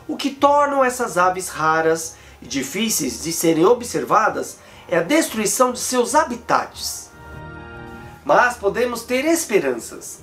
[0.08, 4.58] o que tornam essas aves raras e difíceis de serem observadas
[4.88, 7.10] é a destruição de seus habitats.
[8.24, 10.18] Mas podemos ter esperanças.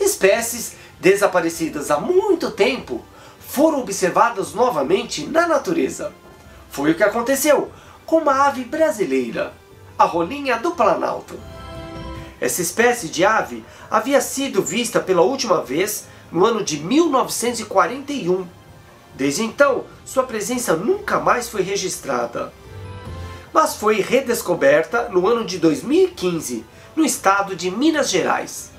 [0.00, 0.72] Espécies
[1.04, 3.04] desaparecidas há muito tempo,
[3.38, 6.14] foram observadas novamente na natureza.
[6.70, 7.70] Foi o que aconteceu
[8.06, 9.52] com uma ave brasileira,
[9.98, 11.38] a rolinha do Planalto.
[12.40, 18.46] Essa espécie de ave havia sido vista pela última vez no ano de 1941.
[19.14, 22.50] Desde então, sua presença nunca mais foi registrada.
[23.52, 26.64] Mas foi redescoberta no ano de 2015,
[26.96, 28.73] no estado de Minas Gerais.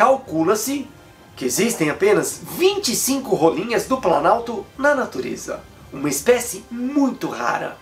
[0.00, 0.88] Calcula-se
[1.36, 5.62] que existem apenas 25 rolinhas do Planalto na natureza,
[5.92, 7.76] uma espécie muito rara.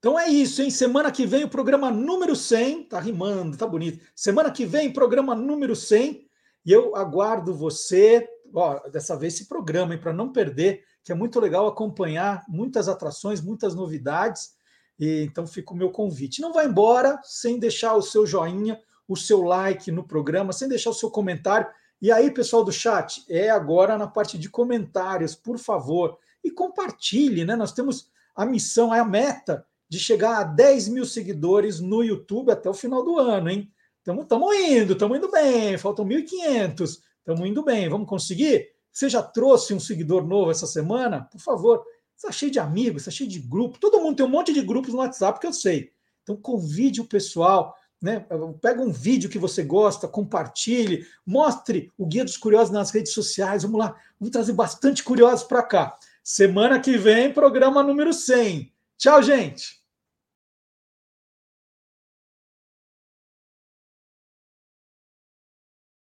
[0.00, 0.70] Então é isso, hein?
[0.72, 4.04] Semana que vem o programa número 100, tá rimando, tá bonito.
[4.12, 6.28] Semana que vem, programa número 100,
[6.66, 11.40] e eu aguardo você, ó, dessa vez esse programa, para não perder, que é muito
[11.40, 14.54] legal acompanhar muitas atrações, muitas novidades.
[14.98, 16.40] E, então fica o meu convite.
[16.40, 20.90] Não vá embora sem deixar o seu joinha, o seu like no programa, sem deixar
[20.90, 21.66] o seu comentário.
[22.00, 26.18] E aí, pessoal do chat, é agora na parte de comentários, por favor.
[26.42, 27.54] E compartilhe, né?
[27.56, 32.68] Nós temos a missão, a meta de chegar a 10 mil seguidores no YouTube até
[32.68, 33.70] o final do ano, hein?
[33.98, 34.26] Estamos
[34.56, 38.71] indo, estamos indo bem, faltam 1.500, estamos indo bem, vamos conseguir?
[38.92, 41.28] Você já trouxe um seguidor novo essa semana?
[41.30, 41.82] Por favor,
[42.16, 44.92] está cheio de amigos, está cheio de grupo, todo mundo tem um monte de grupos
[44.92, 45.90] no WhatsApp que eu sei.
[46.22, 48.26] Então convide o pessoal, né?
[48.60, 53.62] Pega um vídeo que você gosta, compartilhe, mostre o Guia dos Curiosos nas redes sociais,
[53.62, 55.98] vamos lá, vamos trazer bastante curiosos para cá.
[56.22, 58.72] Semana que vem, programa número 100.
[58.98, 59.81] Tchau, gente!